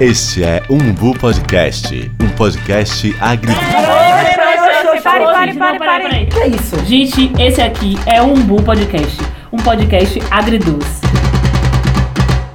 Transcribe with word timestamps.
Este 0.00 0.42
é 0.42 0.60
Umbu 0.68 1.16
Podcast, 1.16 2.10
um 2.20 2.28
podcast 2.30 3.14
agri... 3.20 3.54
Pare, 5.04 5.54
pare, 5.54 5.54
pare, 5.54 5.78
pare. 5.78 6.26
Que 6.26 6.38
é 6.40 6.48
isso? 6.48 6.84
Gente, 6.84 7.32
esse 7.40 7.62
aqui 7.62 7.96
é 8.04 8.20
o 8.20 8.32
Umbu 8.32 8.60
Podcast, 8.60 9.16
um 9.52 9.56
podcast 9.58 10.20
agridoce. 10.32 11.03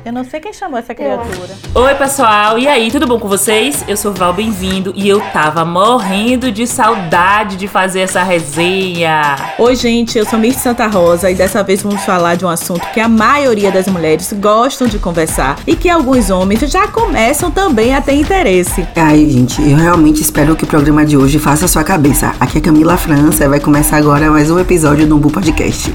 Eu 0.05 0.13
não 0.13 0.23
sei 0.23 0.39
quem 0.39 0.53
chamou 0.53 0.79
essa 0.79 0.95
criatura. 0.95 1.49
Oi, 1.75 1.95
pessoal, 1.95 2.57
e 2.57 2.67
aí, 2.67 2.89
tudo 2.89 3.05
bom 3.05 3.19
com 3.19 3.27
vocês? 3.27 3.83
Eu 3.85 3.97
sou 3.97 4.13
Val, 4.13 4.33
bem-vindo, 4.33 4.93
e 4.95 5.09
eu 5.09 5.19
tava 5.33 5.65
morrendo 5.65 6.51
de 6.51 6.65
saudade 6.65 7.57
de 7.57 7.67
fazer 7.67 7.99
essa 8.01 8.23
resenha. 8.23 9.35
Oi, 9.57 9.75
gente, 9.75 10.17
eu 10.17 10.25
sou 10.25 10.39
Mirth 10.39 10.57
Santa 10.57 10.87
Rosa 10.87 11.29
e 11.29 11.35
dessa 11.35 11.61
vez 11.63 11.83
vamos 11.83 12.01
falar 12.05 12.35
de 12.35 12.45
um 12.45 12.49
assunto 12.49 12.87
que 12.93 12.99
a 12.99 13.09
maioria 13.09 13.71
das 13.71 13.87
mulheres 13.87 14.31
gostam 14.33 14.87
de 14.87 14.97
conversar 14.97 15.59
e 15.67 15.75
que 15.75 15.89
alguns 15.89 16.29
homens 16.29 16.61
já 16.61 16.87
começam 16.87 17.51
também 17.51 17.93
a 17.93 18.01
ter 18.01 18.13
interesse. 18.13 18.87
Ai, 18.95 19.29
gente, 19.29 19.61
eu 19.61 19.75
realmente 19.75 20.21
espero 20.21 20.55
que 20.55 20.63
o 20.63 20.67
programa 20.67 21.05
de 21.05 21.17
hoje 21.17 21.39
faça 21.39 21.65
a 21.65 21.67
sua 21.67 21.83
cabeça. 21.83 22.33
Aqui 22.39 22.59
é 22.59 22.61
Camila 22.61 22.95
França 22.95 23.43
e 23.43 23.49
vai 23.49 23.59
começar 23.59 23.97
agora 23.97 24.31
mais 24.31 24.49
um 24.49 24.57
episódio 24.57 25.05
do 25.05 25.17
Umbu 25.17 25.29
Podcast. 25.29 25.93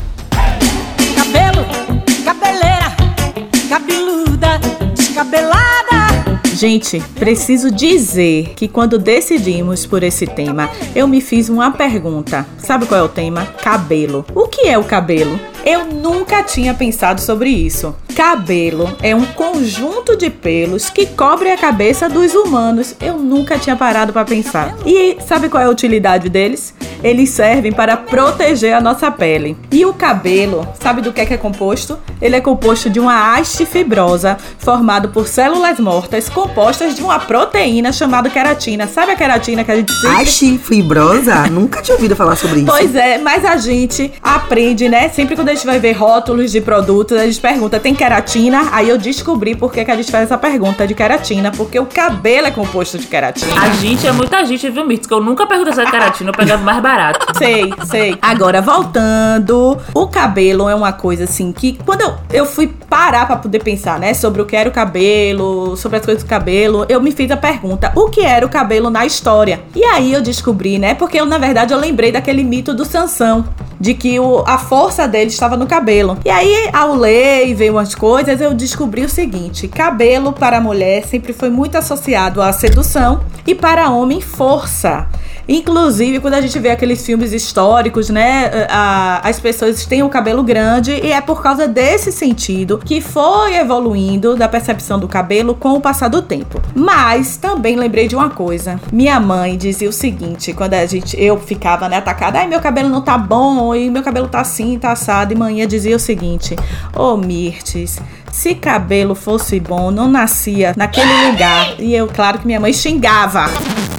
Gente, 6.64 6.98
preciso 7.16 7.70
dizer 7.70 8.54
que 8.56 8.66
quando 8.66 8.98
decidimos 8.98 9.84
por 9.84 10.02
esse 10.02 10.26
tema, 10.26 10.70
eu 10.96 11.06
me 11.06 11.20
fiz 11.20 11.50
uma 11.50 11.70
pergunta. 11.70 12.46
Sabe 12.56 12.86
qual 12.86 13.00
é 13.00 13.02
o 13.02 13.08
tema? 13.08 13.44
Cabelo. 13.44 14.24
O 14.34 14.48
que 14.48 14.62
é 14.62 14.78
o 14.78 14.82
cabelo? 14.82 15.38
Eu 15.64 15.86
nunca 15.86 16.42
tinha 16.42 16.74
pensado 16.74 17.22
sobre 17.22 17.48
isso. 17.48 17.96
Cabelo 18.14 18.96
é 19.02 19.16
um 19.16 19.24
conjunto 19.24 20.16
de 20.16 20.28
pelos 20.28 20.90
que 20.90 21.06
cobre 21.06 21.50
a 21.50 21.56
cabeça 21.56 22.08
dos 22.08 22.34
humanos. 22.34 22.94
Eu 23.00 23.18
nunca 23.18 23.58
tinha 23.58 23.74
parado 23.74 24.12
para 24.12 24.26
pensar. 24.26 24.76
E 24.84 25.16
sabe 25.26 25.48
qual 25.48 25.62
é 25.62 25.66
a 25.66 25.70
utilidade 25.70 26.28
deles? 26.28 26.74
Eles 27.02 27.30
servem 27.30 27.72
para 27.72 27.96
proteger 27.96 28.74
a 28.74 28.80
nossa 28.80 29.10
pele. 29.10 29.56
E 29.72 29.84
o 29.84 29.94
cabelo, 29.94 30.68
sabe 30.80 31.00
do 31.00 31.12
que 31.12 31.20
é 31.20 31.26
que 31.26 31.34
é 31.34 31.36
composto? 31.36 31.98
Ele 32.20 32.36
é 32.36 32.40
composto 32.40 32.88
de 32.88 33.00
uma 33.00 33.34
haste 33.34 33.66
fibrosa 33.66 34.36
formado 34.58 35.08
por 35.08 35.26
células 35.26 35.80
mortas 35.80 36.28
compostas 36.28 36.94
de 36.94 37.02
uma 37.02 37.18
proteína 37.18 37.92
chamada 37.92 38.28
queratina. 38.30 38.86
Sabe 38.86 39.12
a 39.12 39.16
queratina 39.16 39.64
que 39.64 39.72
a 39.72 39.76
gente. 39.76 39.92
Haste 40.06 40.58
fibrosa? 40.58 41.46
Nunca 41.48 41.82
tinha 41.82 41.94
ouvido 41.94 42.14
falar 42.14 42.36
sobre 42.36 42.60
isso. 42.60 42.70
Pois 42.70 42.94
é, 42.94 43.18
mas 43.18 43.44
a 43.44 43.56
gente 43.56 44.12
aprende, 44.22 44.88
né? 44.88 45.08
Sempre 45.08 45.34
quando 45.34 45.53
gente 45.54 45.66
vai 45.66 45.78
ver 45.78 45.92
rótulos 45.92 46.52
de 46.52 46.60
produtos, 46.60 47.16
a 47.16 47.24
gente 47.24 47.40
pergunta, 47.40 47.78
tem 47.78 47.94
queratina? 47.94 48.68
Aí 48.72 48.88
eu 48.88 48.98
descobri 48.98 49.54
por 49.54 49.72
que, 49.72 49.84
que 49.84 49.90
a 49.90 49.96
gente 49.96 50.10
faz 50.10 50.24
essa 50.24 50.36
pergunta 50.36 50.86
de 50.86 50.94
queratina, 50.94 51.50
porque 51.50 51.78
o 51.78 51.86
cabelo 51.86 52.48
é 52.48 52.50
composto 52.50 52.98
de 52.98 53.06
queratina. 53.06 53.52
A 53.60 53.68
gente 53.70 54.06
é 54.06 54.12
muita 54.12 54.44
gente, 54.44 54.68
viu, 54.70 54.86
Mirtz? 54.86 55.06
Que 55.06 55.14
eu 55.14 55.20
nunca 55.20 55.46
perguntei 55.46 55.72
se 55.72 55.80
é 55.80 55.90
queratina, 55.90 56.30
eu 56.30 56.34
pegava 56.34 56.62
mais 56.62 56.82
barato. 56.82 57.26
Sei, 57.38 57.72
sei. 57.90 58.16
Agora, 58.22 58.62
voltando, 58.62 59.76
o 59.92 60.06
cabelo 60.06 60.68
é 60.68 60.74
uma 60.74 60.92
coisa 60.92 61.24
assim 61.24 61.52
que 61.52 61.78
quando 61.84 62.02
eu, 62.02 62.14
eu 62.32 62.46
fui 62.46 62.68
parar 62.88 63.26
pra 63.26 63.36
poder 63.36 63.62
pensar, 63.62 63.98
né, 63.98 64.14
sobre 64.14 64.40
o 64.40 64.46
que 64.46 64.54
era 64.54 64.68
o 64.68 64.72
cabelo, 64.72 65.76
sobre 65.76 65.98
as 65.98 66.04
coisas 66.04 66.22
do 66.22 66.28
cabelo, 66.28 66.86
eu 66.88 67.00
me 67.00 67.10
fiz 67.10 67.30
a 67.30 67.36
pergunta: 67.36 67.92
o 67.94 68.08
que 68.08 68.20
era 68.20 68.46
o 68.46 68.48
cabelo 68.48 68.88
na 68.88 69.04
história? 69.04 69.62
E 69.74 69.84
aí 69.84 70.12
eu 70.12 70.22
descobri, 70.22 70.78
né, 70.78 70.94
porque 70.94 71.20
eu, 71.20 71.26
na 71.26 71.38
verdade, 71.38 71.74
eu 71.74 71.78
lembrei 71.78 72.12
daquele 72.12 72.44
mito 72.44 72.72
do 72.72 72.84
Sansão. 72.84 73.44
De 73.80 73.92
que 73.92 74.18
o, 74.20 74.44
a 74.46 74.56
força 74.56 75.06
dele 75.06 75.30
estava 75.44 75.56
no 75.56 75.66
cabelo. 75.66 76.16
E 76.24 76.30
aí, 76.30 76.68
ao 76.72 76.94
ler 76.94 77.46
e 77.48 77.54
ver 77.54 77.70
umas 77.70 77.94
coisas, 77.94 78.40
eu 78.40 78.54
descobri 78.54 79.04
o 79.04 79.08
seguinte: 79.08 79.68
cabelo 79.68 80.32
para 80.32 80.60
mulher 80.60 81.04
sempre 81.06 81.32
foi 81.32 81.50
muito 81.50 81.76
associado 81.76 82.40
à 82.42 82.52
sedução 82.52 83.20
e 83.46 83.54
para 83.54 83.90
homem, 83.90 84.20
força. 84.20 85.06
Inclusive, 85.46 86.20
quando 86.20 86.32
a 86.34 86.40
gente 86.40 86.58
vê 86.58 86.70
aqueles 86.70 87.04
filmes 87.04 87.30
históricos, 87.34 88.08
né? 88.08 88.66
a- 88.70 89.20
as 89.22 89.38
pessoas 89.38 89.84
têm 89.84 90.02
o 90.02 90.08
cabelo 90.08 90.42
grande 90.42 90.92
e 90.92 91.12
é 91.12 91.20
por 91.20 91.42
causa 91.42 91.68
desse 91.68 92.10
sentido 92.10 92.78
que 92.82 93.02
foi 93.02 93.54
evoluindo 93.56 94.34
da 94.36 94.48
percepção 94.48 94.98
do 94.98 95.06
cabelo 95.06 95.54
com 95.54 95.74
o 95.74 95.82
passar 95.82 96.08
do 96.08 96.22
tempo. 96.22 96.62
Mas 96.74 97.36
também 97.36 97.76
lembrei 97.76 98.08
de 98.08 98.16
uma 98.16 98.30
coisa. 98.30 98.80
Minha 98.90 99.20
mãe 99.20 99.58
dizia 99.58 99.86
o 99.86 99.92
seguinte, 99.92 100.54
quando 100.54 100.72
a 100.72 100.86
gente 100.86 101.14
eu 101.22 101.38
ficava 101.38 101.90
né, 101.90 101.98
atacada, 101.98 102.38
ai 102.38 102.46
meu 102.46 102.60
cabelo 102.60 102.88
não 102.88 103.02
tá 103.02 103.18
bom, 103.18 103.74
e 103.74 103.90
meu 103.90 104.02
cabelo 104.02 104.28
tá 104.28 104.40
assim, 104.40 104.78
tá 104.78 104.92
assado, 104.92 105.33
e 105.34 105.38
manhã 105.38 105.66
dizia 105.66 105.96
o 105.96 105.98
seguinte: 105.98 106.56
"Ô 106.96 107.16
Mirtes, 107.16 107.98
se 108.34 108.52
cabelo 108.56 109.14
fosse 109.14 109.60
bom, 109.60 109.92
não 109.92 110.08
nascia 110.08 110.74
naquele 110.76 111.30
lugar". 111.30 111.76
E 111.78 111.94
eu, 111.94 112.08
claro 112.08 112.40
que 112.40 112.46
minha 112.46 112.58
mãe 112.58 112.72
xingava. 112.72 113.48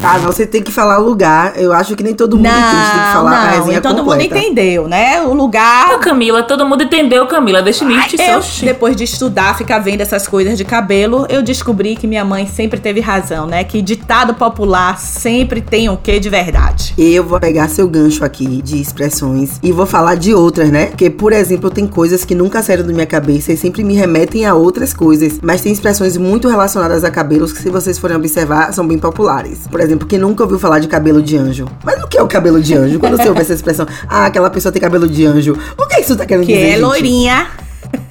Ah, 0.03 0.19
você 0.19 0.45
tem 0.45 0.61
que 0.61 0.71
falar 0.71 0.99
o 0.99 1.03
lugar. 1.03 1.53
Eu 1.55 1.73
acho 1.73 1.95
que 1.95 2.03
nem 2.03 2.13
todo 2.13 2.37
mundo 2.37 2.47
entende. 2.47 2.61
Tem 2.61 3.05
que 3.05 3.13
falar 3.13 3.31
a 3.31 3.45
não, 3.45 3.59
resenha 3.59 3.77
e 3.77 3.81
todo 3.81 4.03
mundo 4.03 4.21
entendeu, 4.21 4.87
né? 4.87 5.21
O 5.21 5.33
lugar. 5.33 5.95
Ô, 5.95 5.97
Camila, 5.97 6.43
todo 6.43 6.63
mundo 6.65 6.83
entendeu, 6.83 7.25
Camila. 7.25 7.61
Deixa 7.61 7.83
o 7.83 7.87
Mirtz 7.87 8.13
Eu, 8.19 8.41
seu 8.41 8.65
depois 8.65 8.95
de 8.95 9.03
estudar, 9.03 9.57
ficar 9.57 9.79
vendo 9.79 10.01
essas 10.01 10.27
coisas 10.27 10.57
de 10.57 10.63
cabelo, 10.63 11.25
eu 11.27 11.41
descobri 11.41 11.95
que 11.95 12.05
minha 12.05 12.23
mãe 12.23 12.45
sempre 12.45 12.79
teve 12.79 12.99
razão, 12.99 13.47
né? 13.47 13.63
Que 13.63 13.81
ditado 13.81 14.35
popular 14.35 14.99
sempre 14.99 15.59
tem 15.59 15.89
o 15.89 15.97
quê 15.97 16.19
de 16.19 16.29
verdade. 16.29 16.93
Eu 16.97 17.23
vou 17.23 17.39
pegar 17.39 17.67
seu 17.67 17.87
gancho 17.87 18.23
aqui 18.23 18.61
de 18.61 18.79
expressões 18.79 19.59
e 19.63 19.71
vou 19.71 19.87
falar 19.87 20.15
de 20.15 20.33
outras, 20.35 20.69
né? 20.69 20.87
Porque, 20.87 21.09
por 21.09 21.33
exemplo, 21.33 21.71
tem 21.71 21.87
coisas 21.87 22.23
que 22.23 22.35
nunca 22.35 22.61
saíram 22.61 22.85
da 22.85 22.93
minha 22.93 23.07
cabeça 23.07 23.53
e 23.53 23.57
sempre 23.57 23.83
me 23.83 23.95
remetem 23.95 24.24
a 24.45 24.53
outras 24.53 24.93
coisas. 24.93 25.39
Mas 25.41 25.61
tem 25.61 25.71
expressões 25.71 26.17
muito 26.17 26.47
relacionadas 26.47 27.03
a 27.03 27.11
cabelos 27.11 27.53
que, 27.53 27.61
se 27.61 27.69
vocês 27.69 27.97
forem 27.97 28.17
observar, 28.17 28.73
são 28.73 28.87
bem 28.87 28.97
populares. 28.97 29.67
Por 29.69 29.79
exemplo, 29.79 30.07
quem 30.07 30.19
nunca 30.19 30.43
ouviu 30.43 30.57
falar 30.59 30.79
de 30.79 30.87
cabelo 30.87 31.21
de 31.21 31.37
anjo? 31.37 31.67
Mas 31.83 32.01
o 32.03 32.07
que 32.07 32.17
é 32.17 32.21
o 32.21 32.27
cabelo 32.27 32.61
de 32.61 32.73
anjo? 32.75 32.99
Quando 32.99 33.17
você 33.17 33.27
ouve 33.29 33.41
essa 33.41 33.53
expressão, 33.53 33.85
ah, 34.07 34.25
aquela 34.25 34.49
pessoa 34.49 34.71
tem 34.71 34.81
cabelo 34.81 35.07
de 35.07 35.25
anjo. 35.25 35.55
O 35.77 35.87
que 35.87 35.99
isso 36.01 36.15
tá 36.15 36.25
querendo 36.25 36.45
Que 36.45 36.53
dizer? 36.53 36.65
é 36.67 36.71
gente? 36.71 36.81
loirinha. 36.81 37.47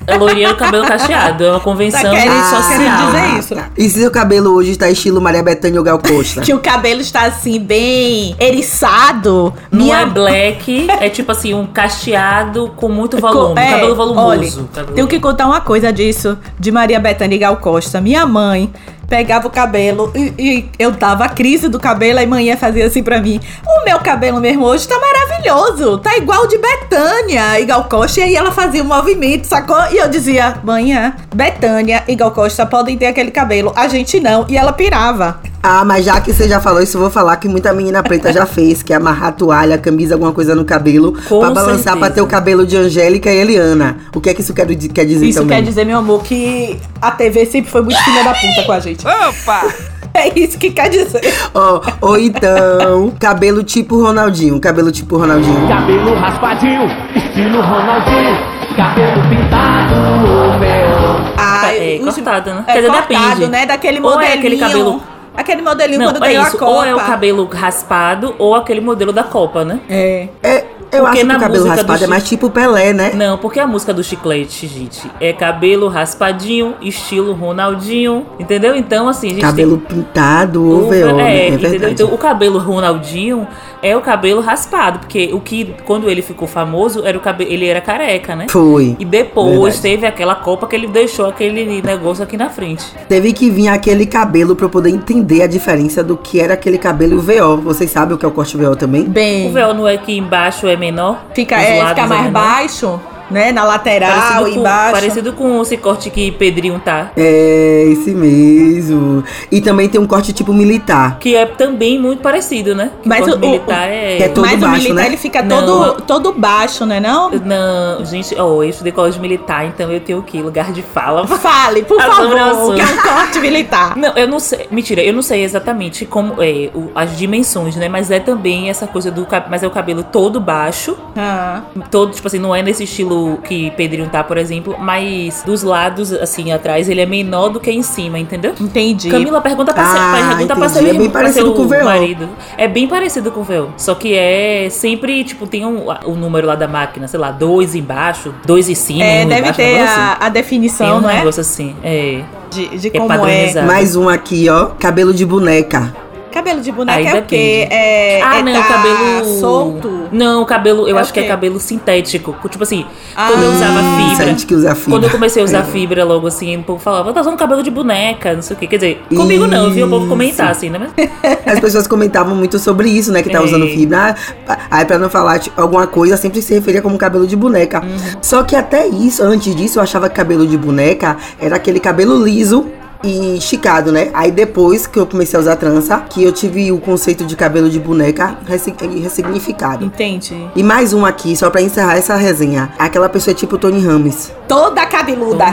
É 0.06 0.16
loirinha 0.16 0.48
do 0.50 0.56
cabelo 0.56 0.86
cacheado. 0.86 1.44
É 1.44 1.50
uma 1.50 1.60
convenção 1.60 2.02
Tá 2.02 2.10
querendo 2.10 2.44
social. 2.44 3.06
dizer 3.06 3.38
isso. 3.38 3.54
E 3.76 3.88
se 3.88 4.00
seu 4.00 4.10
cabelo 4.10 4.50
hoje 4.54 4.76
tá 4.76 4.88
estilo 4.90 5.20
Maria 5.20 5.42
Bethânia 5.42 5.78
ou 5.80 5.84
Gal 5.84 5.98
Costa? 5.98 6.40
Que 6.44 6.52
o 6.52 6.58
cabelo 6.58 7.00
está 7.00 7.22
assim, 7.22 7.58
bem 7.58 8.34
eriçado. 8.38 9.52
Não 9.70 9.80
minha 9.84 10.00
é 10.00 10.06
black, 10.06 10.86
é 10.90 11.08
tipo 11.08 11.32
assim, 11.32 11.54
um 11.54 11.66
cacheado 11.66 12.72
com 12.76 12.88
muito 12.88 13.16
volume. 13.20 13.60
é, 13.60 13.70
cabelo 13.72 13.94
volumoso. 13.94 14.28
olha, 14.60 14.68
Cabelo- 14.74 14.94
Tenho 14.94 15.06
que 15.08 15.18
contar 15.20 15.46
uma 15.46 15.60
coisa 15.60 15.92
disso, 15.92 16.36
de 16.58 16.70
Maria 16.70 17.00
Bethânia 17.00 17.36
e 17.36 17.38
Gal 17.38 17.56
Costa. 17.56 18.00
Minha 18.00 18.26
mãe 18.26 18.72
pegava 19.08 19.46
o 19.46 19.50
cabelo 19.50 20.12
e, 20.14 20.32
e 20.38 20.70
eu 20.78 20.90
dava 20.90 21.24
a 21.24 21.28
crise 21.28 21.68
do 21.68 21.78
cabelo, 21.78 22.18
aí 22.18 22.26
manhã 22.26 22.56
fazia 22.56 22.86
assim 22.86 23.02
pra 23.02 23.20
mim: 23.20 23.40
O 23.66 23.84
meu 23.84 23.98
cabelo 24.00 24.40
mesmo 24.40 24.64
hoje 24.64 24.86
tá 24.88 24.98
maravilhoso, 24.98 25.98
tá 25.98 26.16
igual 26.16 26.46
de 26.46 26.58
Betânia 26.58 27.60
e 27.60 27.64
Gal 27.64 27.84
Costa. 27.84 28.20
E 28.20 28.22
aí 28.22 28.36
ela 28.36 28.52
fazia 28.52 28.82
um 28.82 28.86
movimento, 28.86 29.46
sacou? 29.46 29.80
E 29.90 29.98
eu 29.98 30.08
dizia: 30.08 30.56
Manhã, 30.62 31.14
Betânia 31.34 32.02
e 32.08 32.14
Gal 32.14 32.30
Costa 32.30 32.66
podem 32.66 32.96
ter 32.96 33.06
aquele 33.06 33.30
cabelo, 33.30 33.72
a 33.76 33.88
gente 33.88 34.20
não. 34.20 34.46
E 34.48 34.56
ela 34.56 34.72
pirava. 34.72 35.40
Ah, 35.66 35.82
mas 35.82 36.04
já 36.04 36.20
que 36.20 36.30
você 36.30 36.46
já 36.46 36.60
falou 36.60 36.82
isso, 36.82 36.98
eu 36.98 37.00
vou 37.00 37.10
falar 37.10 37.36
que 37.38 37.48
muita 37.48 37.72
menina 37.72 38.02
preta 38.02 38.30
já 38.30 38.44
fez, 38.44 38.82
que 38.82 38.92
é 38.92 38.96
amarrar 38.96 39.32
toalha, 39.32 39.78
camisa, 39.78 40.14
alguma 40.14 40.30
coisa 40.30 40.54
no 40.54 40.62
cabelo, 40.62 41.14
Com 41.26 41.40
pra 41.40 41.50
balançar 41.50 41.76
certeza. 41.78 41.96
pra 41.96 42.10
ter 42.10 42.20
o 42.20 42.26
cabelo 42.26 42.66
de 42.66 42.76
Angélica 42.76 43.30
e 43.32 43.38
Eliana. 43.38 43.96
O 44.14 44.20
que 44.20 44.28
é 44.28 44.34
que 44.34 44.42
isso 44.42 44.52
quer, 44.52 44.66
quer 44.66 45.06
dizer 45.06 45.24
Isso 45.24 45.40
também? 45.40 45.56
quer 45.56 45.64
dizer, 45.64 45.86
meu 45.86 45.98
amor, 45.98 46.22
que 46.22 46.78
a 47.00 47.10
TV 47.12 47.46
sempre 47.46 47.70
foi 47.70 47.80
muito 47.80 47.98
filha 48.04 48.22
da 48.24 48.34
puta 48.34 48.62
com 48.66 48.72
a 48.72 48.80
gente. 48.80 49.06
Opa! 49.06 49.62
É 50.16 50.28
isso 50.38 50.56
que 50.58 50.70
quer 50.70 50.88
dizer. 50.90 51.20
Ó, 51.52 51.80
ou 52.00 52.16
então, 52.16 53.12
cabelo 53.18 53.64
tipo 53.64 54.00
Ronaldinho, 54.00 54.60
cabelo 54.60 54.92
tipo 54.92 55.16
Ronaldinho. 55.18 55.66
Cabelo 55.66 56.14
raspadinho, 56.14 56.82
estilo 57.16 57.60
Ronaldinho. 57.60 58.36
Cabelo 58.76 59.22
pintado, 59.28 59.94
o 59.94 60.58
meu. 60.60 61.34
Ah, 61.36 61.74
É, 61.74 61.98
os- 62.00 62.14
cortado, 62.14 62.50
né? 62.54 62.64
É 62.68 62.72
Quer 62.74 62.80
dizer, 62.82 62.92
cortado, 62.92 63.08
depende. 63.34 63.46
né? 63.48 63.66
Daquele 63.66 63.98
Ou 64.00 64.10
é 64.10 64.14
modelinho. 64.14 64.38
aquele 64.38 64.56
cabelo- 64.58 65.02
Aquele 65.36 65.62
modelinho 65.62 66.00
Não, 66.00 66.06
quando 66.12 66.24
é 66.24 66.28
ganhou 66.28 66.44
isso. 66.46 66.56
a 66.56 66.58
Copa. 66.58 66.72
Ou 66.72 66.84
é 66.84 66.94
o 66.94 66.98
cabelo 66.98 67.44
raspado 67.52 68.34
ou 68.38 68.54
aquele 68.54 68.80
modelo 68.80 69.12
da 69.12 69.24
Copa, 69.24 69.64
né? 69.64 69.80
É. 69.88 70.28
É, 70.42 70.64
eu 70.94 71.02
Porque 71.04 71.18
acho 71.18 71.20
que 71.20 71.24
na 71.24 71.36
o 71.36 71.40
cabelo 71.40 71.66
raspado 71.66 71.92
é 71.94 71.98
Chico- 71.98 72.10
mais 72.10 72.28
tipo 72.28 72.50
Pelé, 72.50 72.92
né? 72.92 73.12
Não, 73.14 73.38
porque 73.38 73.58
a 73.60 73.66
música 73.66 73.92
do 73.92 74.02
chiclete, 74.02 74.66
gente, 74.66 75.10
é 75.20 75.32
cabelo 75.32 75.88
raspadinho, 75.88 76.74
estilo 76.80 77.32
Ronaldinho, 77.32 78.26
entendeu? 78.38 78.74
Então, 78.76 79.08
assim, 79.08 79.34
Cabelo 79.38 79.78
tem... 79.78 79.96
pintado, 79.98 80.62
o- 80.62 80.90
né? 80.90 81.36
É 81.36 81.48
entendeu? 81.48 81.70
verdade. 81.70 81.92
Então, 81.94 82.08
o 82.14 82.18
cabelo 82.18 82.58
Ronaldinho 82.58 83.46
é 83.82 83.96
o 83.96 84.00
cabelo 84.00 84.40
raspado, 84.40 84.98
porque 85.00 85.30
o 85.32 85.40
que, 85.40 85.74
quando 85.84 86.08
ele 86.08 86.22
ficou 86.22 86.48
famoso, 86.48 87.04
era 87.04 87.16
o 87.18 87.20
cabelo, 87.20 87.50
ele 87.50 87.66
era 87.66 87.80
careca, 87.80 88.34
né? 88.34 88.46
Foi. 88.48 88.96
E 88.98 89.04
depois 89.04 89.50
Verdade. 89.74 89.80
teve 89.82 90.06
aquela 90.06 90.34
copa 90.34 90.66
que 90.66 90.74
ele 90.74 90.86
deixou 90.86 91.26
aquele 91.26 91.82
negócio 91.82 92.22
aqui 92.24 92.36
na 92.36 92.48
frente. 92.48 92.84
Teve 93.08 93.32
que 93.32 93.50
vir 93.50 93.68
aquele 93.68 94.06
cabelo 94.06 94.56
pra 94.56 94.66
eu 94.66 94.70
poder 94.70 94.88
entender 94.90 95.42
a 95.42 95.46
diferença 95.46 96.02
do 96.02 96.16
que 96.16 96.40
era 96.40 96.54
aquele 96.54 96.78
cabelo 96.78 97.14
e 97.14 97.16
o 97.16 97.20
VO. 97.20 97.56
Vocês 97.62 97.90
sabem 97.90 98.14
o 98.14 98.18
que 98.18 98.24
é 98.24 98.28
o 98.28 98.32
corte 98.32 98.56
VO 98.56 98.74
também? 98.76 99.02
O 99.02 99.08
Bem. 99.10 99.52
véu 99.52 99.74
não 99.74 99.86
é 99.86 99.96
que 99.98 100.16
embaixo 100.16 100.66
é 100.66 100.76
menor? 100.84 101.24
Fica, 101.34 101.56
é, 101.56 101.86
fica 101.88 102.06
mais 102.06 102.24
menor? 102.24 102.32
baixo. 102.32 103.00
Né? 103.30 103.52
Na 103.52 103.64
lateral, 103.64 104.10
Parecido 104.10 104.50
com, 104.54 104.60
embaixo. 104.60 104.92
parecido 104.92 105.32
com 105.32 105.62
esse 105.62 105.76
corte 105.76 106.10
que 106.10 106.30
Pedrinho 106.32 106.78
tá. 106.84 107.10
É, 107.16 107.84
esse 107.88 108.14
mesmo. 108.14 109.22
E 109.50 109.60
também 109.60 109.88
tem 109.88 110.00
um 110.00 110.06
corte 110.06 110.32
tipo 110.32 110.52
militar. 110.52 111.18
Que 111.18 111.34
é 111.36 111.46
também 111.46 111.98
muito 111.98 112.20
parecido, 112.22 112.74
né? 112.74 112.90
Que 113.02 113.08
Mas 113.08 113.20
corte 113.20 113.36
o- 113.36 113.38
militar 113.40 113.88
é. 113.88 114.16
que 114.16 114.22
é 114.24 114.28
todo 114.28 114.44
Mas 114.44 114.58
o 114.58 114.60
baixo, 114.60 114.82
militar 114.82 114.94
né? 115.02 115.06
ele 115.06 115.16
fica 115.16 115.42
Não. 115.42 115.64
todo, 115.66 116.02
todo 116.02 116.32
baixo, 116.32 116.84
né? 116.86 117.00
Não? 117.00 117.30
Não, 117.30 118.04
gente, 118.04 118.34
ó, 118.38 118.62
eu 118.62 118.68
estudei 118.68 118.92
colégio 118.92 119.20
militar, 119.20 119.66
então 119.66 119.90
eu 119.90 120.00
tenho 120.00 120.18
o 120.18 120.22
quê? 120.22 120.38
Lugar 120.40 120.72
de 120.72 120.82
fala. 120.82 121.26
Fale, 121.44 121.82
por 121.82 121.96
o 121.98 122.00
favor, 122.00 122.74
que 122.74 122.80
é 122.80 122.84
um 122.84 122.96
corte 123.02 123.38
militar. 123.40 123.96
Não, 123.96 124.12
eu 124.16 124.26
não 124.28 124.38
sei. 124.40 124.66
Mentira, 124.70 125.02
eu 125.02 125.12
não 125.12 125.22
sei 125.22 125.42
exatamente 125.44 126.04
como 126.06 126.42
é 126.42 126.70
o- 126.74 126.90
as 126.94 127.16
dimensões, 127.16 127.76
né? 127.76 127.88
Mas 127.88 128.10
é 128.10 128.18
também 128.20 128.68
essa 128.70 128.86
coisa 128.86 129.10
do 129.10 129.24
cabelo. 129.26 129.50
Mas 129.50 129.62
é 129.62 129.66
o 129.66 129.70
cabelo 129.70 130.02
todo 130.02 130.40
baixo. 130.40 130.96
Ah, 131.16 131.62
Todo, 131.90 132.12
tipo 132.12 132.26
assim, 132.26 132.38
não 132.38 132.54
é 132.54 132.62
nesse 132.62 132.84
estilo 132.84 133.13
que 133.44 133.70
Pedrinho 133.72 134.08
tá, 134.08 134.22
por 134.24 134.36
exemplo. 134.38 134.76
Mas 134.78 135.42
dos 135.44 135.62
lados, 135.62 136.12
assim, 136.12 136.52
atrás, 136.52 136.88
ele 136.88 137.00
é 137.00 137.06
menor 137.06 137.48
do 137.50 137.60
que 137.60 137.70
em 137.70 137.82
cima, 137.82 138.18
entendeu? 138.18 138.54
entendi. 138.60 139.10
Camila, 139.10 139.40
pergunta 139.40 139.72
pra, 139.72 139.82
Ah, 139.84 140.16
seu, 140.16 140.28
pergunta 140.36 140.56
pra 140.56 140.68
seu, 140.68 140.86
É 140.86 140.92
bem 140.94 141.10
parecido 141.10 141.52
com 141.52 141.62
o 141.62 141.68
véu. 141.68 141.84
marido. 141.84 142.28
É 142.56 142.68
bem 142.68 142.86
parecido 142.88 143.30
com 143.30 143.40
o 143.40 143.44
véu. 143.44 143.70
Só 143.76 143.94
que 143.94 144.14
é 144.14 144.68
sempre, 144.70 145.22
tipo, 145.24 145.46
tem 145.46 145.64
um, 145.64 145.86
o 146.04 146.14
número 146.14 146.46
lá 146.46 146.54
da 146.54 146.68
máquina, 146.68 147.06
sei 147.08 147.18
lá, 147.20 147.30
dois 147.30 147.74
embaixo, 147.74 148.34
dois 148.46 148.68
em 148.68 148.74
cima, 148.74 149.04
É, 149.04 149.24
um 149.24 149.28
deve 149.28 149.40
embaixo, 149.40 149.56
ter 149.56 149.76
um 149.78 149.82
a, 149.82 149.84
assim. 149.84 150.00
a 150.20 150.30
Tem 150.30 150.32
definição, 150.32 150.96
um 150.98 151.00
não 151.00 151.10
é? 151.10 151.18
negócio 151.18 151.40
assim, 151.40 151.74
é. 151.82 152.20
De, 152.50 152.78
de 152.78 152.88
É 152.88 152.90
como 152.92 153.12
é. 153.12 153.16
padronizado. 153.16 153.66
Mais 153.66 153.96
um 153.96 154.08
aqui, 154.08 154.48
ó. 154.48 154.66
Cabelo 154.78 155.12
de 155.12 155.24
boneca. 155.26 155.92
Cabelo 156.34 156.60
de 156.60 156.72
boneca 156.72 156.98
Aí 156.98 157.06
é 157.06 157.10
o 157.10 157.22
quê? 157.22 157.36
depende. 157.62 157.72
É, 157.74 158.22
ah, 158.22 158.38
é 158.38 158.42
não, 158.42 158.52
tá 158.52 158.62
cabelo. 158.64 159.38
solto? 159.38 160.08
Não, 160.10 160.42
o 160.42 160.46
cabelo, 160.46 160.88
eu 160.88 160.98
É 160.98 161.00
acho 161.00 161.12
que 161.12 161.20
é 161.20 161.28
cabelo 161.28 161.60
sintético. 161.60 162.34
Tipo 162.48 162.64
assim, 162.64 162.84
Ah, 163.14 163.28
quando 163.30 163.44
eu 163.44 163.52
usava 163.52 163.80
Isso, 163.80 164.20
a 164.20 164.24
fibra. 164.26 164.34
que 164.46 164.54
usa 164.56 164.74
fibra. 164.74 164.90
Quando 164.90 165.04
eu 165.04 165.10
comecei 165.10 165.40
a 165.42 165.44
usar 165.44 165.62
fibra 165.62 166.04
logo 166.04 166.26
assim, 166.26 166.56
o 166.56 166.62
povo 166.64 166.80
falava, 166.80 167.12
tá 167.12 167.20
usando 167.20 167.36
cabelo 167.36 167.62
de 167.62 167.70
boneca, 167.70 168.34
não 168.34 168.42
sei 168.42 168.56
o 168.56 168.58
quê. 168.58 168.66
Quer 168.66 168.76
dizer, 168.76 169.02
comigo 169.14 169.46
não, 169.46 169.66
eu 169.66 169.70
vi 169.70 169.84
o 169.84 169.88
povo 169.88 170.08
comentar 170.08 170.50
assim, 170.50 170.68
né? 170.70 170.88
As 171.46 171.60
pessoas 171.60 171.86
comentavam 171.86 172.34
muito 172.34 172.58
sobre 172.58 172.88
isso, 172.90 173.12
né? 173.12 173.22
Que 173.22 173.30
tá 173.30 173.38
É. 173.38 173.42
usando 173.42 173.68
fibra. 173.68 174.16
Ah, 174.48 174.58
Aí, 174.72 174.84
pra 174.84 174.98
não 174.98 175.08
falar 175.08 175.38
tipo, 175.38 175.60
alguma 175.60 175.86
coisa, 175.86 176.16
sempre 176.16 176.42
se 176.42 176.52
referia 176.52 176.82
como 176.82 176.98
cabelo 176.98 177.28
de 177.28 177.36
boneca. 177.36 177.80
Uhum. 177.80 178.18
Só 178.20 178.42
que 178.42 178.56
até 178.56 178.88
isso, 178.88 179.22
antes 179.22 179.54
disso, 179.54 179.78
eu 179.78 179.82
achava 179.84 180.08
que 180.08 180.16
cabelo 180.16 180.44
de 180.46 180.58
boneca 180.58 181.16
era 181.40 181.54
aquele 181.54 181.78
cabelo 181.78 182.22
liso 182.24 182.66
e 183.04 183.36
esticado, 183.36 183.92
né? 183.92 184.10
Aí 184.14 184.30
depois 184.30 184.86
que 184.86 184.98
eu 184.98 185.06
comecei 185.06 185.36
a 185.38 185.40
usar 185.42 185.56
trança, 185.56 185.98
que 186.10 186.22
eu 186.24 186.32
tive 186.32 186.72
o 186.72 186.78
conceito 186.78 187.24
de 187.24 187.36
cabelo 187.36 187.68
de 187.68 187.78
boneca 187.78 188.38
ressi- 188.46 188.74
ressignificado. 189.02 189.84
Entendi. 189.84 190.48
E 190.56 190.62
mais 190.62 190.92
um 190.92 191.04
aqui, 191.04 191.36
só 191.36 191.50
pra 191.50 191.60
encerrar 191.62 191.96
essa 191.96 192.16
resenha. 192.16 192.72
Aquela 192.78 193.08
pessoa 193.08 193.32
é 193.32 193.34
tipo 193.34 193.58
Tony 193.58 193.84
Ramos. 193.84 194.30
Toda 194.48 194.84
cabeluda. 194.86 195.44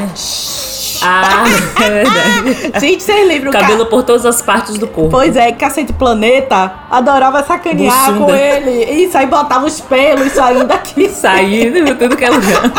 Ah, 1.04 1.44
é 1.84 1.90
verdade. 1.90 2.80
Gente, 2.80 3.04
vocês 3.04 3.28
lembram 3.28 3.50
o 3.50 3.54
Cabelo 3.54 3.86
por 3.88 4.04
todas 4.04 4.26
as 4.26 4.42
partes 4.42 4.78
do 4.78 4.88
corpo. 4.88 5.10
Pois 5.12 5.36
é, 5.36 5.52
Cacete 5.52 5.94
Planeta 5.94 6.72
adorava 6.90 7.44
sacanear 7.44 8.12
Bussunda. 8.12 8.26
com 8.26 8.36
ele. 8.36 9.04
Isso 9.04 9.18
aí 9.18 9.26
botava 9.28 9.66
os 9.66 9.80
pelos 9.82 10.32
saindo 10.32 10.66
daqui. 10.66 11.10
Saindo 11.22 11.96
tudo 11.98 12.16
que 12.18 12.26
é 12.26 12.30
lugar. 12.30 12.72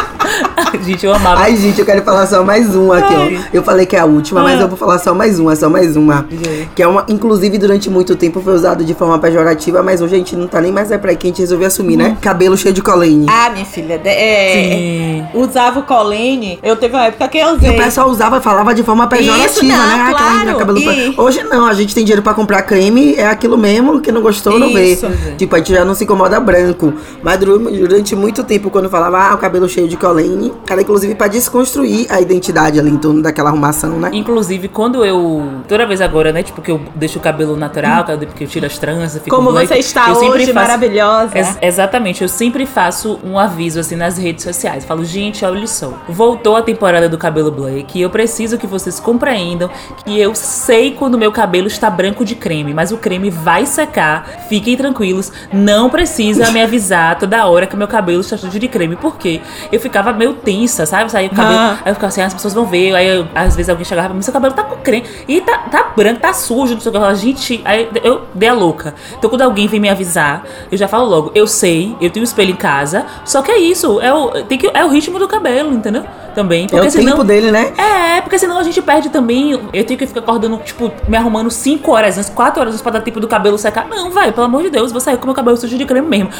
Gente, 0.83 1.05
eu 1.07 1.15
amava. 1.15 1.43
Ai, 1.43 1.57
gente, 1.57 1.79
eu 1.79 1.85
quero 1.85 2.03
falar 2.03 2.27
só 2.27 2.43
mais 2.43 2.75
um 2.75 2.91
aqui, 2.93 3.15
ó. 3.15 3.43
Eu 3.53 3.63
falei 3.63 3.85
que 3.87 3.95
é 3.95 4.01
a 4.01 4.05
última, 4.05 4.43
mas 4.43 4.59
Ah. 4.59 4.63
eu 4.63 4.69
vou 4.69 4.77
falar 4.77 4.99
só 4.99 5.15
mais 5.15 5.39
uma, 5.39 5.55
só 5.55 5.69
mais 5.69 5.97
uma. 5.97 6.27
Que 6.75 6.83
é 6.83 6.89
uma, 6.89 7.05
inclusive, 7.09 7.59
durante 7.59 7.91
muito 7.91 8.17
tempo 8.17 8.41
foi 8.41 8.55
usado 8.55 8.85
de 8.85 8.95
forma 8.95 9.19
pejorativa, 9.19 9.83
mas 9.83 10.01
hoje 10.01 10.15
a 10.15 10.19
gente 10.19 10.35
não 10.35 10.49
tá 10.49 10.61
nem 10.61 10.73
mais 10.73 10.91
aí 10.91 10.99
pra 10.99 11.11
aí 11.11 11.17
que 11.17 11.27
a 11.27 11.31
gente 11.31 11.41
resolveu 11.41 11.67
assumir, 11.69 11.97
né? 11.97 12.17
Cabelo 12.21 12.57
cheio 12.57 12.73
de 12.75 12.81
colene. 12.83 13.27
Ah, 13.29 13.51
minha 13.51 13.65
filha, 13.65 14.01
é, 14.05 14.53
Sim. 14.55 15.27
usava 15.39 15.81
o 15.81 15.83
colene. 15.83 16.59
Eu 16.63 16.75
teve 16.77 16.95
uma 16.95 17.05
época 17.07 17.29
que 17.29 17.39
eu 17.39 17.49
E 17.49 17.57
usei. 17.57 17.71
o 17.71 17.77
pessoal 17.77 18.09
usava, 18.13 18.41
falava 18.41 18.75
de 18.75 18.83
forma 18.83 19.07
pejorativa, 19.07 19.47
Isso, 19.47 19.65
não, 19.65 19.69
né? 19.77 19.83
Ah, 19.83 20.03
aquela 20.05 20.19
claro. 20.19 20.39
menina 20.39 20.55
cabelo 20.59 20.79
E- 20.79 21.13
pra- 21.13 21.25
Hoje 21.25 21.43
não, 21.45 21.67
a 21.67 21.75
gente 21.75 21.95
tem 21.95 22.05
dinheiro 22.05 22.23
pra 22.23 22.35
comprar 22.35 22.63
creme, 22.63 23.15
é 23.15 23.27
aquilo 23.27 23.59
mesmo, 23.59 24.01
que 24.01 24.13
não 24.13 24.21
gostou, 24.23 24.59
não 24.59 24.73
vê. 24.73 24.97
Tipo, 25.37 25.55
a 25.55 25.59
gente 25.59 25.73
já 25.73 25.85
não 25.85 25.95
se 25.95 26.05
incomoda 26.05 26.39
branco. 26.41 26.93
Mas 27.23 27.39
durante 27.39 28.15
muito 28.15 28.45
tempo, 28.45 28.71
quando 28.71 28.89
falava, 28.89 29.19
ah, 29.19 29.35
o 29.35 29.39
cabelo 29.39 29.69
cheio 29.69 29.89
de 29.89 29.97
colene, 29.97 30.53
era 30.71 30.81
inclusive 30.83 31.15
pra 31.15 31.27
desconstruir 31.29 32.07
a 32.11 32.21
identidade 32.21 32.79
ali 32.79 32.91
em 32.91 32.97
torno 32.97 33.23
daquela 33.23 33.51
arrumação, 33.51 33.99
né? 33.99 34.11
Inclusive, 34.13 34.69
quando 34.69 35.05
eu. 35.05 35.43
Toda 35.69 35.87
vez 35.87 36.01
agora, 36.01 36.33
né? 36.33 36.43
Tipo, 36.43 36.61
que 36.63 36.71
eu 36.71 36.81
deixo 36.95 37.19
o 37.19 37.23
cabelo 37.23 37.57
natural, 37.57 38.05
porque 38.05 38.45
eu 38.45 38.49
tiro 38.49 38.67
as 38.67 38.79
tranças, 38.79 39.23
fico 39.23 39.35
Como 39.35 39.53
você 39.53 39.75
está 39.77 40.09
eu 40.09 40.15
sempre 40.17 40.43
hoje, 40.43 40.53
faço- 40.53 40.55
maravilhosa. 40.67 41.39
Ex- 41.39 41.59
exatamente, 41.63 42.23
eu 42.23 42.29
sempre 42.29 42.67
faço 42.67 43.19
um 43.25 43.39
aviso 43.39 43.81
assim 43.81 43.97
nas 43.97 44.17
redes 44.19 44.45
sociais. 44.45 44.85
Falo, 44.85 45.05
gente, 45.05 45.45
olha 45.45 45.67
só. 45.67 45.93
Voltou 46.09 46.57
a 46.57 46.63
temporada 46.63 47.09
do 47.09 47.17
cabelo 47.19 47.51
black 47.51 47.99
e 47.99 48.02
eu 48.03 48.11
preciso 48.11 48.59
que 48.59 48.67
vocês 48.67 48.99
compreendam 49.01 49.71
que 50.05 50.19
eu 50.19 50.35
sei 50.35 50.93
quando 50.93 51.17
meu 51.19 51.33
cabelo 51.33 51.67
está 51.67 51.89
branco 51.89 52.25
de 52.25 52.35
creme, 52.35 52.75
mas 52.75 52.93
o 52.93 52.99
creme 52.99 53.31
vai 53.31 53.67
secar. 53.67 54.27
Fiquem 54.49 54.77
tranquilos, 54.77 55.33
não 55.53 55.89
precisa 55.91 56.51
me 56.53 56.63
avisar 56.63 57.19
toda 57.19 57.47
hora 57.47 57.67
que 57.67 57.77
meu 57.77 57.89
cabelo 57.89 58.21
está 58.21 58.37
sujo 58.37 58.59
de 58.59 58.69
creme, 58.69 58.97
porque 58.97 59.41
eu 59.71 59.81
ficava 59.81 60.13
meio 60.13 60.35
tensa, 60.35 60.85
sabe? 60.87 61.11
Saía 61.11 61.29
o 61.29 61.35
cabelo, 61.35 61.59
Ah. 61.59 61.79
aí 61.85 61.91
eu 61.91 61.95
ficava 61.95 62.09
assim, 62.09 62.21
"Ah, 62.23 62.27
as 62.27 62.35
pessoas 62.35 62.55
vão 62.55 62.67
ver. 62.67 62.95
Aí 62.95 63.07
eu- 63.07 63.27
às 63.35 63.55
vezes 63.57 63.69
alguém 63.69 63.85
chegava, 63.85 64.13
mas 64.15 64.25
seu 64.25 64.33
cabelo 64.35 64.55
tá 64.55 64.63
com 64.65 64.77
creme 64.77 65.07
e 65.29 65.41
tá, 65.41 65.59
tá 65.71 65.93
branco, 65.97 66.21
tá 66.21 66.33
sujo, 66.33 66.75
não 66.75 66.81
sei 66.81 66.89
o 66.89 66.93
que. 66.93 66.97
Eu 66.99 67.01
falava, 67.01 67.15
gente, 67.15 67.61
aí 67.65 67.89
eu 68.03 68.23
dei 68.35 68.49
a 68.49 68.55
louca. 68.55 68.95
Então 69.19 69.29
quando 69.31 69.43
alguém 69.43 69.67
vem 69.67 69.81
me 69.81 69.89
avisar, 69.89 70.45
eu 70.71 70.77
já 70.79 70.89
falo 70.89 71.09
logo, 71.09 71.31
eu 71.35 71.47
sei, 71.47 71.95
eu 72.01 72.11
tenho 72.11 72.23
um 72.23 72.25
espelho 72.25 72.51
em 72.53 72.57
casa, 72.57 73.05
só 73.25 73.43
que 73.43 73.51
é 73.51 73.59
isso, 73.59 74.01
é 74.01 74.13
o, 74.13 74.31
tem 74.45 74.59
que, 74.59 74.71
é 74.73 74.85
o 74.85 74.89
ritmo 74.89 75.19
do 75.19 75.29
cabelo, 75.29 75.73
entendeu? 75.73 76.05
Também. 76.35 76.65
É 76.65 76.69
Porque 76.69 76.87
o 76.87 76.91
senão. 76.91 77.13
tempo 77.13 77.25
dele, 77.25 77.51
né? 77.51 77.73
É, 77.77 78.21
porque 78.21 78.39
senão 78.39 78.59
a 78.59 78.63
gente 78.63 78.81
perde 78.81 79.11
também. 79.11 79.53
Eu 79.73 79.85
tenho 79.85 79.99
que 79.99 80.07
ficar 80.07 80.21
acordando, 80.21 80.57
tipo, 80.59 80.93
me 81.07 81.17
arrumando 81.17 81.51
5 81.51 81.91
horas 81.91 82.17
antes, 82.17 82.31
4 82.31 82.61
horas 82.61 82.73
antes 82.73 82.83
pra 82.83 82.93
dar 82.93 83.01
tempo 83.03 83.21
do 83.21 83.29
cabelo 83.29 83.59
secar. 83.59 83.87
Não, 83.89 84.11
vai, 84.11 84.33
pelo 84.33 84.47
amor 84.47 84.63
de 84.63 84.71
Deus, 84.71 84.93
vou 84.93 85.01
sair 85.01 85.17
com 85.17 85.27
meu 85.27 85.35
cabelo 85.35 85.57
sujo 85.57 85.77
de 85.77 85.85
creme 85.85 86.07
mesmo. 86.07 86.31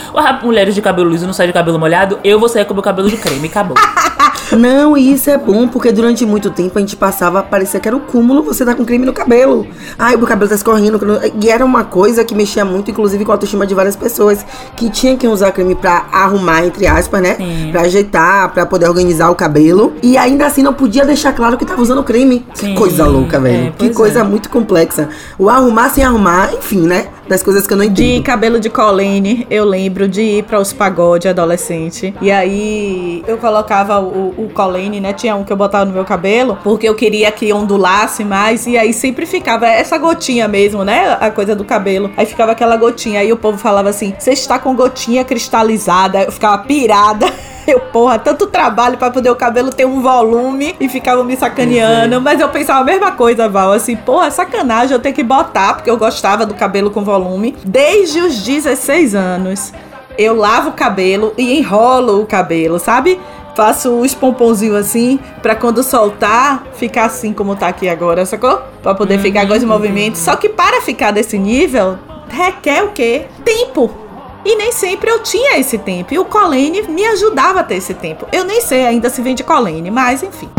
Mulheres 0.43 0.75
de 0.75 0.83
cabelo 0.83 1.11
liso 1.11 1.27
não 1.27 1.33
saem 1.33 1.49
de 1.49 1.53
cabelo 1.53 1.79
molhado, 1.79 2.19
eu 2.25 2.39
vou 2.39 2.49
sair 2.49 2.65
com 2.65 2.75
meu 2.75 2.83
cabelo 2.83 3.09
de 3.09 3.17
creme, 3.17 3.49
acabou. 3.49 3.77
Não, 4.57 4.97
e 4.97 5.13
isso 5.13 5.31
é 5.31 5.39
bom, 5.39 5.69
porque 5.69 5.93
durante 5.93 6.25
muito 6.25 6.51
tempo 6.51 6.79
a 6.79 6.81
gente 6.81 6.97
passava, 6.97 7.43
parecia 7.43 7.81
que 7.81 7.89
era 7.89 7.97
o 7.97 8.01
cúmulo 8.01 8.43
você 8.43 8.65
tá 8.65 8.75
com 8.75 8.85
creme 8.85 9.07
no 9.07 9.13
cabelo. 9.13 9.67
Ai, 9.99 10.15
o 10.15 10.27
cabelo 10.27 10.49
tá 10.49 10.55
escorrendo. 10.55 11.01
E 11.41 11.49
era 11.49 11.65
uma 11.65 11.85
coisa 11.85 12.25
que 12.25 12.35
mexia 12.35 12.65
muito, 12.65 12.91
inclusive, 12.91 13.25
com 13.25 13.33
a 13.33 13.35
autoestima 13.35 13.67
de 13.67 13.75
várias 13.75 13.97
pessoas. 13.97 14.45
Que 14.77 14.91
tinha 14.91 15.17
que 15.17 15.27
usar 15.27 15.53
creme 15.53 15.75
pra 15.75 16.07
arrumar, 16.13 16.65
entre 16.65 16.87
aspas, 16.87 17.23
né? 17.23 17.37
Sim. 17.37 17.69
Pra 17.71 17.83
ajeitar, 17.83 18.53
pra 18.53 18.67
poder 18.67 18.89
organizar 18.89 19.31
o 19.31 19.35
cabelo. 19.35 19.95
E 20.03 20.17
ainda 20.17 20.47
assim 20.47 20.63
não 20.63 20.75
podia 20.75 21.05
deixar 21.05 21.33
claro 21.33 21.57
que 21.57 21.65
tava 21.65 21.81
usando 21.81 22.03
creme. 22.03 22.45
Sim, 22.55 22.69
que 22.69 22.75
coisa 22.75 23.07
louca, 23.07 23.41
velho. 23.41 23.69
é, 23.69 23.73
que 23.77 23.91
coisa 23.91 24.21
é. 24.21 24.23
muito 24.23 24.49
complexa. 24.51 25.09
O 25.39 25.49
arrumar 25.49 25.91
sem 25.91 26.05
arrumar, 26.05 26.53
enfim, 26.55 26.87
né? 26.87 27.07
Das 27.29 27.43
coisas 27.43 27.67
que 27.67 27.73
eu 27.73 27.77
não 27.77 27.87
De 27.89 28.05
entendo. 28.05 28.25
cabelo 28.25 28.61
de 28.61 28.69
colene, 28.69 29.47
eu 29.51 29.65
lembro 29.65 30.09
de 30.09 30.23
ir 30.23 30.43
para 30.45 30.59
os 30.59 30.73
pagodes 30.73 31.31
adolescente. 31.31 32.15
E 32.21 32.31
aí 32.31 33.23
eu 33.27 33.39
colocava 33.39 34.01
o, 34.01 34.35
o 34.37 34.51
colene, 34.53 35.01
né? 35.01 35.13
Tinha 35.13 35.35
um 35.37 35.45
que 35.45 35.53
eu 35.53 35.57
botava 35.57 35.85
no 35.85 35.93
meu 35.93 36.05
cabelo, 36.05 36.59
porque 36.63 36.89
eu 36.89 36.95
queria 36.95 37.31
que 37.31 37.53
ondulasse 37.53 38.25
mais. 38.25 38.67
E 38.67 38.77
aí 38.77 38.93
sempre 38.93 39.25
ficava 39.25 39.67
essa 39.67 39.97
gotinha 39.99 40.49
mesmo, 40.49 40.85
né? 40.85 41.17
A 41.21 41.31
coisa 41.31 41.55
do 41.55 41.65
cabelo. 41.65 42.11
Aí 42.17 42.27
ficava 42.27 42.53
aquela 42.53 42.77
gotinha. 42.77 43.21
Aí 43.21 43.33
o 43.33 43.37
povo 43.37 43.57
falava 43.57 43.89
assim: 43.89 44.13
você 44.19 44.33
está 44.33 44.59
com 44.59 44.75
gotinha 44.75 45.25
cristalizada. 45.25 46.23
Eu 46.25 46.33
ficava 46.33 46.59
pirada. 46.59 47.27
Eu, 47.67 47.81
porra, 47.81 48.19
tanto 48.19 48.47
trabalho 48.47 48.99
pra 48.99 49.11
poder 49.11 49.31
o 49.31 49.37
cabelo 49.37 49.71
ter 49.71 49.87
um 49.87 50.01
volume 50.01 50.75
e 50.81 50.89
ficavam 50.89 51.25
me 51.25 51.37
sacaneando. 51.37 52.21
Mas 52.21 52.41
eu 52.41 52.49
pensava 52.49 52.81
a 52.81 52.85
mesma 52.85 53.13
coisa, 53.13 53.49
Val. 53.49 53.73
Assim, 53.73 53.97
porra, 53.97 54.31
sacanagem 54.31 54.93
eu 54.93 54.99
ter 54.99 55.13
que 55.13 55.23
botar, 55.23 55.75
porque 55.75 55.91
eu 55.91 55.97
gostava 55.97 56.45
do 56.45 56.55
cabelo 56.55 56.91
com 56.91 57.05
volume. 57.05 57.57
Desde 57.65 58.21
os 58.21 58.43
16 58.43 59.15
anos, 59.15 59.73
eu 60.19 60.37
lavo 60.37 60.71
o 60.71 60.73
cabelo 60.73 61.33
e 61.39 61.59
enrolo 61.59 62.21
o 62.21 62.27
cabelo, 62.27 62.79
sabe? 62.79 63.21
Faço 63.55 63.91
os 64.01 64.15
pomponzinhos 64.15 64.77
assim, 64.77 65.21
pra 65.43 65.55
quando 65.55 65.83
soltar, 65.83 66.65
ficar 66.75 67.05
assim 67.05 67.35
como 67.35 67.55
tá 67.55 67.69
aqui 67.69 67.89
agora, 67.89 68.25
sacou? 68.25 68.63
Pra 68.83 68.95
poder 68.95 69.19
ficar 69.19 69.47
com 69.47 69.53
os 69.53 69.63
movimentos. 69.63 70.21
Só 70.21 70.37
que 70.37 70.49
para 70.49 70.81
ficar 70.81 71.11
desse 71.11 71.39
nível, 71.39 71.99
requer 72.29 72.83
o 72.83 72.89
quê? 72.93 73.27
Tempo. 73.45 74.02
E 74.45 74.57
nem 74.57 74.73
sempre 74.73 75.11
eu 75.11 75.23
tinha 75.23 75.59
esse 75.59 75.79
tempo. 75.79 76.13
E 76.13 76.19
o 76.19 76.25
Colene 76.25 76.83
me 76.89 77.05
ajudava 77.07 77.61
a 77.61 77.65
ter 77.65 77.77
esse 77.77 77.95
tempo. 77.95 78.27
Eu 78.33 78.45
nem 78.45 78.61
sei 78.61 78.87
ainda 78.87 79.09
se 79.09 79.23
vende 79.23 79.45
Colene, 79.45 79.91
mas 79.91 80.23
enfim. 80.23 80.51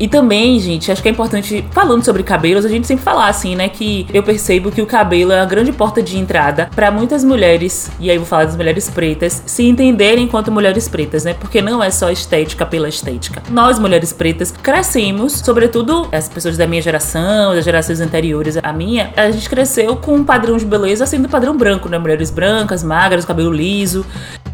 E 0.00 0.06
também, 0.06 0.60
gente, 0.60 0.92
acho 0.92 1.02
que 1.02 1.08
é 1.08 1.10
importante, 1.10 1.64
falando 1.72 2.04
sobre 2.04 2.22
cabelos, 2.22 2.64
a 2.64 2.68
gente 2.68 2.86
sempre 2.86 3.02
falar 3.02 3.28
assim, 3.28 3.56
né? 3.56 3.68
Que 3.68 4.06
eu 4.14 4.22
percebo 4.22 4.70
que 4.70 4.80
o 4.80 4.86
cabelo 4.86 5.32
é 5.32 5.40
a 5.40 5.44
grande 5.44 5.72
porta 5.72 6.00
de 6.00 6.16
entrada 6.16 6.70
pra 6.74 6.88
muitas 6.90 7.24
mulheres, 7.24 7.90
e 7.98 8.08
aí 8.08 8.16
vou 8.16 8.26
falar 8.26 8.44
das 8.44 8.54
mulheres 8.54 8.88
pretas, 8.88 9.42
se 9.44 9.64
entenderem 9.64 10.24
enquanto 10.24 10.52
mulheres 10.52 10.88
pretas, 10.88 11.24
né? 11.24 11.34
Porque 11.34 11.60
não 11.60 11.82
é 11.82 11.90
só 11.90 12.10
estética 12.10 12.64
pela 12.64 12.88
estética. 12.88 13.42
Nós, 13.50 13.80
mulheres 13.80 14.12
pretas, 14.12 14.52
crescemos, 14.52 15.32
sobretudo 15.32 16.08
as 16.12 16.28
pessoas 16.28 16.56
da 16.56 16.66
minha 16.66 16.80
geração, 16.80 17.54
das 17.54 17.64
gerações 17.64 18.00
anteriores 18.00 18.56
à 18.62 18.72
minha, 18.72 19.12
a 19.16 19.30
gente 19.32 19.50
cresceu 19.50 19.96
com 19.96 20.14
um 20.14 20.24
padrão 20.24 20.56
de 20.56 20.64
beleza 20.64 21.06
sendo 21.06 21.28
padrão 21.28 21.56
branco, 21.56 21.88
né? 21.88 21.98
Mulheres 21.98 22.30
brancas, 22.30 22.84
magras, 22.84 23.24
cabelo 23.24 23.52
liso. 23.52 24.06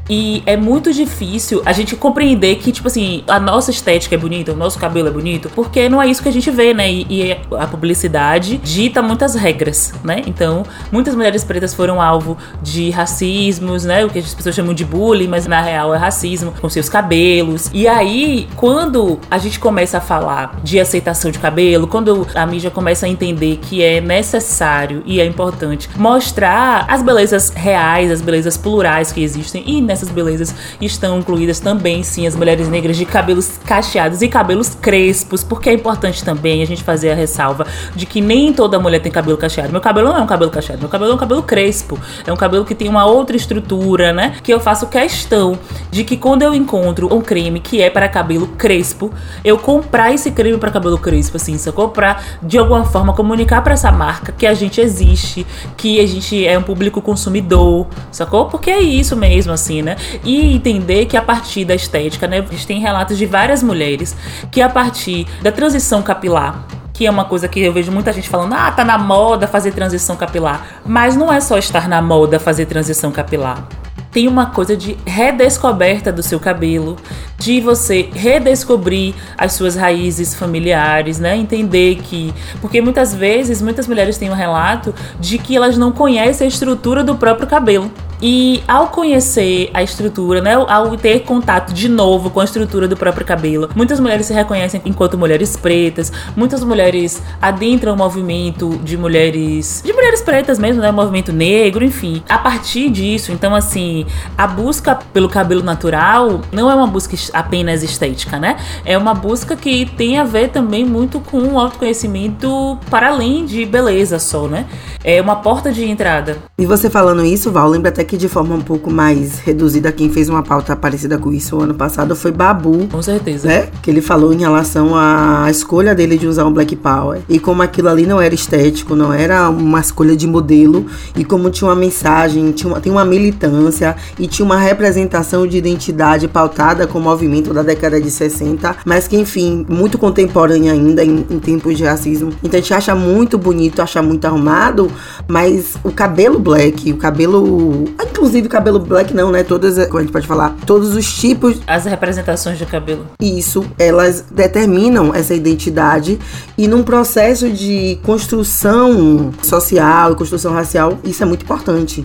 E 0.08 0.42
é 0.44 0.56
muito 0.56 0.92
difícil 0.92 1.62
a 1.64 1.72
gente 1.72 1.96
compreender 1.96 2.56
que, 2.56 2.70
tipo 2.72 2.88
assim, 2.88 3.24
a 3.26 3.40
nossa 3.40 3.70
estética 3.70 4.14
é 4.14 4.18
bonita, 4.18 4.52
o 4.52 4.56
nosso 4.56 4.78
cabelo 4.78 5.08
é 5.08 5.10
bonito, 5.10 5.50
porque 5.54 5.88
não 5.88 6.00
é 6.00 6.06
isso 6.06 6.22
que 6.22 6.28
a 6.28 6.32
gente 6.32 6.50
vê, 6.50 6.74
né? 6.74 6.90
E, 6.90 7.06
e 7.08 7.32
a 7.58 7.66
publicidade 7.66 8.58
dita 8.58 9.00
muitas 9.00 9.34
regras, 9.34 9.94
né? 10.04 10.22
Então, 10.26 10.64
muitas 10.92 11.14
mulheres 11.14 11.42
pretas 11.44 11.72
foram 11.72 12.00
alvo 12.00 12.36
de 12.62 12.90
racismos, 12.90 13.84
né? 13.84 14.04
O 14.04 14.10
que 14.10 14.18
as 14.18 14.34
pessoas 14.34 14.54
chamam 14.54 14.74
de 14.74 14.84
bullying, 14.84 15.28
mas 15.28 15.46
na 15.46 15.60
real 15.60 15.94
é 15.94 15.98
racismo, 15.98 16.52
com 16.60 16.68
seus 16.68 16.88
cabelos. 16.88 17.70
E 17.72 17.88
aí, 17.88 18.48
quando 18.56 19.18
a 19.30 19.38
gente 19.38 19.58
começa 19.58 19.98
a 19.98 20.00
falar 20.00 20.60
de 20.62 20.78
aceitação 20.78 21.30
de 21.30 21.38
cabelo, 21.38 21.86
quando 21.86 22.26
a 22.34 22.46
mídia 22.46 22.70
começa 22.70 23.06
a 23.06 23.08
entender 23.08 23.58
que 23.62 23.82
é 23.82 24.00
necessário 24.00 25.02
e 25.06 25.20
é 25.20 25.24
importante 25.24 25.88
mostrar 25.96 26.84
as 26.88 27.02
belezas 27.02 27.50
reais, 27.50 28.10
as 28.10 28.20
belezas 28.20 28.56
plurais 28.56 29.10
que 29.12 29.22
existem, 29.22 29.64
e 29.66 29.80
nessas 29.94 30.10
belezas 30.10 30.54
estão 30.80 31.18
incluídas 31.18 31.60
também, 31.60 32.02
sim, 32.02 32.26
as 32.26 32.34
mulheres 32.34 32.68
negras 32.68 32.96
de 32.96 33.04
cabelos 33.04 33.58
cacheados 33.64 34.22
e 34.22 34.28
cabelos 34.28 34.74
crespos, 34.74 35.44
porque 35.44 35.70
é 35.70 35.72
importante 35.72 36.24
também 36.24 36.62
a 36.62 36.66
gente 36.66 36.82
fazer 36.82 37.12
a 37.12 37.14
ressalva 37.14 37.64
de 37.94 38.04
que 38.04 38.20
nem 38.20 38.52
toda 38.52 38.78
mulher 38.78 39.00
tem 39.00 39.12
cabelo 39.12 39.36
cacheado. 39.36 39.70
Meu 39.70 39.80
cabelo 39.80 40.08
não 40.08 40.18
é 40.18 40.20
um 40.20 40.26
cabelo 40.26 40.50
cacheado, 40.50 40.80
meu 40.80 40.88
cabelo 40.88 41.12
é 41.12 41.14
um 41.14 41.18
cabelo 41.18 41.42
crespo, 41.42 41.98
é 42.26 42.32
um 42.32 42.36
cabelo 42.36 42.64
que 42.64 42.74
tem 42.74 42.88
uma 42.88 43.06
outra 43.06 43.36
estrutura, 43.36 44.12
né? 44.12 44.34
Que 44.42 44.52
eu 44.52 44.58
faço 44.58 44.88
questão 44.88 45.58
de 45.90 46.02
que 46.02 46.16
quando 46.16 46.42
eu 46.42 46.52
encontro 46.52 47.14
um 47.14 47.20
creme 47.20 47.60
que 47.60 47.80
é 47.80 47.88
para 47.88 48.08
cabelo 48.08 48.48
crespo, 48.48 49.12
eu 49.44 49.56
comprar 49.56 50.12
esse 50.12 50.32
creme 50.32 50.58
para 50.58 50.70
cabelo 50.70 50.98
crespo, 50.98 51.36
assim, 51.36 51.56
sacou? 51.56 51.90
Pra 51.90 52.20
de 52.42 52.58
alguma 52.58 52.84
forma 52.84 53.12
comunicar 53.12 53.62
para 53.62 53.74
essa 53.74 53.92
marca 53.92 54.32
que 54.32 54.46
a 54.46 54.54
gente 54.54 54.80
existe, 54.80 55.46
que 55.76 56.00
a 56.00 56.06
gente 56.06 56.44
é 56.44 56.58
um 56.58 56.62
público 56.62 57.00
consumidor, 57.00 57.86
sacou? 58.10 58.46
Porque 58.46 58.70
é 58.70 58.80
isso 58.80 59.14
mesmo, 59.14 59.52
assim, 59.52 59.82
né? 59.84 59.96
E 60.24 60.54
entender 60.54 61.06
que 61.06 61.16
a 61.16 61.22
partir 61.22 61.64
da 61.64 61.74
estética, 61.74 62.26
né? 62.26 62.38
A 62.38 62.52
gente 62.52 62.66
tem 62.66 62.80
relatos 62.80 63.16
de 63.16 63.26
várias 63.26 63.62
mulheres 63.62 64.16
que 64.50 64.60
a 64.60 64.68
partir 64.68 65.26
da 65.42 65.52
transição 65.52 66.02
capilar 66.02 66.66
que 66.92 67.08
é 67.08 67.10
uma 67.10 67.24
coisa 67.24 67.48
que 67.48 67.58
eu 67.58 67.72
vejo 67.72 67.90
muita 67.90 68.12
gente 68.12 68.28
falando, 68.28 68.52
ah, 68.52 68.70
tá 68.70 68.84
na 68.84 68.96
moda 68.96 69.48
fazer 69.48 69.72
transição 69.72 70.14
capilar. 70.14 70.80
Mas 70.86 71.16
não 71.16 71.32
é 71.32 71.40
só 71.40 71.58
estar 71.58 71.88
na 71.88 72.00
moda 72.00 72.38
fazer 72.38 72.66
transição 72.66 73.10
capilar 73.10 73.66
tem 74.14 74.28
uma 74.28 74.46
coisa 74.46 74.76
de 74.76 74.96
redescoberta 75.04 76.12
do 76.12 76.22
seu 76.22 76.38
cabelo, 76.38 76.96
de 77.36 77.60
você 77.60 78.08
redescobrir 78.14 79.12
as 79.36 79.54
suas 79.54 79.74
raízes 79.74 80.32
familiares, 80.36 81.18
né? 81.18 81.36
Entender 81.36 81.96
que. 81.96 82.32
Porque 82.60 82.80
muitas 82.80 83.12
vezes, 83.12 83.60
muitas 83.60 83.88
mulheres 83.88 84.16
têm 84.16 84.30
um 84.30 84.34
relato 84.34 84.94
de 85.18 85.36
que 85.36 85.56
elas 85.56 85.76
não 85.76 85.90
conhecem 85.90 86.44
a 86.44 86.48
estrutura 86.48 87.02
do 87.02 87.16
próprio 87.16 87.48
cabelo. 87.48 87.90
E 88.20 88.62
ao 88.66 88.88
conhecer 88.88 89.70
a 89.74 89.82
estrutura, 89.82 90.40
né, 90.40 90.54
ao 90.54 90.96
ter 90.96 91.20
contato 91.20 91.72
de 91.72 91.88
novo 91.88 92.30
com 92.30 92.40
a 92.40 92.44
estrutura 92.44 92.88
do 92.88 92.96
próprio 92.96 93.26
cabelo, 93.26 93.68
muitas 93.74 94.00
mulheres 94.00 94.26
se 94.26 94.32
reconhecem 94.32 94.80
enquanto 94.84 95.18
mulheres 95.18 95.56
pretas, 95.56 96.12
muitas 96.36 96.62
mulheres 96.64 97.22
adentram 97.40 97.94
o 97.94 97.96
movimento 97.96 98.78
de 98.82 98.96
mulheres, 98.96 99.82
de 99.84 99.92
mulheres 99.92 100.22
pretas 100.22 100.58
mesmo, 100.58 100.80
né, 100.80 100.90
movimento 100.90 101.32
negro, 101.32 101.84
enfim. 101.84 102.22
A 102.28 102.38
partir 102.38 102.90
disso, 102.90 103.32
então 103.32 103.54
assim, 103.54 104.06
a 104.36 104.46
busca 104.46 104.98
pelo 105.12 105.28
cabelo 105.28 105.62
natural 105.62 106.40
não 106.52 106.70
é 106.70 106.74
uma 106.74 106.86
busca 106.86 107.16
apenas 107.32 107.82
estética, 107.82 108.38
né? 108.38 108.56
É 108.84 108.96
uma 108.96 109.14
busca 109.14 109.56
que 109.56 109.86
tem 109.86 110.18
a 110.18 110.24
ver 110.24 110.48
também 110.48 110.84
muito 110.84 111.20
com 111.20 111.38
o 111.38 111.58
autoconhecimento 111.58 112.78
para 112.90 113.08
além 113.08 113.44
de 113.44 113.64
beleza 113.64 114.18
só, 114.18 114.46
né? 114.46 114.66
É 115.02 115.20
uma 115.20 115.36
porta 115.36 115.70
de 115.70 115.84
entrada. 115.84 116.38
E 116.56 116.64
você 116.64 116.88
falando 116.88 117.24
isso, 117.24 117.52
Val, 117.52 117.68
lembra 117.68 117.90
até 117.90 118.02
que 118.04 118.13
de 118.16 118.28
forma 118.28 118.54
um 118.54 118.60
pouco 118.60 118.90
mais 118.90 119.38
reduzida, 119.38 119.92
quem 119.92 120.10
fez 120.10 120.28
uma 120.28 120.42
pauta 120.42 120.74
parecida 120.76 121.18
com 121.18 121.32
isso 121.32 121.60
ano 121.60 121.74
passado 121.74 122.14
foi 122.14 122.32
Babu. 122.32 122.88
Com 122.88 123.02
certeza. 123.02 123.48
Né? 123.48 123.68
Que 123.82 123.90
ele 123.90 124.00
falou 124.00 124.32
em 124.32 124.38
relação 124.38 124.96
à 124.96 125.46
escolha 125.50 125.94
dele 125.94 126.16
de 126.18 126.26
usar 126.26 126.44
um 126.44 126.52
Black 126.52 126.76
Power. 126.76 127.20
E 127.28 127.38
como 127.38 127.62
aquilo 127.62 127.88
ali 127.88 128.06
não 128.06 128.20
era 128.20 128.34
estético, 128.34 128.94
não 128.94 129.12
era 129.12 129.48
uma 129.48 129.80
escolha 129.80 130.16
de 130.16 130.26
modelo. 130.26 130.86
E 131.16 131.24
como 131.24 131.50
tinha 131.50 131.68
uma 131.68 131.76
mensagem, 131.76 132.52
tinha 132.52 132.72
uma, 132.72 132.80
tem 132.80 132.92
uma 132.92 133.04
militância 133.04 133.96
e 134.18 134.26
tinha 134.26 134.44
uma 134.44 134.58
representação 134.58 135.46
de 135.46 135.56
identidade 135.56 136.28
pautada 136.28 136.86
com 136.86 136.98
o 136.98 137.02
movimento 137.02 137.52
da 137.52 137.62
década 137.62 138.00
de 138.00 138.10
60. 138.10 138.76
Mas 138.84 139.08
que, 139.08 139.16
enfim, 139.16 139.64
muito 139.68 139.98
contemporânea 139.98 140.72
ainda 140.72 141.04
em, 141.04 141.24
em 141.30 141.38
tempos 141.38 141.76
de 141.76 141.84
racismo. 141.84 142.32
Então 142.42 142.58
a 142.58 142.62
gente 142.62 142.74
acha 142.74 142.94
muito 142.94 143.38
bonito, 143.38 143.80
acha 143.80 144.02
muito 144.02 144.24
arrumado. 144.24 144.90
Mas 145.28 145.74
o 145.82 145.90
cabelo 145.90 146.38
black, 146.38 146.92
o 146.92 146.96
cabelo 146.96 147.84
Inclusive 148.00 148.48
cabelo 148.48 148.78
black 148.78 149.12
não, 149.12 149.30
né? 149.30 149.42
Todas, 149.42 149.76
como 149.86 149.98
a 149.98 150.02
gente 150.02 150.12
pode 150.12 150.26
falar, 150.26 150.56
todos 150.64 150.94
os 150.94 151.12
tipos. 151.12 151.60
As 151.66 151.84
representações 151.84 152.56
de 152.56 152.64
cabelo. 152.64 153.06
Isso, 153.20 153.64
elas 153.78 154.24
determinam 154.30 155.14
essa 155.14 155.34
identidade 155.34 156.18
e 156.56 156.66
num 156.66 156.82
processo 156.82 157.50
de 157.50 157.98
construção 158.02 159.32
social 159.42 160.12
e 160.12 160.16
construção 160.16 160.52
racial, 160.52 160.98
isso 161.04 161.22
é 161.22 161.26
muito 161.26 161.42
importante. 161.42 162.04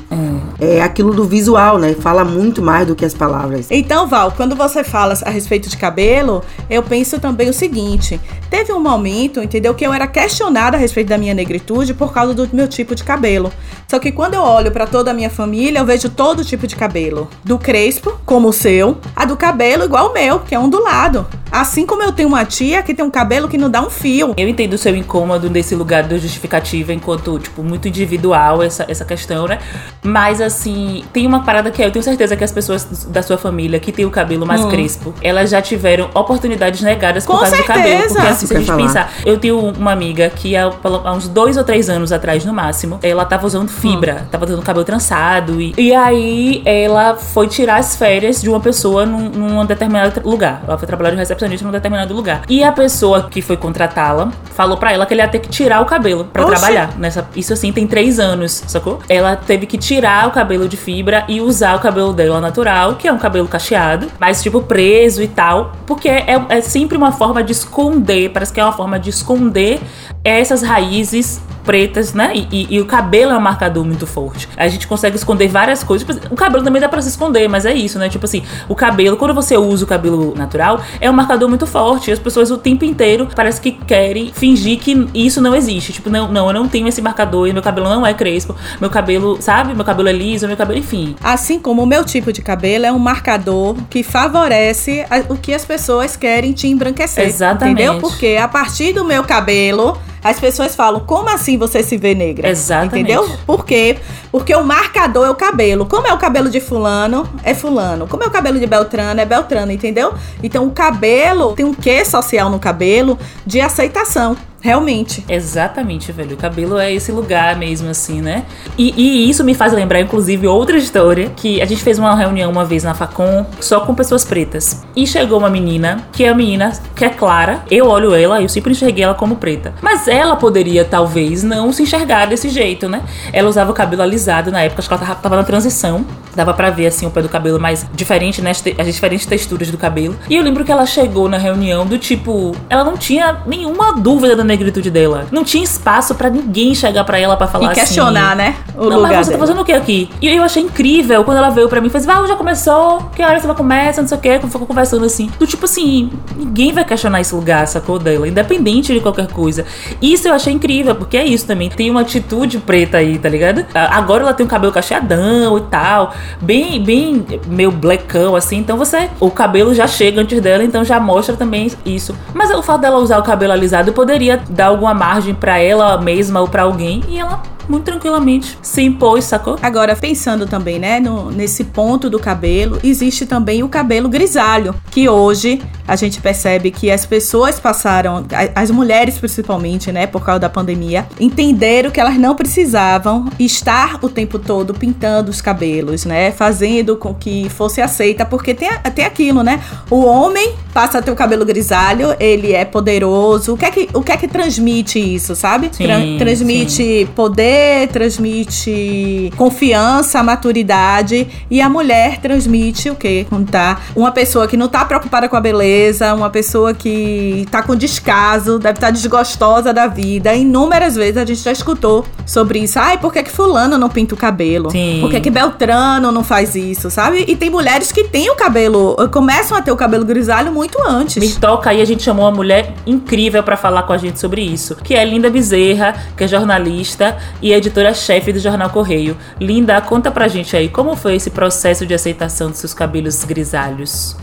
É. 0.60 0.78
é 0.78 0.82
aquilo 0.82 1.14
do 1.14 1.24
visual, 1.24 1.78
né? 1.78 1.94
Fala 1.94 2.26
muito 2.26 2.62
mais 2.62 2.88
do 2.88 2.96
que 2.96 3.06
as 3.06 3.14
palavras. 3.14 3.68
Então, 3.70 4.08
Val, 4.08 4.34
quando 4.36 4.56
você 4.56 4.84
fala 4.84 5.14
a 5.24 5.30
respeito 5.30 5.70
de 5.70 5.78
cabelo, 5.78 6.44
eu 6.70 6.84
penso 6.84 7.20
também 7.20 7.50
o 7.50 7.54
seguinte: 7.54 8.20
teve 8.50 8.74
um 8.74 8.80
momento, 8.80 9.42
entendeu, 9.42 9.74
que 9.74 9.86
eu 9.86 9.94
era 9.94 10.08
questionada 10.08 10.76
a 10.76 10.80
respeito 10.80 11.08
da 11.08 11.18
minha 11.18 11.34
negritude 11.34 11.94
por 11.94 12.12
causa 12.12 12.34
do 12.34 12.50
meu 12.52 12.68
tipo 12.68 12.96
de 12.96 13.04
cabelo. 13.04 13.52
Só 13.88 14.00
que 14.00 14.12
quando 14.12 14.34
eu 14.34 14.42
olho 14.42 14.72
para 14.72 14.86
toda 14.86 15.12
a 15.12 15.14
minha 15.14 15.30
família, 15.30 15.79
eu 15.80 15.86
vejo 15.86 16.10
todo 16.10 16.44
tipo 16.44 16.68
de 16.68 16.76
cabelo. 16.76 17.30
Do 17.44 17.58
crespo, 17.58 18.20
como 18.26 18.50
o 18.50 18.54
seu, 18.54 18.98
a 19.16 19.24
do 19.24 19.38
cabelo 19.38 19.86
igual 19.86 20.10
o 20.10 20.14
meu, 20.14 20.40
que 20.42 20.54
é 20.54 20.60
ondulado. 20.60 21.26
Assim 21.52 21.86
como 21.86 22.04
eu 22.04 22.12
tenho 22.12 22.28
uma 22.28 22.46
tia 22.46 22.84
que 22.84 22.94
tem 22.94 23.04
um 23.04 23.10
cabelo 23.10 23.48
que 23.48 23.58
não 23.58 23.70
dá 23.70 23.82
um 23.82 23.90
fio. 23.90 24.34
Eu 24.38 24.48
entendo 24.48 24.74
o 24.74 24.78
seu 24.78 24.96
incômodo 24.96 25.50
desse 25.50 25.76
lugar 25.76 26.04
da 26.04 26.18
justificativa 26.18 26.94
enquanto, 26.94 27.40
tipo, 27.40 27.64
muito 27.64 27.88
individual 27.88 28.62
essa, 28.62 28.86
essa 28.88 29.04
questão, 29.04 29.48
né? 29.48 29.60
Mas, 30.04 30.42
assim, 30.42 31.04
tem 31.12 31.26
uma 31.26 31.44
parada 31.44 31.72
que 31.72 31.82
eu 31.82 31.92
tenho 31.92 32.04
certeza 32.04 32.36
que 32.36 32.44
as 32.44 32.52
pessoas 32.52 33.06
da 33.06 33.22
sua 33.22 33.38
família 33.38 33.80
que 33.80 33.92
tem 33.92 34.06
o 34.06 34.12
cabelo 34.12 34.46
mais 34.46 34.62
hum. 34.62 34.70
crespo, 34.70 35.14
elas 35.22 35.50
já 35.50 35.62
tiveram 35.62 36.10
oportunidades 36.14 36.82
negadas 36.82 37.26
por 37.26 37.34
Com 37.34 37.40
causa 37.40 37.56
certeza. 37.56 37.74
do 37.74 37.84
cabelo. 37.84 38.14
Porque, 38.14 38.28
assim, 38.28 38.48
se 38.48 38.54
a 38.54 38.60
gente 38.60 38.68
falar. 38.68 38.84
pensar, 38.84 39.14
eu 39.26 39.38
tenho 39.38 39.60
uma 39.60 39.92
amiga 39.92 40.30
que 40.30 40.56
há, 40.56 40.66
há, 40.66 41.14
uns 41.14 41.28
dois 41.28 41.58
ou 41.58 41.64
três 41.64 41.90
anos 41.90 42.12
atrás, 42.12 42.46
no 42.46 42.54
máximo, 42.54 43.00
ela 43.02 43.26
tava 43.26 43.48
usando 43.48 43.70
fibra, 43.70 44.24
hum. 44.24 44.28
tava 44.32 44.46
usando 44.46 44.62
cabelo 44.62 44.86
trançado. 44.86 45.60
E, 45.60 45.74
e 45.78 45.94
aí 45.94 46.62
ela 46.66 47.16
foi 47.16 47.48
tirar 47.48 47.78
as 47.78 47.96
férias 47.96 48.42
de 48.42 48.50
uma 48.50 48.60
pessoa 48.60 49.06
num, 49.06 49.30
num 49.30 49.66
determinado 49.66 50.22
lugar. 50.28 50.62
Ela 50.68 50.78
foi 50.78 50.88
trabalhar 50.88 51.12
de 51.12 51.18
recepcionista 51.40 51.66
num 51.66 51.72
determinado 51.72 52.14
lugar. 52.14 52.42
E 52.50 52.64
a 52.64 52.72
pessoa 52.72 53.30
que 53.30 53.42
foi 53.42 53.56
contratá-la 53.56 54.32
falou 54.54 54.78
para 54.78 54.92
ela 54.92 55.06
que 55.06 55.14
ele 55.14 55.22
ia 55.22 55.28
ter 55.28 55.40
que 55.40 55.50
tirar 55.50 55.82
o 55.82 55.86
cabelo 55.86 56.26
para 56.26 56.46
trabalhar. 56.46 56.98
Nessa, 56.98 57.28
isso 57.36 57.54
assim 57.54 57.72
tem 57.72 57.88
três 57.88 58.20
anos, 58.20 58.64
sacou? 58.68 59.00
Ela 59.08 59.36
teve 59.36 59.66
que 59.66 59.78
tirar 59.78 60.28
o 60.28 60.32
cabelo 60.32 60.68
de 60.68 60.76
fibra 60.76 61.24
e 61.28 61.40
usar 61.40 61.76
o 61.76 61.80
cabelo 61.80 62.14
dela 62.14 62.42
natural, 62.42 62.96
que 62.96 63.08
é 63.08 63.14
um 63.14 63.18
cabelo 63.18 63.48
cacheado, 63.48 64.08
mas 64.20 64.44
tipo 64.44 64.62
preso 64.62 65.22
e 65.24 65.28
tal, 65.28 65.74
porque 65.86 66.10
é, 66.10 66.42
é 66.50 66.62
sempre 66.62 66.98
uma 66.98 67.12
forma 67.12 67.44
de 67.44 67.52
esconder, 67.52 68.30
parece 68.32 68.52
que 68.52 68.60
é 68.60 68.64
uma 68.64 68.74
forma 68.74 69.00
de 69.00 69.10
esconder 69.10 69.80
essas 70.24 70.62
raízes 70.62 71.42
pretas, 71.70 72.16
né? 72.16 72.32
E, 72.34 72.48
e, 72.52 72.76
e, 72.78 72.82
o 72.82 72.86
cabelo 72.88 73.32
é 73.32 73.38
um 73.38 73.40
marcador 73.40 73.86
muito 73.86 74.08
forte. 74.08 74.50
A 74.58 74.68
gente 74.68 74.88
consegue 74.88 75.16
esconder 75.16 75.48
várias 75.48 75.84
coisas. 75.84 76.08
Tipo, 76.08 76.34
o 76.34 76.36
cabelo 76.36 76.64
também 76.64 76.82
dá 76.82 76.90
pra 76.90 77.00
se 77.00 77.10
esconder, 77.10 77.48
mas 77.48 77.64
é 77.64 77.72
isso, 77.72 78.00
né? 78.00 78.10
Tipo 78.10 78.26
assim, 78.26 78.42
o 78.68 78.74
cabelo, 78.74 79.18
quando 79.18 79.36
você 79.36 79.56
usa 79.56 79.86
o 79.86 79.88
cabelo 79.88 80.34
natural, 80.36 80.82
é 81.00 81.08
um 81.08 81.14
marcador 81.14 81.29
muito 81.38 81.68
forte. 81.68 82.10
E 82.10 82.14
as 82.14 82.20
pessoas 82.20 82.52
o 82.52 82.58
tempo 82.58 82.86
inteiro 82.86 83.28
parece 83.36 83.60
que 83.60 83.72
querem 83.72 84.32
fingir 84.34 84.80
que 84.80 85.08
isso 85.14 85.42
não 85.42 85.56
existe. 85.56 85.94
Tipo, 85.94 86.10
não, 86.10 86.32
não, 86.32 86.48
eu 86.48 86.54
não 86.54 86.68
tenho 86.68 86.88
esse 86.88 87.02
marcador 87.02 87.48
e 87.48 87.54
meu 87.54 87.62
cabelo 87.62 87.90
não 87.90 88.06
é 88.06 88.14
crespo. 88.14 88.56
Meu 88.80 88.90
cabelo, 88.90 89.42
sabe? 89.42 89.74
Meu 89.74 89.86
cabelo 89.86 90.10
é 90.10 90.14
liso, 90.14 90.48
meu 90.48 90.58
cabelo, 90.58 90.80
enfim. 90.80 91.16
Assim 91.24 91.60
como 91.60 91.84
o 91.84 91.86
meu 91.86 92.04
tipo 92.04 92.32
de 92.32 92.42
cabelo 92.42 92.86
é 92.86 92.92
um 92.92 93.00
marcador 93.00 93.76
que 93.90 94.04
favorece 94.04 95.06
o 95.30 95.36
que 95.36 95.54
as 95.54 95.66
pessoas 95.66 96.16
querem 96.16 96.52
te 96.52 96.68
embranquecer. 96.68 97.26
Exatamente. 97.26 97.82
Entendeu? 97.82 98.00
Porque 98.00 98.38
a 98.42 98.48
partir 98.48 98.94
do 98.94 99.04
meu 99.04 99.24
cabelo 99.24 99.98
as 100.24 100.40
pessoas 100.40 100.76
falam, 100.76 101.02
como 101.02 101.30
assim 101.30 101.58
você 101.58 101.82
se 101.84 101.98
vê 101.98 102.14
negra? 102.14 102.50
Exatamente. 102.50 103.12
Entendeu? 103.12 103.30
Por 103.46 103.66
quê? 103.66 103.98
Porque 104.32 104.54
o 104.56 104.64
marcador 104.64 105.28
é 105.28 105.30
o 105.30 105.36
cabelo. 105.36 105.86
Como 105.86 106.08
é 106.08 106.14
o 106.14 106.18
cabelo 106.18 106.50
de 106.50 106.60
fulano, 106.60 107.28
é 107.44 107.54
fulano. 107.54 108.08
Como 108.08 108.24
é 108.24 108.28
o 108.28 108.32
cabelo 108.32 108.60
de 108.60 108.68
Beltrano, 108.68 109.20
é 109.20 109.26
Beltrano, 109.26 109.72
entendeu? 109.72 110.14
Então 110.44 110.66
o 110.68 110.72
cabelo 110.72 111.54
tem 111.54 111.66
um 111.66 111.74
quê 111.74 112.04
social 112.04 112.50
no 112.50 112.60
cabelo 112.60 113.18
de 113.46 113.62
aceitação. 113.62 114.36
Realmente. 114.62 115.24
Exatamente, 115.28 116.12
velho. 116.12 116.36
O 116.36 116.38
cabelo 116.38 116.78
é 116.78 116.92
esse 116.94 117.12
lugar 117.12 117.56
mesmo, 117.56 117.90
assim, 117.90 118.22
né? 118.22 118.44
E, 118.78 118.94
e, 118.96 119.30
isso 119.30 119.44
me 119.44 119.54
faz 119.54 119.74
lembrar, 119.74 120.02
inclusive, 120.02 120.48
outra 120.48 120.78
história. 120.78 121.32
Que 121.36 121.62
a 121.62 121.66
gente 121.66 121.82
fez 121.82 121.98
uma 121.98 122.16
reunião 122.16 122.52
uma 122.52 122.66
vez 122.66 122.84
na 122.84 122.94
Facom, 122.94 123.46
só 123.60 123.82
com 123.82 123.96
pessoas 123.96 124.26
pretas. 124.26 124.84
E 124.96 125.08
chegou 125.08 125.40
uma 125.40 125.50
menina, 125.50 126.04
que 126.12 126.24
é 126.24 126.30
a 126.30 126.36
menina 126.36 126.74
que 126.96 127.06
é 127.06 127.10
clara. 127.10 127.64
Eu 127.70 127.88
olho 127.88 128.14
ela, 128.14 128.42
eu 128.42 128.50
sempre 128.50 128.72
enxerguei 128.72 129.04
ela 129.04 129.14
como 129.14 129.38
preta. 129.38 129.74
Mas 129.82 130.08
ela 130.08 130.36
poderia, 130.36 130.84
talvez, 130.84 131.44
não 131.44 131.72
se 131.72 131.84
enxergar 131.84 132.28
desse 132.28 132.50
jeito, 132.50 132.90
né? 132.90 133.02
Ela 133.32 133.50
usava 133.50 133.72
o 133.72 133.74
cabelo 133.74 134.02
alisado 134.02 134.52
na 134.52 134.62
época, 134.62 134.80
acho 134.82 134.88
que 134.90 134.94
ela 134.94 135.16
tava, 135.16 135.36
na 135.36 135.44
transição 135.44 136.06
Dava 136.36 136.54
pra 136.54 136.70
ver, 136.70 136.88
assim, 136.88 137.06
o 137.06 137.12
pé 137.12 137.22
do 137.22 137.28
cabelo 137.28 137.60
mais 137.60 137.86
diferente, 137.94 138.42
né? 138.42 138.52
As, 138.52 138.62
te- 138.62 138.76
as 138.78 138.86
diferentes 138.88 139.26
texturas 139.26 139.70
do 139.72 139.78
cabelo. 139.78 140.16
E 140.30 140.36
eu 140.36 140.44
lembro 140.44 140.64
que 140.64 140.72
ela 140.72 140.86
chegou 140.86 141.28
na 141.28 141.38
reunião 141.38 141.86
do 141.86 141.98
tipo. 141.98 142.56
Ela 142.70 142.84
não 142.84 142.96
tinha 142.96 143.42
nenhuma 143.46 143.94
dúvida 143.94 144.36
da 144.36 144.44
negritude 144.50 144.92
dela. 144.92 145.26
Não 145.32 145.44
tinha 145.44 145.64
espaço 145.64 146.14
pra 146.16 146.30
ninguém 146.30 146.76
chegar 146.76 147.04
pra 147.06 147.18
ela 147.18 147.38
pra 147.38 147.48
falar 147.48 147.72
E 147.72 147.76
questionar, 147.76 148.30
assim. 148.30 148.38
né? 148.38 148.56
O 148.76 148.90
não, 148.90 148.98
lugar 148.98 149.02
mas 149.14 149.26
você 149.28 149.32
tá 149.32 149.38
dela. 149.38 149.48
fazendo 149.48 149.62
o 149.62 149.66
que 149.66 149.72
aqui? 149.72 150.10
E 150.22 150.28
eu 150.28 150.44
achei 150.44 150.62
incrível 150.64 151.24
quando 151.24 151.38
ela 151.38 151.50
veio 151.50 151.70
pra 151.70 151.80
mim 151.80 151.88
e 151.88 151.90
fez, 151.90 152.06
vai, 152.06 152.28
já 152.28 152.36
começou? 152.36 153.10
Que 153.16 153.24
hora 153.24 153.40
você 153.40 153.48
vai 153.48 153.56
começar? 153.56 154.02
Não 154.02 154.08
sei 154.10 154.18
o 154.18 154.22
que. 154.22 154.40
Ficou 154.50 154.68
conversando 154.68 155.06
assim. 155.06 155.30
Do 155.40 155.48
tipo 155.48 155.66
assim, 155.66 156.10
ninguém 156.36 156.72
vai 156.74 156.84
questionar 156.84 157.22
esse 157.22 157.34
lugar, 157.34 157.68
sacou 157.68 157.98
dela, 158.00 158.28
independente 158.28 158.94
de 158.94 159.00
qualquer 159.00 159.28
coisa. 159.28 159.66
Isso 160.02 160.28
eu 160.28 160.34
achei 160.34 160.52
incrível, 160.54 160.96
porque 160.96 161.16
é 161.18 161.26
isso 161.26 161.46
também. 161.46 161.70
Tem 161.70 161.90
uma 161.92 162.02
atitude 162.02 162.58
preta 162.58 162.98
aí, 162.98 163.18
tá 163.18 163.30
ligado? 163.30 163.66
Ah, 163.74 163.98
Agora 163.98 164.24
ela 164.24 164.34
tem 164.34 164.46
um 164.46 164.50
cabelo 164.50 164.72
cacheadão 164.74 165.58
e 165.58 165.62
tal. 165.62 166.14
Bem, 166.42 166.82
bem 166.84 167.26
meio 167.48 167.72
blackão, 167.72 168.36
assim. 168.36 168.58
Então 168.58 168.78
você. 168.78 169.10
O 169.20 169.30
cabelo 169.30 169.74
já 169.76 169.86
chega 169.88 170.22
antes 170.22 170.42
dela, 170.42 170.64
então 170.64 170.84
já 170.84 171.00
mostra 171.00 171.36
também 171.36 171.72
isso. 171.86 172.16
Mas 172.34 172.50
o 172.52 172.64
fato 172.64 172.82
dela 172.82 172.98
usar 172.98 173.20
o 173.20 173.24
cabelo 173.24 173.54
alisado 173.54 173.92
poderia 173.94 174.39
dar 174.50 174.68
alguma 174.68 174.94
margem 174.94 175.34
pra 175.34 175.58
ela 175.60 176.00
mesma 176.00 176.40
ou 176.40 176.48
pra 176.48 176.64
alguém. 176.64 177.04
E 177.08 177.20
ela, 177.20 177.42
muito 177.70 177.84
tranquilamente, 177.86 178.58
se 178.62 178.82
impôs, 178.82 179.26
sacou? 179.26 179.58
Agora, 179.62 179.96
pensando 179.96 180.46
também, 180.48 180.80
né, 180.80 181.00
no- 181.00 181.32
nesse 181.32 181.64
ponto 181.64 182.10
do 182.10 182.20
cabelo, 182.20 182.80
existe 182.84 183.26
também 183.26 183.62
o 183.64 183.70
cabelo 183.70 184.10
grisalho, 184.10 184.74
que 184.92 185.08
hoje 185.08 185.62
a 185.88 185.96
gente 185.96 186.20
percebe 186.22 186.72
que 186.72 186.92
as 186.92 187.06
pessoas 187.06 187.60
passaram, 187.60 188.26
as 188.56 188.70
mulheres 188.72 189.18
principalmente, 189.18 189.92
né, 189.92 190.08
por 190.08 190.24
causa 190.24 190.40
da 190.40 190.50
pandemia, 190.50 191.08
entenderam 191.20 191.90
que 191.92 192.00
elas 192.00 192.18
não 192.18 192.36
precisavam 192.36 193.28
estar 193.40 194.00
o 194.02 194.10
tempo 194.10 194.40
todo 194.40 194.74
pintando 194.74 195.30
os 195.30 195.42
cabelos, 195.42 196.06
né, 196.06 196.32
fazendo 196.32 196.96
com 196.98 197.14
que 197.14 197.48
fosse 197.50 197.82
aceita, 197.82 198.26
porque 198.26 198.54
tem, 198.54 198.70
tem 198.96 199.06
aquilo, 199.06 199.44
né, 199.44 199.62
o 199.90 200.04
homem 200.06 200.54
passa 200.74 201.00
a 201.00 201.02
ter 201.02 201.12
o 201.12 201.16
cabelo 201.16 201.46
grisalho, 201.46 202.16
ele 202.20 202.54
é 202.54 202.66
poderoso, 202.66 203.54
o 203.54 203.58
que 203.58 203.66
é 203.66 203.72
que, 203.72 203.90
o 203.94 204.02
que, 204.02 204.12
é 204.12 204.18
que 204.18 204.28
transmite 204.28 205.00
isso, 205.00 205.36
sabe? 205.36 205.70
Sim, 205.72 205.84
Tran- 205.84 206.18
transmite 206.18 207.08
poder, 207.16 207.59
transmite 207.92 209.32
confiança, 209.36 210.22
maturidade. 210.24 211.28
E 211.50 211.62
a 211.62 211.70
mulher 211.70 212.20
transmite 212.20 212.90
o 212.90 212.96
quê? 212.96 213.26
Quando 213.30 213.50
tá 213.50 213.80
uma 213.96 214.12
pessoa 214.12 214.48
que 214.48 214.58
não 214.58 214.68
tá 214.68 214.86
preocupada 214.86 215.28
com 215.28 215.36
a 215.36 215.42
beleza, 215.42 216.14
uma 216.14 216.30
pessoa 216.30 216.74
que 216.74 217.46
tá 217.52 217.62
com 217.64 217.76
descaso, 217.76 218.60
deve 218.60 218.78
estar 218.78 218.92
desgostosa 218.92 219.74
da 219.74 219.88
vida. 219.88 220.34
Inúmeras 220.34 220.96
vezes 220.96 221.18
a 221.18 221.26
gente 221.26 221.42
já 221.42 221.52
escutou 221.52 222.06
sobre 222.26 222.60
isso. 222.60 222.80
Ai, 222.80 222.98
por 222.98 223.12
que, 223.12 223.24
que 223.24 223.32
fulano 223.32 223.78
não 223.78 223.90
pinta 223.90 224.14
o 224.14 224.18
cabelo? 224.18 224.72
Sim. 224.72 225.00
Por 225.02 225.10
que, 225.10 225.20
que 225.20 225.30
Beltrano 225.30 226.12
não 226.12 226.24
faz 226.24 226.56
isso, 226.56 226.90
sabe? 226.90 227.26
E 227.28 227.36
tem 227.36 227.50
mulheres 227.50 227.92
que 227.92 228.04
têm 228.04 228.30
o 228.30 228.36
cabelo, 228.36 228.96
começam 229.12 229.58
a 229.58 229.62
ter 229.62 229.72
o 229.72 229.76
cabelo 229.76 230.06
grisalho 230.06 230.52
muito 230.52 230.78
antes. 230.86 231.18
Me 231.18 231.40
toca 231.40 231.70
aí, 231.70 231.82
a 231.82 231.86
gente 231.86 232.04
chamou 232.04 232.26
uma 232.26 232.32
mulher 232.32 232.74
incrível 232.86 233.44
pra 233.44 233.58
falar 233.58 233.84
com 233.84 233.94
a 233.94 233.98
gente 233.98 234.20
sobre 234.20 234.42
isso, 234.42 234.76
que 234.76 234.94
é 234.94 235.04
Linda 235.04 235.30
Bezerra, 235.30 235.96
que 236.16 236.24
é 236.24 236.28
jornalista 236.28 237.18
e 237.42 237.49
editora-chefe 237.52 238.34
do 238.34 238.40
Jornal 238.40 238.70
Correio. 238.70 239.18
Linda, 239.40 239.80
conta 239.82 240.12
pra 240.12 240.28
gente 240.28 240.56
aí 240.56 240.70
como 240.70 240.96
foi 240.96 241.16
esse 241.16 241.30
processo 241.30 241.86
de 241.86 241.94
aceitação 241.94 242.50
dos 242.50 242.60
seus 242.60 242.74
cabelos 242.74 243.24
grisalhos. 243.24 244.16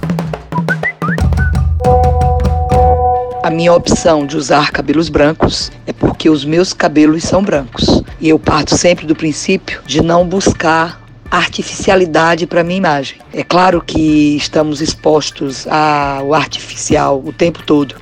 A 3.43 3.51
minha 3.51 3.73
opção 3.73 4.27
de 4.27 4.37
usar 4.37 4.73
cabelos 4.73 5.09
brancos 5.09 5.71
é 5.87 5.93
porque 5.93 6.29
os 6.29 6.45
meus 6.45 6.73
cabelos 6.73 7.23
são 7.23 7.43
brancos. 7.43 8.03
E 8.21 8.29
eu 8.29 8.41
parto 8.41 8.77
sempre 8.77 9.07
do 9.07 9.15
princípio 9.15 9.81
de 9.87 10.03
não 10.03 10.27
buscar 10.27 11.01
artificialidade 11.31 12.47
para 12.47 12.65
minha 12.65 12.79
imagem. 12.79 13.19
É 13.33 13.45
claro 13.45 13.81
que 13.81 14.37
estamos 14.37 14.81
expostos 14.81 15.67
ao 15.69 16.35
artificial 16.35 17.23
o 17.25 17.33
tempo 17.33 17.63
todo. 17.65 17.95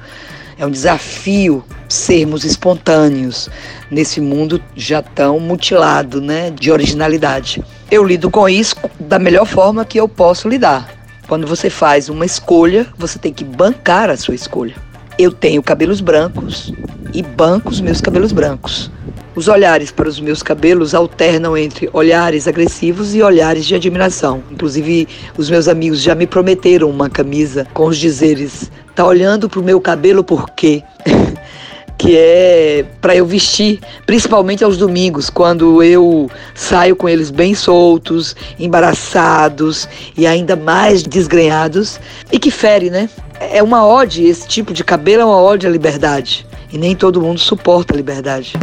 É 0.65 0.67
um 0.67 0.71
desafio 0.71 1.63
sermos 1.87 2.43
espontâneos 2.43 3.51
nesse 3.91 4.19
mundo 4.19 4.59
já 4.75 5.03
tão 5.03 5.39
mutilado, 5.39 6.23
né, 6.23 6.51
de 6.51 6.73
originalidade. 6.73 7.63
Eu 7.91 8.03
lido 8.03 8.31
com 8.31 8.49
isso 8.49 8.75
da 8.99 9.19
melhor 9.19 9.45
forma 9.45 9.85
que 9.85 10.01
eu 10.01 10.09
posso 10.09 10.49
lidar. 10.49 10.91
Quando 11.29 11.47
você 11.47 11.69
faz 11.69 12.09
uma 12.09 12.25
escolha, 12.25 12.87
você 12.97 13.19
tem 13.19 13.31
que 13.31 13.45
bancar 13.45 14.09
a 14.09 14.17
sua 14.17 14.35
escolha. 14.35 14.75
Eu 15.17 15.31
tenho 15.31 15.63
cabelos 15.63 16.01
brancos 16.01 16.73
e 17.13 17.23
banco 17.23 17.69
os 17.69 17.81
meus 17.81 18.01
cabelos 18.01 18.33
brancos. 18.33 18.91
Os 19.37 19.47
olhares 19.47 19.93
para 19.93 20.09
os 20.09 20.19
meus 20.19 20.43
cabelos 20.43 20.95
alternam 20.95 21.57
entre 21.57 21.89
olhares 21.93 22.49
agressivos 22.49 23.15
e 23.15 23.23
olhares 23.23 23.65
de 23.65 23.77
admiração. 23.77 24.43
Inclusive, 24.51 25.07
os 25.37 25.49
meus 25.49 25.69
amigos 25.69 26.03
já 26.03 26.15
me 26.15 26.27
prometeram 26.27 26.91
uma 26.91 27.09
camisa 27.09 27.67
com 27.73 27.87
os 27.87 27.97
dizeres: 27.97 28.71
tá 28.95 29.07
olhando 29.07 29.49
pro 29.49 29.63
meu 29.63 29.81
cabelo 29.81 30.25
por 30.25 30.51
quê? 30.51 30.83
que 31.97 32.17
é 32.17 32.85
para 33.01 33.15
eu 33.15 33.25
vestir, 33.25 33.81
principalmente 34.05 34.65
aos 34.65 34.77
domingos, 34.77 35.31
quando 35.31 35.83
eu 35.83 36.31
saio 36.55 36.97
com 36.97 37.09
eles 37.09 37.31
bem 37.31 37.55
soltos, 37.55 38.35
embaraçados 38.59 39.89
e 40.17 40.27
ainda 40.27 40.57
mais 40.57 41.03
desgrenhados, 41.03 42.01
e 42.31 42.39
que 42.39 42.51
fere, 42.51 42.91
né? 42.91 43.09
É 43.41 43.63
uma 43.63 43.87
ode, 43.87 44.25
esse 44.25 44.47
tipo 44.47 44.73
de 44.73 44.85
cabelo 44.85 45.23
é 45.23 45.25
uma 45.25 45.41
ode 45.41 45.67
à 45.67 45.71
liberdade, 45.71 46.47
e 46.73 46.79
nem 46.79 46.95
todo 46.95 47.21
mundo 47.21 47.39
suporta 47.39 47.95
a 47.95 47.97
liberdade. 47.97 48.55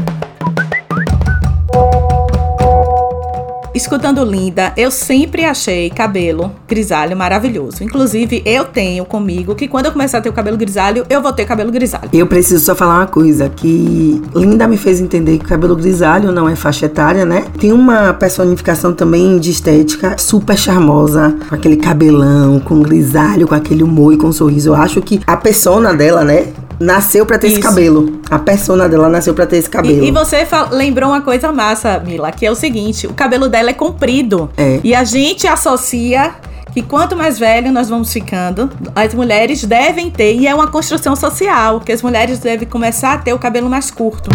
Escutando 3.82 4.24
Linda, 4.24 4.72
eu 4.78 4.92
sempre 4.92 5.44
achei 5.44 5.90
cabelo 5.90 6.52
grisalho 6.68 7.18
maravilhoso. 7.18 7.84
Inclusive, 7.84 8.44
eu 8.46 8.64
tenho 8.64 9.04
comigo 9.04 9.56
que 9.56 9.68
quando 9.68 9.88
eu 9.88 9.92
começar 9.92 10.20
a 10.20 10.22
ter 10.22 10.30
o 10.30 10.34
cabelo 10.34 10.56
grisalho, 10.56 11.04
eu 11.10 11.20
vou 11.20 11.34
ter 11.34 11.46
cabelo 11.46 11.72
grisalho. 11.72 12.08
Eu 12.14 12.28
preciso 12.28 12.64
só 12.64 12.76
falar 12.76 13.00
uma 13.00 13.08
coisa, 13.08 13.50
que 13.50 14.22
Linda 14.36 14.68
me 14.68 14.78
fez 14.78 15.02
entender 15.02 15.40
que 15.40 15.46
o 15.46 15.48
cabelo 15.48 15.76
grisalho 15.76 16.32
não 16.32 16.48
é 16.48 16.56
faixa 16.56 16.86
etária, 16.86 17.26
né? 17.26 17.46
Tem 17.60 17.72
uma 17.74 18.14
personificação 18.14 18.94
também 18.94 19.40
de 19.40 19.50
estética 19.50 20.16
super 20.16 20.56
charmosa, 20.56 21.36
com 21.50 21.56
aquele 21.56 21.78
cabelão, 21.78 22.60
com 22.60 22.84
grisalho, 22.84 23.48
com 23.48 23.56
aquele 23.56 23.82
humor 23.82 24.14
e 24.14 24.18
com 24.18 24.28
um 24.28 24.32
sorriso. 24.32 24.70
Eu 24.70 24.76
acho 24.76 25.02
que 25.02 25.20
a 25.26 25.36
persona 25.36 25.92
dela, 25.92 26.24
né? 26.24 26.50
Nasceu 26.82 27.28
pra 27.28 27.38
ter 27.38 27.48
esse 27.48 27.60
Isso. 27.60 27.68
cabelo. 27.68 28.20
A 28.30 28.40
persona 28.40 28.90
dela 28.90 29.08
nasceu 29.08 29.36
pra 29.36 29.46
ter 29.46 29.58
esse 29.58 29.70
cabelo. 29.70 30.04
E, 30.04 30.08
e 30.08 30.12
você 30.12 30.48
lembrou 30.72 31.10
uma 31.12 31.22
coisa 31.22 31.52
massa, 31.52 32.00
Mila, 32.00 32.32
que 32.32 32.44
é 32.44 32.52
o 32.52 32.56
seguinte: 32.56 33.06
o 33.06 33.14
cabelo 33.14 33.48
dela 33.48 33.70
é 33.70 33.74
comprido. 33.74 34.50
É. 34.58 34.80
E 34.84 34.96
a 34.96 35.04
gente 35.04 35.46
associa 35.46 36.34
que 36.74 36.82
quanto 36.82 37.16
mais 37.16 37.38
velho 37.38 37.72
nós 37.72 37.88
vamos 37.88 38.12
ficando, 38.12 38.70
as 38.96 39.14
mulheres 39.14 39.64
devem 39.64 40.10
ter, 40.10 40.34
e 40.36 40.48
é 40.48 40.56
uma 40.56 40.68
construção 40.68 41.16
social, 41.16 41.82
que 41.82 41.92
as 41.92 42.02
mulheres 42.02 42.40
devem 42.40 42.68
começar 42.68 43.14
a 43.14 43.18
ter 43.18 43.34
o 43.34 43.38
cabelo 43.38 43.70
mais 43.70 43.92
curto. 43.92 44.32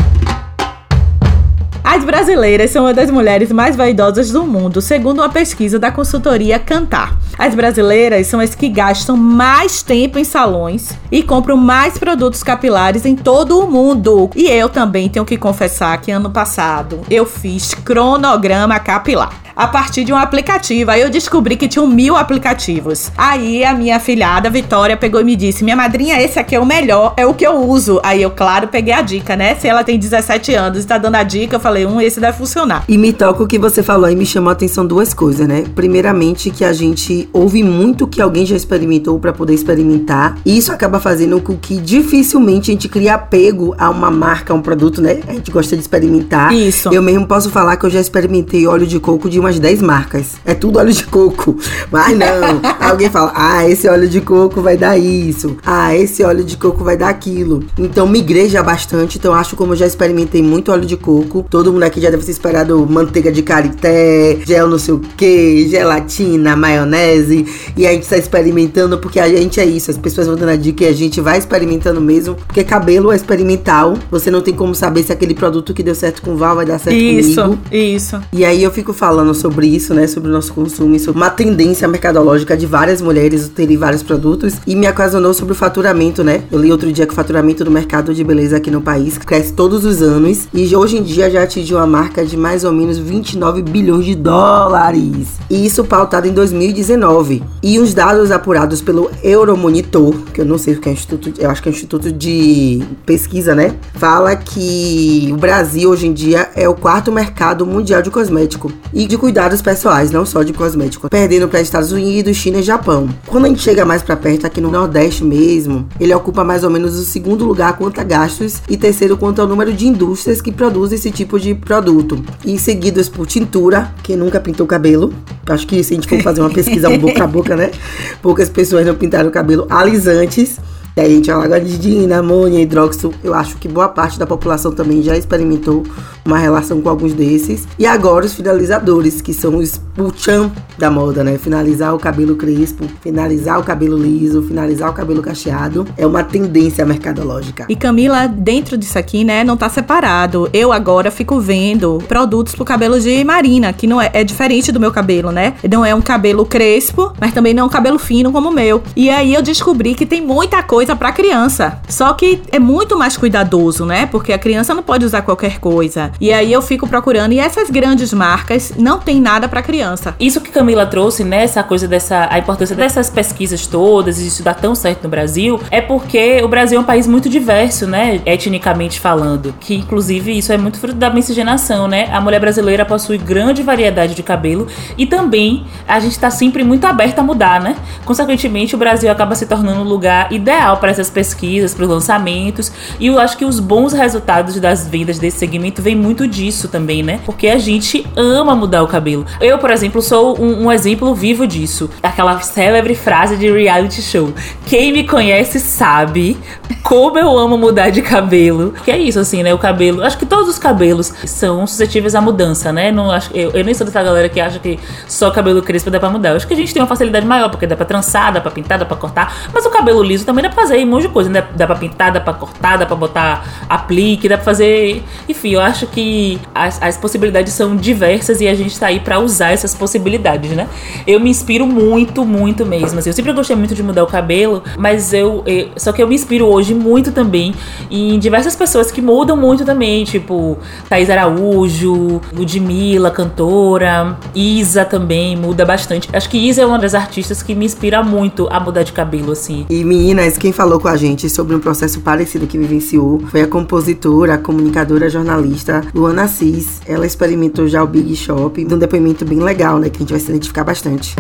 As 1.87 2.03
brasileiras 2.03 2.73
são 2.73 2.83
uma 2.83 2.93
das 2.93 3.13
mulheres 3.13 3.53
mais 3.53 3.77
vaidosas 3.77 4.33
do 4.33 4.45
mundo, 4.45 4.83
segundo 4.83 5.21
uma 5.21 5.29
pesquisa 5.29 5.79
da 5.79 5.93
consultoria 5.93 6.59
Cantar. 6.59 7.17
As 7.39 7.55
brasileiras 7.55 8.27
são 8.27 8.41
as 8.41 8.57
que 8.57 8.69
gastam 8.69 9.17
mais 9.17 9.85
tempo 9.85 10.19
em 10.19 10.25
salões 10.25 10.99
e 11.13 11.23
compram 11.23 11.57
mais 11.57 11.97
produtos 11.97 12.43
capilares 12.43 13.07
em 13.07 13.15
todo 13.15 13.61
o 13.61 13.71
mundo. 13.71 14.29
E 14.35 14.49
eu 14.49 14.69
também 14.69 15.09
tenho 15.09 15.25
que 15.25 15.37
confessar 15.37 16.01
que 16.01 16.11
ano 16.11 16.29
passado 16.29 17.03
eu 17.09 17.25
fiz 17.25 17.73
cronograma 17.73 18.81
capilar. 18.81 19.46
A 19.57 19.67
partir 19.67 20.05
de 20.05 20.13
um 20.13 20.17
aplicativo. 20.17 20.91
Aí 20.91 21.01
eu 21.01 21.09
descobri 21.09 21.57
que 21.57 21.67
tinham 21.67 21.87
mil 21.87 22.15
aplicativos. 22.15 23.11
Aí 23.17 23.65
a 23.65 23.73
minha 23.73 23.99
filhada, 23.99 24.51
Vitória, 24.51 24.99
pegou 24.99 25.19
e 25.19 25.25
me 25.25 25.35
disse: 25.35 25.65
Minha 25.65 25.75
madrinha, 25.75 26.21
esse 26.21 26.39
aqui 26.39 26.55
é 26.55 26.61
o 26.61 26.67
melhor, 26.67 27.15
é 27.17 27.25
o 27.27 27.33
que 27.33 27.47
eu 27.47 27.57
uso. 27.67 27.99
Aí 28.03 28.21
eu, 28.21 28.31
claro, 28.31 28.69
peguei 28.69 28.93
a 28.93 29.01
dica, 29.01 29.35
né? 29.35 29.55
Se 29.55 29.67
ela 29.67 29.83
tem 29.83 29.99
17 29.99 30.55
anos 30.55 30.85
e 30.85 30.87
tá 30.87 30.99
dando 30.99 31.15
a 31.15 31.23
dica, 31.23 31.57
eu 31.57 31.61
falei: 31.61 31.87
um, 31.87 31.99
esse 32.03 32.21
deve 32.21 32.37
funcionar. 32.37 32.85
E 32.87 32.99
me 32.99 33.15
toca 33.15 33.43
o 33.43 33.47
que 33.47 33.59
você 33.59 33.83
falou 33.83 34.11
e 34.11 34.15
me 34.15 34.27
chamou 34.27 34.51
a 34.51 34.53
atenção 34.53 34.87
duas 34.87 35.15
coisas, 35.15 35.49
né? 35.49 35.65
Primeiramente, 35.75 36.51
que 36.51 36.63
a 36.63 36.75
gente 36.75 37.27
ouve 37.33 37.63
muito 37.63 38.07
que 38.07 38.21
alguém 38.21 38.45
já 38.45 38.57
experimentou 38.57 39.19
pra 39.19 39.33
poder 39.33 39.55
experimentar. 39.55 40.37
E 40.45 40.59
isso 40.59 40.71
acaba 40.71 41.01
fazendo 41.01 41.41
com 41.41 41.57
que 41.57 41.79
dificilmente 41.81 42.71
a 42.71 42.75
gente 42.75 42.91
crie 42.91 43.09
apego 43.09 43.75
a 43.79 43.89
uma 43.89 44.11
marca, 44.11 44.53
a 44.53 44.57
um 44.57 44.61
produto, 44.61 45.01
né? 45.01 45.21
A 45.27 45.33
gente 45.33 45.51
gosta 45.51 45.75
de 45.75 45.81
experimentar. 45.81 46.53
Isso. 46.53 46.93
Eu 46.93 47.01
mesmo 47.01 47.27
posso 47.27 47.49
falar 47.49 47.79
que 47.79 47.87
eu 47.87 47.91
já 47.91 48.01
experimentei 48.01 48.67
óleo 48.67 48.87
de 48.87 49.01
coco 49.01 49.31
de 49.31 49.46
umas 49.47 49.59
10 49.61 49.81
marcas. 49.83 50.35
É 50.45 50.55
tudo 50.55 50.79
óleo 50.79 50.93
de 50.93 51.05
coco. 51.05 51.57
Mas 51.91 52.17
não. 52.19 52.61
Alguém 52.81 53.09
fala, 53.09 53.33
ah, 53.35 53.69
esse 53.69 53.89
óleo 53.89 54.09
de 54.09 54.21
coco 54.21 54.61
vai 54.61 54.77
dar 54.77 54.99
isso. 54.99 55.57
Ah, 55.65 55.95
esse 55.95 56.23
óleo 56.25 56.45
de 56.45 56.57
coco 56.57 56.83
vai 56.83 56.97
dar 56.97 57.09
aquilo. 57.09 57.63
Então 57.79 58.07
migrei 58.09 58.49
já 58.49 58.63
bastante. 58.63 59.19
Então 59.19 59.33
acho 59.33 59.55
como 59.57 59.73
eu 59.73 59.77
já 59.77 59.87
experimentei 59.87 60.43
muito 60.43 60.73
óleo 60.73 60.85
de 60.85 60.97
coco. 60.97 61.47
Todo 61.49 61.73
mundo 61.73 61.85
aqui 61.85 62.01
já 62.01 62.11
deve 62.11 62.25
ter 62.25 62.33
esperado 62.33 62.85
manteiga 62.89 63.31
de 63.31 63.43
carité, 63.43 64.39
gel 64.45 64.69
não 64.69 64.79
sei 64.79 64.95
o 64.95 64.99
que, 64.99 65.69
gelatina, 65.69 66.57
maionese. 66.57 67.47
E 67.77 67.87
a 67.87 67.93
gente 67.93 68.09
tá 68.09 68.17
experimentando 68.17 68.99
porque 68.99 69.21
a 69.21 69.29
gente 69.29 69.61
é 69.61 69.65
isso. 69.65 69.91
As 69.91 69.99
pessoas 69.99 70.27
vão 70.27 70.37
dando 70.37 70.51
a 70.51 70.57
dica 70.57 70.85
e 70.85 70.89
a 70.89 70.93
gente 70.93 71.21
vai 71.21 71.39
experimentando 71.39 72.01
mesmo. 72.01 72.35
Porque 72.35 72.65
cabelo 72.65 73.13
é 73.13 73.17
experimental. 73.17 73.95
Você 74.11 74.31
não 74.31 74.41
tem 74.41 74.55
como 74.55 74.75
saber 74.75 75.03
se 75.05 75.13
aquele 75.13 75.35
produto 75.35 75.73
que 75.73 75.83
deu 75.83 75.95
certo 75.95 76.21
com 76.23 76.33
o 76.33 76.37
Val 76.37 76.57
vai 76.57 76.67
dar 76.67 76.79
certo 76.79 76.97
Isso, 76.97 77.43
comigo. 77.43 77.63
isso. 77.71 78.21
E 78.33 78.45
aí 78.45 78.63
eu 78.63 78.71
fico 78.71 78.93
falando 78.93 79.35
sobre 79.37 79.69
isso, 79.69 79.95
né? 79.95 80.09
Sobre 80.09 80.31
o 80.31 80.33
nosso 80.33 80.53
consumo 80.53 80.97
sobre 80.99 81.21
uma 81.21 81.31
tendência 81.31 81.87
mercadológica 81.87 82.57
de 82.57 82.67
várias 82.67 83.01
mulheres 83.01 83.49
terem 83.49 83.77
vários 83.77 84.03
produtos 84.03 84.55
e 84.67 84.75
me 84.75 84.89
ocasionou 84.89 85.33
sobre 85.35 85.53
o 85.53 85.55
faturamento, 85.55 86.23
né? 86.23 86.43
Eu 86.51 86.61
li 86.61 86.71
outro 86.71 86.93
dia 86.93 87.07
que 87.07 87.13
o 87.13 87.17
faturamento 87.17 87.65
do 87.65 87.71
mercado 87.71 88.15
de 88.15 88.25
beleza 88.25 88.57
aqui 88.57 88.71
no 88.71 88.81
país 88.81 89.19
cresce 89.19 89.53
todos 89.53 89.85
os 89.85 90.03
anos 90.03 90.49
e 90.53 90.75
hoje 90.75 90.99
em 90.99 91.03
dia 91.03 91.31
já 91.31 91.43
atingiu 91.43 91.79
uma 91.79 91.87
marca 91.87 92.25
de 92.25 92.37
mais 92.37 92.65
ou 92.65 92.73
menos 92.73 92.99
29 92.99 93.63
bilhões 93.63 94.05
de 94.05 94.15
dólares. 94.15 95.29
E 95.51 95.65
isso 95.67 95.85
pautado 95.85 96.27
em 96.27 96.33
2019. 96.33 97.43
E 97.63 97.79
os 97.79 97.95
dados 97.95 98.31
apurados 98.31 98.81
pelo 98.81 99.11
Euromonitor, 99.23 100.15
que 100.33 100.41
eu 100.41 100.45
não 100.45 100.59
sei 100.59 100.75
o 100.75 100.81
que 100.81 100.89
é 100.89 100.93
instituto, 100.93 101.33
eu 101.39 101.51
acho 101.51 101.63
que 101.63 101.69
é 101.69 101.73
instituto 101.73 102.13
de 102.13 102.83
pesquisa, 103.05 103.55
né? 103.55 103.75
Fala 103.95 104.35
que 104.37 105.31
o 105.33 105.37
Brasil 105.37 105.91
hoje 105.91 106.07
em 106.07 106.13
dia 106.13 106.49
é 106.55 106.69
o 106.69 106.75
quarto 106.75 107.13
mercado 107.13 107.67
mundial 107.67 108.03
de 108.03 108.11
cosmético 108.11 108.73
e 108.93 109.07
de 109.07 109.17
cuidados 109.27 109.61
pessoais, 109.61 110.13
não 110.13 110.25
só 110.25 110.45
de 110.45 110.53
cosmético, 110.53 111.11
perdendo 111.11 111.49
para 111.49 111.61
Estados 111.61 111.91
Unidos, 111.91 112.37
China 112.37 112.59
e 112.59 112.63
Japão. 112.63 113.09
Quando 113.27 113.47
a 113.47 113.49
gente 113.49 113.61
chega 113.61 113.85
mais 113.85 114.01
para 114.01 114.15
perto, 114.15 114.47
aqui 114.47 114.61
no 114.61 114.71
Nordeste 114.71 115.25
mesmo, 115.25 115.85
ele 115.99 116.15
ocupa 116.15 116.45
mais 116.45 116.63
ou 116.63 116.71
menos 116.71 116.97
o 116.97 117.05
segundo 117.05 117.45
lugar 117.45 117.77
quanto 117.77 118.01
a 118.01 118.05
gastos 118.05 118.63
e 118.71 118.77
terceiro 118.77 119.17
quanto 119.17 119.43
ao 119.43 119.49
número 119.49 119.73
de 119.73 119.85
indústrias 119.85 120.41
que 120.41 120.53
produzem 120.53 120.97
esse 120.97 121.11
tipo 121.11 121.41
de 121.41 121.57
produto. 121.57 122.25
E 122.45 122.57
seguidos 122.57 123.09
por 123.09 123.27
tintura, 123.27 123.93
quem 124.05 124.15
nunca 124.15 124.39
pintou 124.39 124.65
o 124.65 124.69
cabelo. 124.69 125.13
Acho 125.49 125.67
que 125.67 125.83
se 125.83 125.95
a 125.95 125.97
gente 125.97 126.09
for 126.09 126.23
fazer 126.23 126.41
uma 126.41 126.51
pesquisa 126.51 126.89
um 126.89 126.97
boca 126.97 127.25
a 127.25 127.27
boca, 127.27 127.57
né? 127.57 127.73
Poucas 128.23 128.49
pessoas 128.49 128.87
não 128.87 128.95
pintaram 128.95 129.29
o 129.29 129.33
cabelo 129.33 129.67
alisantes. 129.69 130.61
E 130.99 131.01
aí 131.03 131.13
a 131.13 131.15
gente 131.15 131.31
fala 131.31 131.45
agora 131.45 131.61
de 131.61 131.77
dina, 131.77 132.21
amônia, 132.21 132.59
hidróxido. 132.59 133.13
Eu 133.23 133.35
acho 133.35 133.59
que 133.59 133.69
boa 133.69 133.87
parte 133.87 134.19
da 134.19 134.27
população 134.27 134.73
também 134.73 135.03
já 135.03 135.15
experimentou 135.15 135.83
uma 136.25 136.39
relação 136.39 136.81
com 136.81 136.89
alguns 136.89 137.13
desses. 137.13 137.69
E 137.79 137.85
agora 137.85 138.25
os 138.25 138.33
finalizadores, 138.33 139.21
que 139.21 139.35
são 139.35 139.57
os 139.57 139.79
o 139.99 140.11
tchan 140.11 140.51
da 140.79 140.91
moda, 140.91 141.25
né? 141.25 141.39
Finalizar 141.39 141.95
o 141.95 141.99
cabelo 141.99 142.37
crespo, 142.37 142.85
finalizar 143.01 143.59
o 143.59 143.63
cabelo 143.63 143.97
liso, 143.97 144.43
finalizar 144.43 144.91
o 144.91 144.93
cabelo 144.93 145.23
cacheado. 145.23 145.87
É 145.97 146.07
uma 146.07 146.23
tendência 146.23 146.85
mercadológica. 146.85 147.67
E 147.69 147.77
Camila, 147.77 148.27
dentro 148.27 148.77
disso 148.77 148.99
aqui, 148.99 149.25
né, 149.25 149.43
não 149.43 149.57
tá 149.57 149.69
separado. 149.69 150.49
Eu 150.53 150.73
agora 150.73 151.11
fico 151.11 151.41
vendo 151.41 151.99
produtos 152.09 152.55
pro 152.55 152.65
cabelo 152.65 153.01
de 153.01 153.25
Marina, 153.25 153.73
que 153.73 153.87
não 153.87 154.01
é, 154.01 154.11
é 154.13 154.25
diferente 154.25 154.71
do 154.71 154.81
meu 154.81 154.93
cabelo, 154.93 155.31
né? 155.31 155.55
Não 155.71 155.85
é 155.85 155.95
um 155.95 156.03
cabelo 156.03 156.45
crespo, 156.45 157.13
mas 157.19 157.33
também 157.33 157.55
não 157.55 157.63
é 157.63 157.67
um 157.67 157.71
cabelo 157.71 157.99
fino 157.99 158.31
como 158.31 158.51
o 158.51 158.53
meu. 158.53 158.83
E 158.95 159.09
aí 159.09 159.35
eu 159.35 159.43
descobri 159.43 159.95
que 159.95 160.05
tem 160.05 160.21
muita 160.21 160.63
coisa 160.63 160.86
para 160.95 161.11
criança. 161.13 161.81
Só 161.89 162.13
que 162.13 162.43
é 162.53 162.59
muito 162.59 162.97
mais 162.97 163.17
cuidadoso, 163.17 163.85
né? 163.85 164.07
Porque 164.07 164.33
a 164.33 164.39
criança 164.39 164.75
não 164.75 164.83
pode 164.83 165.05
usar 165.05 165.23
qualquer 165.23 165.59
coisa. 165.59 166.13
E 166.21 166.33
aí 166.33 166.53
eu 166.53 166.63
fico 166.63 166.87
procurando 166.87 167.33
e 167.33 167.39
essas 167.39 167.71
grandes 167.71 168.13
marcas 168.13 168.75
não 168.77 168.99
tem 168.99 169.21
nada 169.21 169.49
para 169.49 169.63
criança. 169.63 170.15
Isso 170.21 170.41
que 170.41 170.51
Camila 170.51 170.87
trouxe, 170.87 171.25
né, 171.25 171.45
essa 171.45 171.63
coisa 171.63 171.89
dessa 171.89 172.29
a 172.31 172.39
importância 172.39 172.77
dessas 172.77 173.09
pesquisas 173.09 173.67
todas 173.67 174.21
e 174.21 174.27
isso 174.27 174.43
dá 174.43 174.55
tão 174.55 174.75
certo 174.75 175.05
no 175.05 175.09
Brasil, 175.09 175.61
é 175.71 175.81
porque 175.81 176.43
o 176.43 176.49
Brasil 176.49 176.79
é 176.79 176.81
um 176.81 176.85
país 176.85 177.07
muito 177.07 177.29
diverso, 177.29 177.87
né, 177.87 178.21
etnicamente 178.27 179.01
falando, 179.01 179.55
que 179.61 179.75
inclusive 179.75 180.37
isso 180.37 180.53
é 180.53 180.59
muito 180.59 180.79
fruto 180.79 180.97
da 180.97 181.11
miscigenação, 181.11 181.89
né? 181.89 182.09
A 182.13 182.21
mulher 182.21 182.41
brasileira 182.41 182.85
possui 182.85 183.19
grande 183.19 183.63
variedade 183.63 184.15
de 184.15 184.23
cabelo 184.23 184.67
e 184.99 185.07
também 185.07 185.67
a 185.87 185.99
gente 186.01 186.19
tá 186.19 186.31
sempre 186.31 186.65
muito 186.65 186.85
aberta 186.87 187.21
a 187.21 187.25
mudar, 187.25 187.61
né? 187.61 187.77
Consequentemente, 188.05 188.75
o 188.75 188.79
Brasil 188.79 189.11
acaba 189.11 189.35
se 189.35 189.47
tornando 189.47 189.81
um 189.81 189.85
lugar 189.85 190.33
ideal 190.33 190.76
para 190.77 190.91
essas 190.91 191.11
pesquisas, 191.11 191.75
para 191.75 191.85
os 191.85 191.89
lançamentos, 191.89 192.73
e 192.99 193.07
eu 193.07 193.19
acho 193.19 193.37
que 193.37 193.45
os 193.45 193.61
bons 193.61 193.93
resultados 193.93 194.59
das 194.61 194.87
vendas 194.87 195.19
desse 195.19 195.39
segmento 195.39 195.83
vem 195.83 195.95
muito 195.95 196.27
disso 196.27 196.69
também, 196.69 197.03
né? 197.03 197.21
Porque 197.25 197.49
a 197.49 197.59
gente 197.59 198.07
ama 198.17 198.55
mudar 198.55 198.83
o 198.83 198.87
cabelo. 198.87 199.27
Eu, 199.41 199.59
por 199.59 199.71
exemplo, 199.71 200.03
sou 200.03 200.41
um, 200.41 200.65
um 200.65 200.73
exemplo 200.73 201.15
vivo 201.15 201.47
disso. 201.47 201.91
Aquela 202.03 202.41
célebre 202.41 202.95
frase 202.95 203.37
de 203.37 203.51
reality 203.51 204.03
show. 204.03 204.33
Quem 204.67 204.93
me 204.93 205.07
conhece 205.07 205.61
sabe 205.61 206.37
como 206.83 207.19
eu 207.19 207.37
amo 207.39 207.57
mudar 207.57 207.91
de 207.91 208.03
cabelo. 208.03 208.75
Que 208.85 208.91
é 208.91 208.99
isso, 208.99 209.19
assim, 209.19 209.43
né? 209.43 209.53
O 209.53 209.59
cabelo. 209.59 210.03
Acho 210.03 210.19
que 210.19 210.27
todos 210.27 210.49
os 210.49 210.59
cabelos 210.59 211.13
são 211.25 211.67
suscetíveis 211.67 212.15
à 212.15 212.21
mudança, 212.21 212.73
né? 212.73 212.91
Não, 212.91 213.11
acho, 213.11 213.31
eu, 213.35 213.51
eu 213.53 213.65
nem 213.65 213.75
sou 213.75 213.87
dessa 213.87 214.03
galera 214.03 214.29
que 214.29 214.41
acha 214.41 214.59
que 214.59 214.79
só 215.07 215.31
cabelo 215.31 215.63
crespo 215.63 215.91
dá 215.91 215.99
pra 215.99 216.11
mudar. 216.11 216.31
Eu 216.31 216.37
acho 216.37 216.47
que 216.47 216.55
a 216.55 216.57
gente 216.57 216.73
tem 216.73 216.83
uma 216.83 216.89
facilidade 216.89 217.27
maior, 217.27 217.49
porque 217.49 217.67
dá 217.67 217.77
pra 217.77 217.85
trançar, 217.85 218.33
dá 218.33 218.41
pra 218.41 218.51
pintar, 218.51 218.79
dá 218.79 218.85
pra 218.85 218.97
cortar. 218.97 219.35
Mas 219.53 219.65
o 219.67 219.71
cabelo 219.71 220.03
liso 220.03 220.25
também 220.25 220.43
dá 220.43 220.49
pra 220.49 220.63
fazer 220.67 220.85
um 220.85 220.87
monte 220.87 221.03
de 221.03 221.09
coisa. 221.09 221.31
Né? 221.31 221.45
Dá 221.55 221.67
pra 221.67 221.77
pintar, 221.77 222.13
dá 222.13 222.21
pra 222.21 222.35
cortar, 222.35 222.77
dá 222.77 222.87
pra 222.87 222.97
botar 222.97 223.47
aplique, 223.69 224.29
dá 224.29 224.37
pra 224.37 224.45
fazer. 224.45 225.03
Enfim, 225.29 225.51
eu 225.51 225.61
acho 225.61 225.87
que 225.87 226.39
as, 226.55 226.81
as 226.83 226.97
possibilidades 226.97 227.53
são 227.53 227.77
diversas 227.77 228.41
e 228.41 228.49
a 228.49 228.55
gente 228.55 228.79
tá 228.79 228.87
aí 228.87 229.01
pra 229.01 229.19
usar 229.19 229.53
essas 229.53 229.75
possibilidades, 229.75 230.51
né? 230.53 230.69
Eu 231.07 231.21
me 231.21 231.31
inspiro 231.31 231.67
muito, 231.67 232.25
muito 232.25 232.67
mesmo. 232.67 232.99
Assim, 232.99 233.11
eu 233.11 233.15
sempre 233.15 233.33
gostei 233.33 233.57
muito 233.57 233.75
de 233.75 233.83
mudar 233.83 234.03
o 234.05 234.07
cabelo, 234.07 234.63
mas 234.77 235.13
eu, 235.13 235.43
eu. 235.47 235.69
Só 235.77 235.93
que 235.93 236.03
eu 236.03 236.09
me 236.09 236.15
inspiro 236.15 236.47
hoje 236.47 236.75
muito 236.75 237.13
também 237.13 237.55
em 237.91 238.19
diversas 238.19 238.57
pessoas 238.57 238.91
que 238.91 239.01
mudam 239.01 239.37
muito 239.37 239.65
também, 239.65 240.05
tipo 240.05 240.59
Thaís 240.89 241.11
Araújo, 241.11 242.21
Ludmilla, 242.33 243.11
cantora, 243.11 244.17
Isa 244.35 244.85
também 244.85 245.37
muda 245.37 245.65
bastante. 245.65 246.09
Acho 246.13 246.29
que 246.29 246.39
Isa 246.39 246.63
é 246.63 246.67
uma 246.67 246.79
das 246.79 246.95
artistas 246.95 247.43
que 247.43 247.55
me 247.55 247.65
inspira 247.65 248.03
muito 248.03 248.49
a 248.51 248.59
mudar 248.61 248.83
de 248.83 248.93
cabelo, 248.93 249.33
assim. 249.33 249.67
E 249.69 249.85
meninas, 249.85 250.39
quem 250.47 250.53
falou 250.53 250.79
com 250.79 250.87
a 250.87 250.97
gente 250.97 251.29
sobre 251.29 251.57
um 251.57 251.59
processo 251.59 251.99
parecido 251.99 252.47
que 252.47 252.57
vivenciou 252.57 253.21
foi 253.33 253.41
a 253.41 253.49
compositora, 253.49 254.35
a 254.35 254.39
comunicadora, 254.39 255.07
a 255.07 255.09
jornalista 255.09 255.83
Luana 255.93 256.23
Assis. 256.23 256.81
Ela 256.87 257.05
experimentou 257.05 257.67
já 257.67 257.83
o 257.83 257.87
Big 257.89 258.15
Shop, 258.15 258.65
de 258.65 258.73
um 258.73 258.79
depoimento 258.79 259.25
bem 259.25 259.41
legal, 259.41 259.81
né, 259.81 259.91
que 259.91 259.97
a 259.97 259.99
gente 259.99 260.13
vai 260.13 260.21
se 260.21 260.29
identificar 260.29 260.63
bastante. 260.63 261.17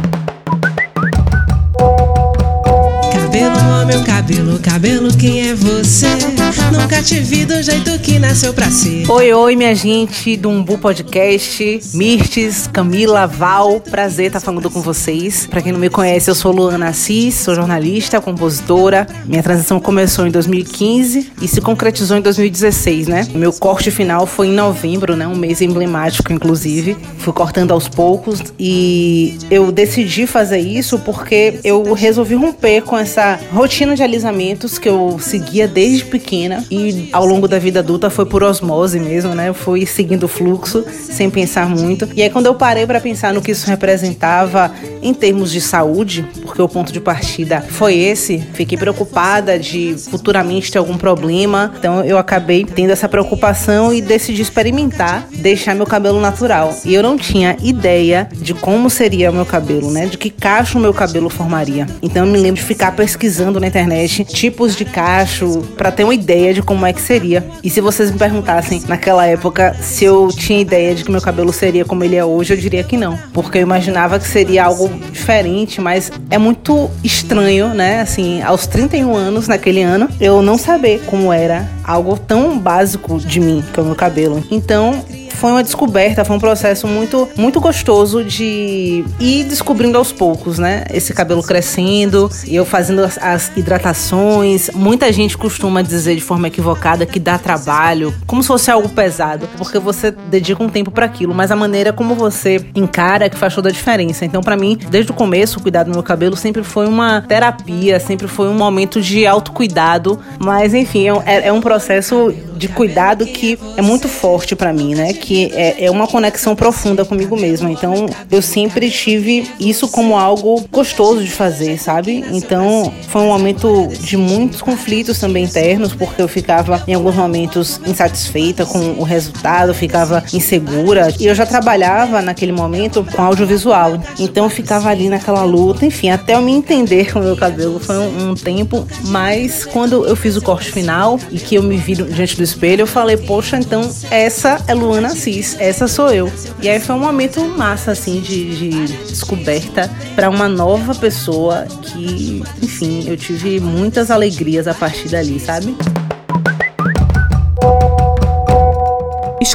Cabelo, 3.12 3.86
meu 3.88 4.04
cabelo, 4.04 4.60
cabelo, 4.60 5.08
quem 5.18 5.48
é 5.48 5.56
você? 5.56 6.06
Nunca 6.46 7.02
te 7.02 7.18
vi 7.18 7.44
do 7.44 7.61
jeito 7.61 7.98
que 7.98 8.20
nasceu 8.20 8.54
pra 8.54 8.70
ser. 8.70 9.11
Oi, 9.11 9.32
oi, 9.32 9.56
minha 9.56 9.74
gente 9.74 10.37
do 10.37 10.48
Umbu 10.48 10.78
Podcast, 10.78 11.80
Mirtes, 11.92 12.68
Camila, 12.72 13.26
Val, 13.26 13.80
prazer 13.80 14.26
estar 14.28 14.38
falando 14.38 14.70
com 14.70 14.80
vocês. 14.80 15.44
Pra 15.48 15.61
quem 15.61 15.72
não 15.72 15.80
me 15.80 15.90
conhece, 15.90 16.30
eu 16.30 16.37
sou 16.37 16.52
Luana 16.52 16.90
Assis, 16.90 17.35
sou 17.35 17.52
jornalista, 17.52 18.20
compositora. 18.20 19.09
Minha 19.24 19.42
transição 19.42 19.80
começou 19.80 20.24
em 20.24 20.30
2015 20.30 21.32
e 21.42 21.48
se 21.48 21.61
concretizou 21.61 22.16
em 22.16 22.22
2016, 22.22 23.09
né? 23.09 23.26
Meu 23.35 23.52
corte 23.52 23.90
final 23.90 24.24
foi 24.24 24.46
em 24.46 24.52
novembro, 24.52 25.16
né? 25.16 25.26
Um 25.26 25.35
mês 25.35 25.61
emblemático, 25.61 26.32
inclusive. 26.32 26.96
Fui 27.18 27.32
cortando 27.32 27.72
aos 27.72 27.88
poucos 27.88 28.40
e 28.56 29.37
eu 29.50 29.72
decidi 29.72 30.28
fazer 30.28 30.61
isso 30.61 31.00
porque 31.00 31.59
eu 31.64 31.92
resolvi 31.92 32.37
romper 32.37 32.82
com 32.82 32.96
essa 32.96 33.37
rotina 33.52 33.96
de 33.96 34.04
alisamentos 34.04 34.78
que 34.78 34.88
eu 34.88 35.18
seguia 35.18 35.66
desde 35.66 36.04
pequena 36.04 36.36
e 36.70 37.09
ao 37.12 37.25
longo 37.25 37.49
da 37.49 37.59
vida 37.59 37.81
adulta 37.81 38.11
foi 38.11 38.27
por 38.27 38.42
osmose 38.42 38.99
mesmo, 39.01 39.35
né? 39.35 39.49
Eu 39.49 39.55
fui 39.55 39.87
seguindo 39.87 40.25
o 40.25 40.29
fluxo 40.29 40.85
sem 40.90 41.31
pensar 41.31 41.68
muito. 41.68 42.09
E 42.14 42.22
aí 42.22 42.31
quando 42.31 42.46
eu 42.46 42.55
parei 42.55 42.87
para 42.87 43.01
pensar 43.01 43.33
no 43.33 43.40
que 43.40 43.53
isso 43.53 43.66
representava 43.66 44.70
em 45.03 45.14
termos 45.14 45.51
de 45.51 45.61
saúde, 45.61 46.27
porque 46.42 46.61
o 46.61 46.68
ponto 46.68 46.92
de 46.92 47.01
partida 47.01 47.61
foi 47.61 47.94
esse, 47.96 48.38
fiquei 48.53 48.77
preocupada 48.77 49.59
de 49.59 49.96
futuramente 50.11 50.70
ter 50.70 50.79
algum 50.79 50.96
problema. 50.96 51.72
Então 51.79 52.05
eu 52.05 52.18
acabei 52.18 52.64
tendo 52.64 52.90
essa 52.90 53.09
preocupação 53.09 53.92
e 53.92 54.01
decidi 54.01 54.42
experimentar 54.42 55.27
deixar 55.33 55.75
meu 55.75 55.87
cabelo 55.87 56.20
natural. 56.20 56.77
E 56.85 56.94
eu 56.94 57.03
não 57.03 57.16
tinha 57.16 57.57
ideia 57.62 58.29
de 58.33 58.53
como 58.55 58.90
seria 58.90 59.31
o 59.31 59.35
meu 59.35 59.46
cabelo, 59.46 59.90
né? 59.90 60.07
De 60.07 60.18
que 60.18 60.31
cacho 60.31 60.79
o 60.79 60.81
meu 60.81 60.92
cabelo 60.92 61.29
formaria. 61.29 61.87
Então 62.03 62.27
eu 62.27 62.33
me 62.33 62.38
lembro 62.38 62.61
de 62.61 62.66
ficar 62.66 62.92
pesquisando 62.92 63.61
na 63.61 63.66
internet 63.66 64.25
tipos 64.25 64.75
de 64.75 64.85
cacho 64.85 65.62
para 65.77 65.90
ter 65.90 66.05
uma 66.05 66.14
ideia 66.14 66.25
de 66.26 66.62
como 66.62 66.84
é 66.84 66.92
que 66.92 67.00
seria. 67.00 67.46
E 67.62 67.70
se 67.70 67.80
vocês 67.80 68.10
me 68.10 68.18
perguntassem 68.18 68.82
naquela 68.88 69.26
época 69.26 69.76
se 69.80 70.04
eu 70.04 70.28
tinha 70.28 70.60
ideia 70.60 70.94
de 70.94 71.04
que 71.04 71.10
meu 71.10 71.20
cabelo 71.20 71.52
seria 71.52 71.84
como 71.84 72.02
ele 72.02 72.16
é 72.16 72.24
hoje, 72.24 72.52
eu 72.52 72.56
diria 72.56 72.82
que 72.82 72.96
não, 72.96 73.16
porque 73.32 73.58
eu 73.58 73.62
imaginava 73.62 74.18
que 74.18 74.26
seria 74.26 74.64
algo 74.64 74.88
diferente, 75.12 75.80
mas 75.80 76.10
é 76.28 76.38
muito 76.38 76.90
estranho, 77.02 77.68
né? 77.74 78.00
Assim, 78.00 78.42
aos 78.42 78.66
31 78.66 79.14
anos 79.14 79.48
naquele 79.48 79.82
ano, 79.82 80.08
eu 80.20 80.42
não 80.42 80.58
saber 80.58 81.02
como 81.06 81.32
era 81.32 81.68
algo 81.84 82.18
tão 82.18 82.58
básico 82.58 83.18
de 83.18 83.40
mim, 83.40 83.62
que 83.72 83.78
é 83.78 83.82
o 83.82 83.86
meu 83.86 83.94
cabelo. 83.94 84.42
Então, 84.50 85.04
foi 85.36 85.50
uma 85.50 85.62
descoberta, 85.62 86.24
foi 86.24 86.36
um 86.36 86.40
processo 86.40 86.88
muito, 86.88 87.28
muito 87.36 87.60
gostoso 87.60 88.24
de 88.24 89.04
ir 89.20 89.44
descobrindo 89.44 89.96
aos 89.98 90.10
poucos, 90.10 90.58
né? 90.58 90.84
Esse 90.92 91.12
cabelo 91.12 91.42
crescendo, 91.42 92.30
eu 92.48 92.64
fazendo 92.64 93.04
as, 93.04 93.18
as, 93.18 93.52
hidratações. 93.56 94.70
Muita 94.74 95.12
gente 95.12 95.36
costuma 95.36 95.82
dizer 95.82 96.15
de 96.16 96.22
forma 96.22 96.48
equivocada 96.48 97.07
que 97.07 97.18
dá 97.18 97.38
trabalho, 97.38 98.12
como 98.26 98.42
se 98.42 98.48
fosse 98.48 98.70
algo 98.70 98.88
pesado, 98.88 99.48
porque 99.57 99.79
você 99.79 100.11
dedica 100.11 100.62
um 100.62 100.68
tempo 100.68 100.90
para 100.90 101.07
aquilo, 101.07 101.35
mas 101.35 101.50
a 101.50 101.57
maneira 101.57 101.92
como 101.92 102.14
você 102.14 102.64
encara 102.74 103.26
é 103.26 103.29
que 103.29 103.37
faz 103.37 103.55
toda 103.55 103.68
a 103.68 103.72
diferença. 103.72 104.24
Então, 104.24 104.42
para 104.42 104.57
mim, 104.57 104.79
desde 104.90 105.11
o 105.11 105.14
começo, 105.14 105.59
o 105.59 105.62
cuidado 105.62 105.87
do 105.87 105.92
meu 105.92 106.02
cabelo 106.02 106.37
sempre 106.37 106.62
foi 106.62 106.87
uma 106.87 107.20
terapia, 107.22 108.00
sempre 108.00 108.26
foi 108.26 108.48
um 108.48 108.55
momento 108.55 109.00
de 109.00 109.26
autocuidado, 109.26 110.18
mas 110.38 110.74
enfim, 110.74 111.07
é, 111.24 111.48
é 111.48 111.52
um 111.52 111.61
processo 111.61 112.35
de 112.56 112.68
cuidado 112.68 113.26
que 113.26 113.58
é 113.76 113.82
muito 113.82 114.08
forte 114.08 114.56
para 114.56 114.72
mim, 114.72 114.94
né? 114.94 115.12
Que 115.12 115.50
é, 115.52 115.84
é 115.84 115.90
uma 115.90 116.06
conexão 116.06 116.56
profunda 116.56 117.04
comigo 117.04 117.36
mesma. 117.36 117.70
Então, 117.70 118.06
eu 118.30 118.42
sempre 118.42 118.90
tive 118.90 119.48
isso 119.60 119.88
como 119.88 120.16
algo 120.16 120.64
gostoso 120.70 121.22
de 121.22 121.30
fazer, 121.30 121.78
sabe? 121.78 122.24
Então, 122.32 122.92
foi 123.08 123.22
um 123.22 123.28
momento 123.28 123.88
de 124.00 124.16
muitos 124.16 124.62
conflitos 124.62 125.18
também 125.18 125.44
internos, 125.44 125.92
porque 125.92 126.20
eu 126.20 126.28
ficava 126.28 126.82
em 126.86 126.94
alguns 126.94 127.14
momentos 127.14 127.80
insatisfeita 127.86 128.64
com 128.64 128.78
o 128.98 129.02
resultado, 129.02 129.74
ficava 129.74 130.24
insegura. 130.32 131.14
E 131.18 131.26
eu 131.26 131.34
já 131.34 131.46
trabalhava 131.46 132.22
naquele 132.22 132.52
momento 132.52 133.06
com 133.14 133.22
audiovisual. 133.22 134.00
Então, 134.18 134.44
eu 134.44 134.50
ficava 134.50 134.88
ali 134.88 135.08
naquela 135.08 135.42
luta, 135.42 135.84
enfim, 135.84 136.10
até 136.10 136.34
eu 136.34 136.42
me 136.42 136.52
entender 136.52 137.12
com 137.12 137.18
o 137.18 137.22
meu 137.22 137.36
cabelo. 137.36 137.78
Foi 137.78 137.96
um, 137.98 138.30
um 138.30 138.34
tempo, 138.34 138.86
mas 139.06 139.64
quando 139.64 140.06
eu 140.06 140.16
fiz 140.16 140.36
o 140.36 140.42
corte 140.42 140.70
final 140.72 141.18
e 141.30 141.38
que 141.38 141.54
eu 141.54 141.62
me 141.62 141.76
vi 141.76 141.94
diante 141.94 142.36
do 142.36 142.42
espelho, 142.46 142.82
eu 142.82 142.87
falei, 142.87 143.16
poxa, 143.16 143.59
então 143.59 143.90
essa 144.11 144.59
é 144.66 144.74
Luana 144.74 145.09
Assis, 145.09 145.56
essa 145.59 145.87
sou 145.87 146.11
eu. 146.11 146.32
E 146.62 146.68
aí 146.68 146.80
foi 146.80 146.94
um 146.94 147.00
momento 147.00 147.44
massa, 147.44 147.92
assim, 147.92 148.20
de, 148.20 148.56
de 148.56 148.87
descoberta 149.09 149.90
para 150.14 150.30
uma 150.30 150.48
nova 150.48 150.94
pessoa 150.94 151.66
que, 151.82 152.42
enfim, 152.62 153.04
eu 153.09 153.16
tive 153.16 153.61
muitas 153.61 154.11
alegrias 154.11 154.66
a 154.66 154.74
partir 154.74 155.09
dali, 155.09 155.38
sabe? 155.38 155.76